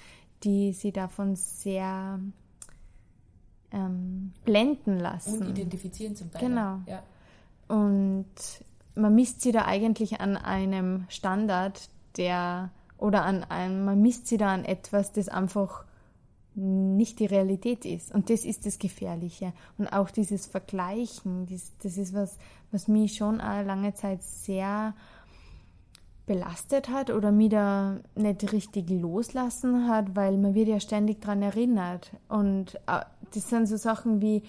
[0.44, 2.20] die sie davon sehr
[3.72, 5.42] ähm, blenden lassen.
[5.42, 6.48] Und identifizieren zum Teil.
[6.48, 6.80] Genau.
[6.86, 7.02] Ja.
[7.68, 8.26] Und
[8.96, 14.38] man misst sie da eigentlich an einem Standard, der oder an einem, man misst sie
[14.38, 15.84] da an etwas, das einfach
[16.54, 18.14] nicht die Realität ist.
[18.14, 19.52] Und das ist das Gefährliche.
[19.76, 22.38] Und auch dieses Vergleichen, das, das ist was,
[22.72, 24.94] was mich schon eine lange Zeit sehr
[26.24, 31.42] belastet hat oder mich da nicht richtig loslassen hat, weil man wird ja ständig daran
[31.42, 32.10] erinnert.
[32.28, 33.02] Und äh,
[33.34, 34.42] das sind so Sachen wie,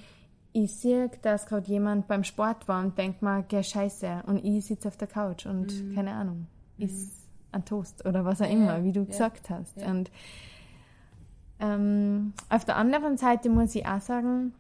[0.64, 4.24] ich sehe, dass gerade jemand beim Sport war und denkt mal, geh scheiße.
[4.26, 5.96] Und ich sitze auf der Couch und mhm.
[5.96, 6.48] keine Ahnung,
[6.78, 6.86] mhm.
[6.86, 7.14] ist
[7.52, 9.06] ein Toast oder was auch immer, ja, wie du ja.
[9.06, 9.78] gesagt hast.
[9.78, 9.92] Ja.
[9.92, 10.12] Und
[11.60, 14.54] ähm, auf der anderen Seite muss ich auch sagen,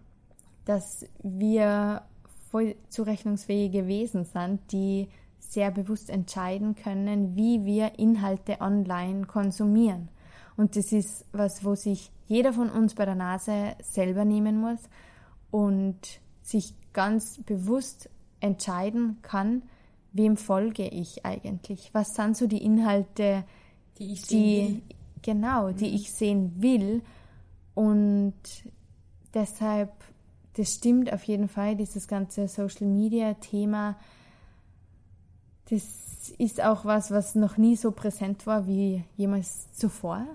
[0.65, 2.03] dass wir
[2.51, 5.07] voll zurechnungsfähige Wesen sind, die
[5.39, 10.09] sehr bewusst entscheiden können, wie wir Inhalte online konsumieren.
[10.57, 14.79] Und das ist was, wo sich jeder von uns bei der Nase selber nehmen muss
[15.51, 15.97] und
[16.41, 18.09] sich ganz bewusst
[18.39, 19.63] entscheiden kann,
[20.13, 21.93] wem folge ich eigentlich?
[21.93, 23.43] Was sind so die Inhalte,
[23.99, 24.82] die ich sehen die, will?
[25.21, 25.95] Genau, die mhm.
[25.95, 27.01] ich sehen will.
[27.75, 28.33] Und
[29.33, 29.91] deshalb,
[30.53, 33.95] das stimmt auf jeden Fall, dieses ganze Social Media Thema,
[35.69, 40.25] das ist auch was, was noch nie so präsent war wie jemals zuvor,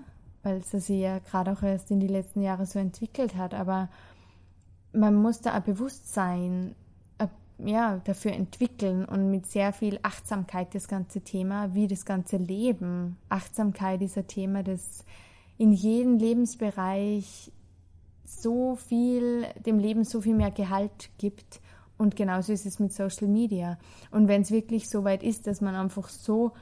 [0.43, 3.53] weil es sich ja gerade auch erst in die letzten Jahre so entwickelt hat.
[3.53, 3.89] Aber
[4.93, 6.75] man muss da ein Bewusstsein
[7.17, 7.27] äh,
[7.59, 13.17] ja, dafür entwickeln und mit sehr viel Achtsamkeit das ganze Thema, wie das ganze Leben.
[13.29, 15.03] Achtsamkeit ist ein Thema, das
[15.57, 17.51] in jedem Lebensbereich
[18.25, 21.61] so viel, dem Leben so viel mehr Gehalt gibt.
[21.97, 23.77] Und genauso ist es mit Social Media.
[24.11, 26.53] Und wenn es wirklich so weit ist, dass man einfach so,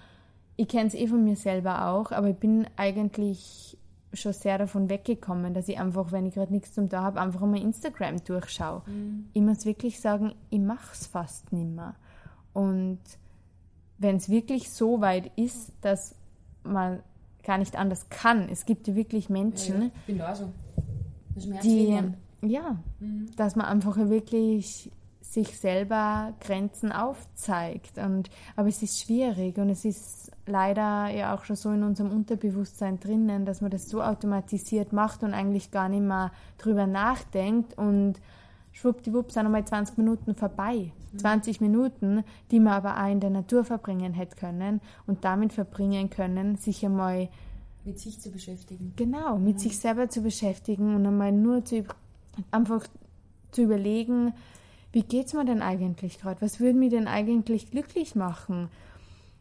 [0.57, 3.77] ich kenne es eh von mir selber auch, aber ich bin eigentlich
[4.13, 7.41] schon sehr davon weggekommen, dass ich einfach, wenn ich gerade nichts zum da habe, einfach
[7.41, 8.81] mal Instagram durchschaue.
[8.85, 9.27] Mhm.
[9.33, 11.95] Ich muss wirklich sagen, ich mache es fast nicht mehr.
[12.53, 12.99] Und
[13.97, 16.15] wenn es wirklich so weit ist, dass
[16.63, 17.01] man
[17.43, 20.33] gar nicht anders kann, es gibt ja wirklich Menschen, ja,
[21.35, 21.61] ja.
[21.63, 22.03] die,
[22.41, 23.29] ja, mhm.
[23.37, 24.91] dass man einfach wirklich
[25.31, 27.97] sich selber Grenzen aufzeigt.
[27.97, 32.11] Und, aber es ist schwierig und es ist leider ja auch schon so in unserem
[32.11, 37.77] Unterbewusstsein drinnen, dass man das so automatisiert macht und eigentlich gar nicht mehr drüber nachdenkt
[37.77, 38.15] und
[38.73, 40.91] schwuppdiwupp sind einmal 20 Minuten vorbei.
[41.15, 41.67] 20 mhm.
[41.67, 46.57] Minuten, die man aber auch in der Natur verbringen hätte können und damit verbringen können,
[46.57, 47.29] sich einmal
[47.85, 48.91] mit sich zu beschäftigen.
[48.97, 49.59] Genau, mit mhm.
[49.59, 51.85] sich selber zu beschäftigen und einmal nur zu
[52.51, 52.85] einfach
[53.51, 54.33] zu überlegen,
[54.91, 56.41] wie geht es mir denn eigentlich gerade?
[56.41, 58.69] Was würde mir denn eigentlich glücklich machen?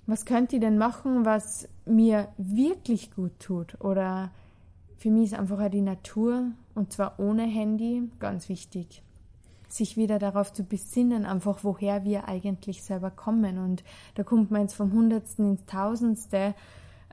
[0.07, 3.81] Was könnte ich denn machen, was mir wirklich gut tut?
[3.81, 4.31] Oder
[4.97, 9.03] für mich ist einfach die Natur und zwar ohne Handy ganz wichtig.
[9.69, 13.59] Sich wieder darauf zu besinnen, einfach woher wir eigentlich selber kommen.
[13.59, 16.55] Und da kommt man jetzt vom Hundertsten ins Tausendste,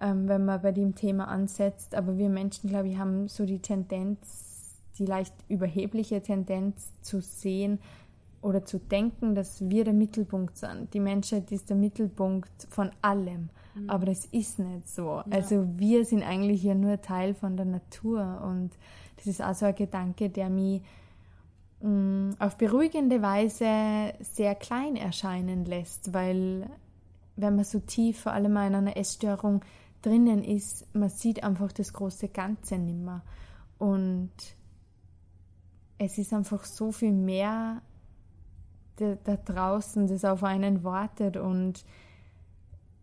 [0.01, 1.95] ähm, wenn man bei dem Thema ansetzt.
[1.95, 7.79] Aber wir Menschen, glaube ich, haben so die Tendenz, die leicht überhebliche Tendenz zu sehen,
[8.41, 10.93] oder zu denken, dass wir der Mittelpunkt sind.
[10.93, 13.49] Die Menschheit ist der Mittelpunkt von allem.
[13.75, 13.89] Mhm.
[13.89, 15.17] Aber das ist nicht so.
[15.17, 15.25] Ja.
[15.31, 18.41] Also wir sind eigentlich ja nur Teil von der Natur.
[18.43, 18.71] Und
[19.17, 20.81] das ist also ein Gedanke, der mich
[21.81, 26.69] mh, mm, auf beruhigende Weise sehr klein erscheinen lässt, weil
[27.35, 29.61] wenn man so tief, vor allem in einer Essstörung
[30.01, 33.21] drinnen ist, man sieht einfach das große Ganze nicht mehr.
[33.77, 34.31] Und
[35.99, 37.81] es ist einfach so viel mehr
[38.97, 41.37] da draußen, das auf einen wartet.
[41.37, 41.85] Und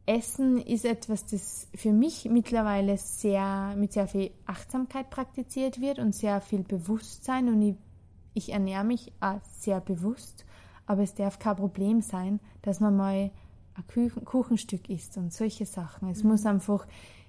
[0.06, 6.14] Essen ist etwas, das für mich mittlerweile sehr mit sehr viel Achtsamkeit praktiziert wird und
[6.14, 7.48] sehr viel Bewusstsein.
[7.48, 7.76] Und ich,
[8.34, 10.44] ich ernähre mich auch sehr bewusst,
[10.86, 13.30] aber es darf kein Problem sein, dass man mal
[13.74, 16.10] ein Kuchen, Kuchenstück isst und solche Sachen.
[16.10, 16.30] Es mhm.
[16.30, 16.86] muss einfach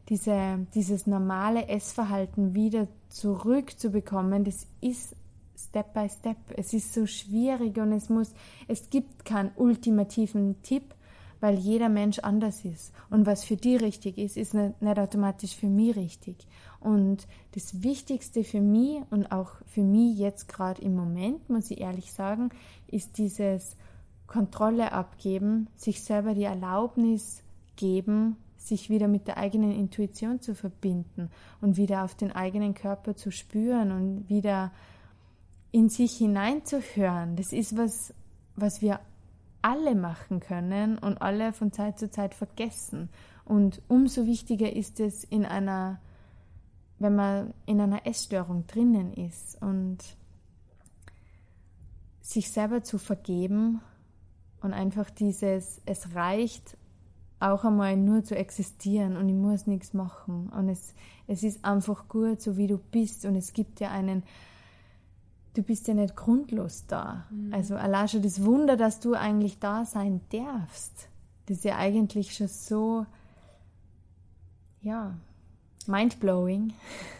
[0.09, 5.15] diese, dieses normale Essverhalten wieder zurückzubekommen, das ist
[5.57, 6.37] Step by Step.
[6.55, 8.33] Es ist so schwierig und es muss,
[8.67, 10.95] es gibt keinen ultimativen Tipp,
[11.39, 12.93] weil jeder Mensch anders ist.
[13.09, 16.47] Und was für die richtig ist, ist nicht, nicht automatisch für mich richtig.
[16.79, 21.81] Und das Wichtigste für mich und auch für mich jetzt gerade im Moment, muss ich
[21.81, 22.49] ehrlich sagen,
[22.87, 23.75] ist dieses
[24.27, 27.43] Kontrolle abgeben, sich selber die Erlaubnis
[27.75, 31.29] geben, sich wieder mit der eigenen Intuition zu verbinden
[31.61, 34.71] und wieder auf den eigenen Körper zu spüren und wieder
[35.75, 38.13] in sich hineinzuhören, das ist was,
[38.55, 39.01] was wir
[39.61, 43.09] alle machen können und alle von Zeit zu Zeit vergessen.
[43.43, 45.99] Und umso wichtiger ist es in einer,
[46.97, 49.97] wenn man in einer Essstörung drinnen ist und
[52.21, 53.81] sich selber zu vergeben
[54.61, 56.77] und einfach dieses, es reicht
[57.41, 60.93] auch einmal nur zu existieren und ich muss nichts machen und es,
[61.27, 64.23] es ist einfach gut, so wie du bist und es gibt ja einen,
[65.55, 67.25] du bist ja nicht grundlos da.
[67.29, 67.53] Mhm.
[67.53, 71.09] Also allein schon das Wunder, dass du eigentlich da sein darfst,
[71.47, 73.05] das ist ja eigentlich schon so,
[74.81, 75.15] ja,
[75.87, 76.73] mindblowing.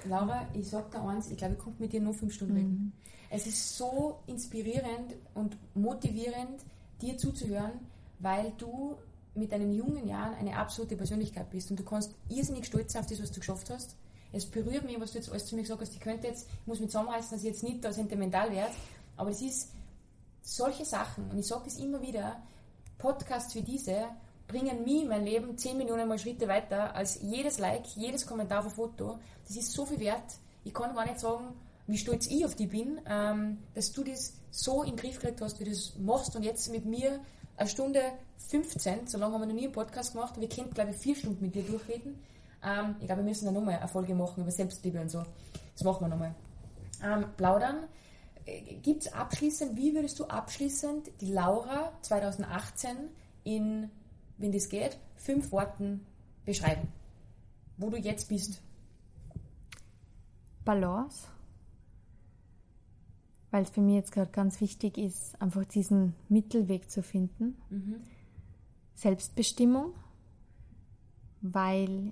[0.07, 2.60] Laura, ich sag dir eins, ich glaube, ich konnte mit dir nur fünf Stunden mhm.
[2.60, 2.94] reden.
[3.30, 6.64] Es ist so inspirierend und motivierend,
[7.02, 7.74] dir zuzuhören,
[8.20, 8.95] weil du
[9.36, 13.10] mit deinen jungen Jahren eine absolute Persönlichkeit bist und du kannst irrsinnig stolz sein auf
[13.10, 13.98] das, was du geschafft hast
[14.36, 15.94] es berührt mich, was du jetzt alles zu mir gesagt hast.
[15.94, 18.74] Ich könnte jetzt, ich muss mich zusammenreißen, dass ich jetzt nicht da sentimental werde,
[19.16, 19.72] aber es ist
[20.41, 22.41] solche Sachen, und ich sage es immer wieder,
[22.98, 24.07] Podcasts wie diese
[24.48, 28.66] bringen mich mein Leben 10 Millionen Mal Schritte weiter als jedes Like, jedes Kommentar auf
[28.66, 29.20] ein Foto.
[29.48, 30.38] Das ist so viel wert.
[30.64, 31.56] Ich kann gar nicht sagen,
[31.88, 35.41] wie stolz ich auf dich bin, ähm, dass du das so in den Griff gekriegt
[35.41, 37.20] hast, wie du das machst und jetzt mit mir
[37.57, 38.02] eine Stunde
[38.49, 41.16] 15, so lange haben wir noch nie einen Podcast gemacht, wir können glaube ich vier
[41.16, 42.20] Stunden mit dir durchreden.
[42.65, 45.23] Ähm, ich glaube, wir müssen da nochmal eine Folge machen über Selbstliebe und so.
[45.73, 46.35] Das machen wir nochmal.
[47.03, 47.87] Ähm, plaudern.
[48.45, 52.97] Äh, Gibt es abschließend, wie würdest du abschließend die Laura 2018
[53.43, 53.89] in,
[54.37, 56.05] wenn das geht, fünf Worten
[56.43, 56.87] beschreiben?
[57.77, 58.61] Wo du jetzt bist?
[60.63, 61.27] Balance.
[63.51, 67.55] Weil es für mich jetzt gerade ganz wichtig ist, einfach diesen Mittelweg zu finden.
[67.69, 68.01] Mhm.
[68.95, 69.93] Selbstbestimmung,
[71.41, 72.11] weil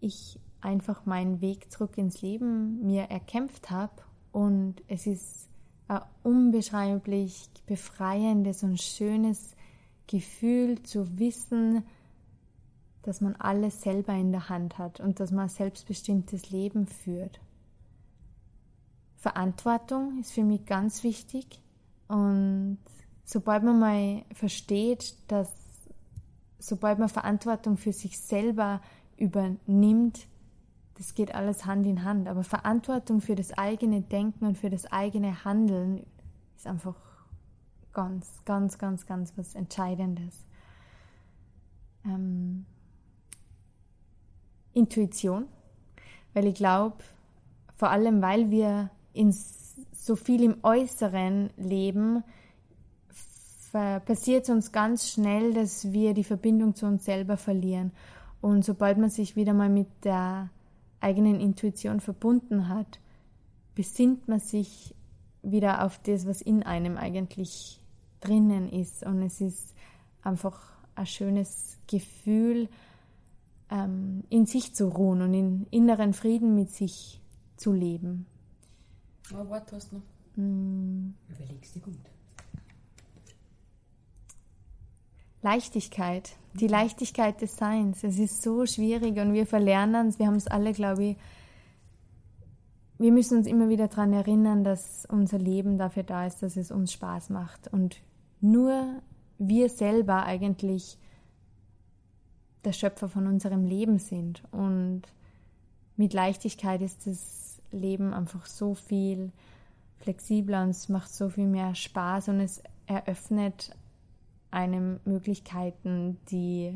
[0.00, 4.02] ich einfach meinen Weg zurück ins Leben mir erkämpft habe
[4.32, 5.48] und es ist
[5.88, 9.54] ein unbeschreiblich befreiendes und schönes
[10.06, 11.84] Gefühl zu wissen,
[13.02, 17.40] dass man alles selber in der Hand hat und dass man ein selbstbestimmtes Leben führt.
[19.16, 21.60] Verantwortung ist für mich ganz wichtig
[22.08, 22.78] und
[23.24, 25.52] sobald man mal versteht, dass
[26.58, 28.80] sobald man Verantwortung für sich selber
[29.16, 30.26] übernimmt,
[30.94, 32.28] das geht alles Hand in Hand.
[32.28, 36.04] Aber Verantwortung für das eigene Denken und für das eigene Handeln
[36.56, 36.94] ist einfach
[37.92, 40.44] ganz, ganz, ganz, ganz was Entscheidendes.
[42.04, 42.66] Ähm,
[44.72, 45.46] Intuition,
[46.34, 46.96] weil ich glaube,
[47.76, 49.32] vor allem weil wir in
[49.92, 52.22] so viel im Äußeren leben,
[53.72, 57.92] passiert es uns ganz schnell, dass wir die Verbindung zu uns selber verlieren.
[58.40, 60.50] Und sobald man sich wieder mal mit der
[61.00, 63.00] eigenen Intuition verbunden hat,
[63.74, 64.94] besinnt man sich
[65.42, 67.80] wieder auf das, was in einem eigentlich
[68.20, 69.04] drinnen ist.
[69.04, 69.74] Und es ist
[70.22, 70.60] einfach
[70.94, 72.68] ein schönes Gefühl,
[73.70, 77.20] ähm, in sich zu ruhen und in inneren Frieden mit sich
[77.56, 78.26] zu leben.
[79.32, 80.02] Oh, Wort hast du noch.
[80.36, 81.14] Mm.
[81.28, 82.15] Überlegst dir gut.
[85.42, 88.02] Leichtigkeit, die Leichtigkeit des Seins.
[88.02, 90.18] Es ist so schwierig und wir verlernen es.
[90.18, 91.16] Wir haben es alle, glaube ich.
[92.98, 96.70] Wir müssen uns immer wieder daran erinnern, dass unser Leben dafür da ist, dass es
[96.70, 97.68] uns Spaß macht.
[97.68, 98.00] Und
[98.40, 99.02] nur
[99.38, 100.98] wir selber eigentlich
[102.64, 104.42] der Schöpfer von unserem Leben sind.
[104.50, 105.02] Und
[105.96, 109.30] mit Leichtigkeit ist das Leben einfach so viel
[109.98, 113.74] flexibler und es macht so viel mehr Spaß und es eröffnet
[114.56, 116.72] einem Möglichkeiten, die,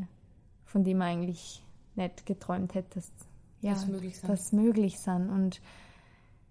[0.67, 3.11] von denen man eigentlich nicht geträumt hätte, dass
[3.63, 4.29] ja, das möglich, sind.
[4.29, 5.31] das möglich sind.
[5.31, 5.63] Und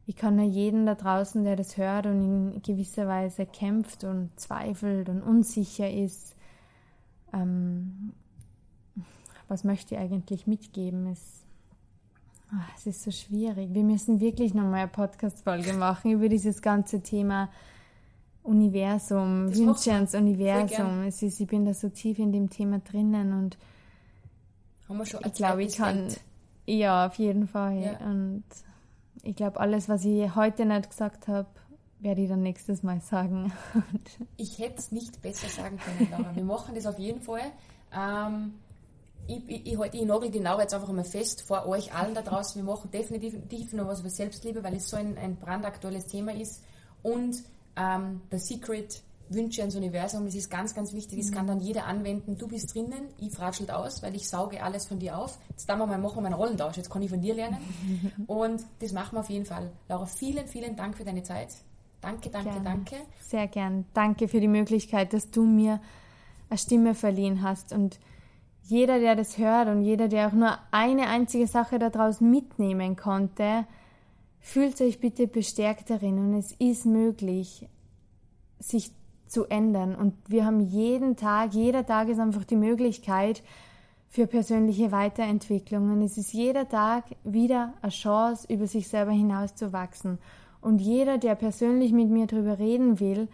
[0.08, 4.32] ich kann nur jeden da draußen, der das hört und in gewisser Weise kämpft und
[4.40, 6.36] zweifelt und unsicher ist,
[7.32, 8.14] ähm,
[9.48, 11.06] was möchte ich eigentlich mitgeben?
[11.12, 11.44] Es,
[12.52, 13.72] ach, es ist so schwierig.
[13.72, 17.50] Wir müssen wirklich nochmal eine Podcast-Folge machen über dieses ganze Thema
[18.44, 21.04] Universum, Wünsche ans Universum.
[21.04, 23.58] Es ist, ich bin da so tief in dem Thema drinnen und
[24.88, 26.08] Haben wir schon ich glaube, ich kann,
[26.66, 27.82] ja, auf jeden Fall.
[27.82, 27.98] Ja.
[28.06, 28.44] Und
[29.24, 31.48] ich glaube, alles, was ich heute nicht gesagt habe,
[32.00, 33.52] werde ich dann nächstes Mal sagen.
[34.38, 36.36] ich hätte es nicht besser sagen können, Laura.
[36.36, 37.52] Wir machen das auf jeden Fall.
[37.94, 38.54] Ähm,
[39.28, 42.22] ich, ich, ich, ich nagel die Laura jetzt einfach mal fest vor euch allen da
[42.22, 42.64] draußen.
[42.64, 46.64] Wir machen definitiv noch was über Selbstliebe, weil es so ein, ein brandaktuelles Thema ist.
[47.04, 47.44] Und
[47.80, 51.20] ähm, The Secret, Wünsche ans Universum, das ist ganz, ganz wichtig.
[51.20, 52.38] Das kann dann jeder anwenden.
[52.38, 55.38] Du bist drinnen, ich fratschelt aus, weil ich sauge alles von dir auf.
[55.50, 56.78] Jetzt dann wir mal machen wir einen Rollentausch.
[56.78, 57.58] Jetzt kann ich von dir lernen.
[58.28, 59.72] Und das machen wir auf jeden Fall.
[59.88, 61.50] Laura, vielen, vielen Dank für deine Zeit.
[62.02, 62.64] Danke, danke, Gerne.
[62.64, 62.96] danke.
[63.22, 63.86] Sehr gern.
[63.94, 65.80] Danke für die Möglichkeit, dass du mir
[66.50, 67.72] eine Stimme verliehen hast.
[67.72, 68.00] Und
[68.64, 73.66] jeder, der das hört und jeder, der auch nur eine einzige Sache daraus mitnehmen konnte,
[74.40, 77.68] Fühlt euch bitte bestärkt darin und es ist möglich,
[78.60, 78.92] sich
[79.28, 79.96] zu ändern.
[79.96, 83.44] Und wir haben jeden Tag, jeder Tag ist einfach die Möglichkeit
[84.08, 85.92] für persönliche Weiterentwicklung.
[85.92, 90.18] Und es ist jeder Tag wieder eine Chance, über sich selber hinaus zu wachsen.
[90.62, 93.28] Und jeder, der persönlich mit mir darüber reden will,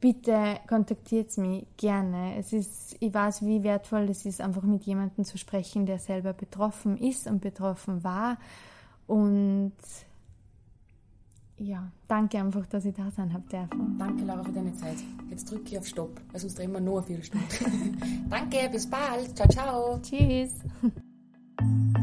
[0.00, 2.36] bitte kontaktiert mich gerne.
[2.36, 6.32] Es ist, ich weiß, wie wertvoll es ist, einfach mit jemandem zu sprechen, der selber
[6.32, 8.36] betroffen ist und betroffen war
[9.12, 9.72] und
[11.58, 13.98] ja, danke einfach, dass ich da sein habe dürfen.
[13.98, 14.96] Danke, Laura, für deine Zeit.
[15.28, 17.46] Jetzt drücke ich auf Stopp, weil sonst drehen wir nur eine Viertelstunde.
[18.30, 19.36] danke, bis bald.
[19.36, 20.00] Ciao, ciao.
[20.00, 20.54] Tschüss.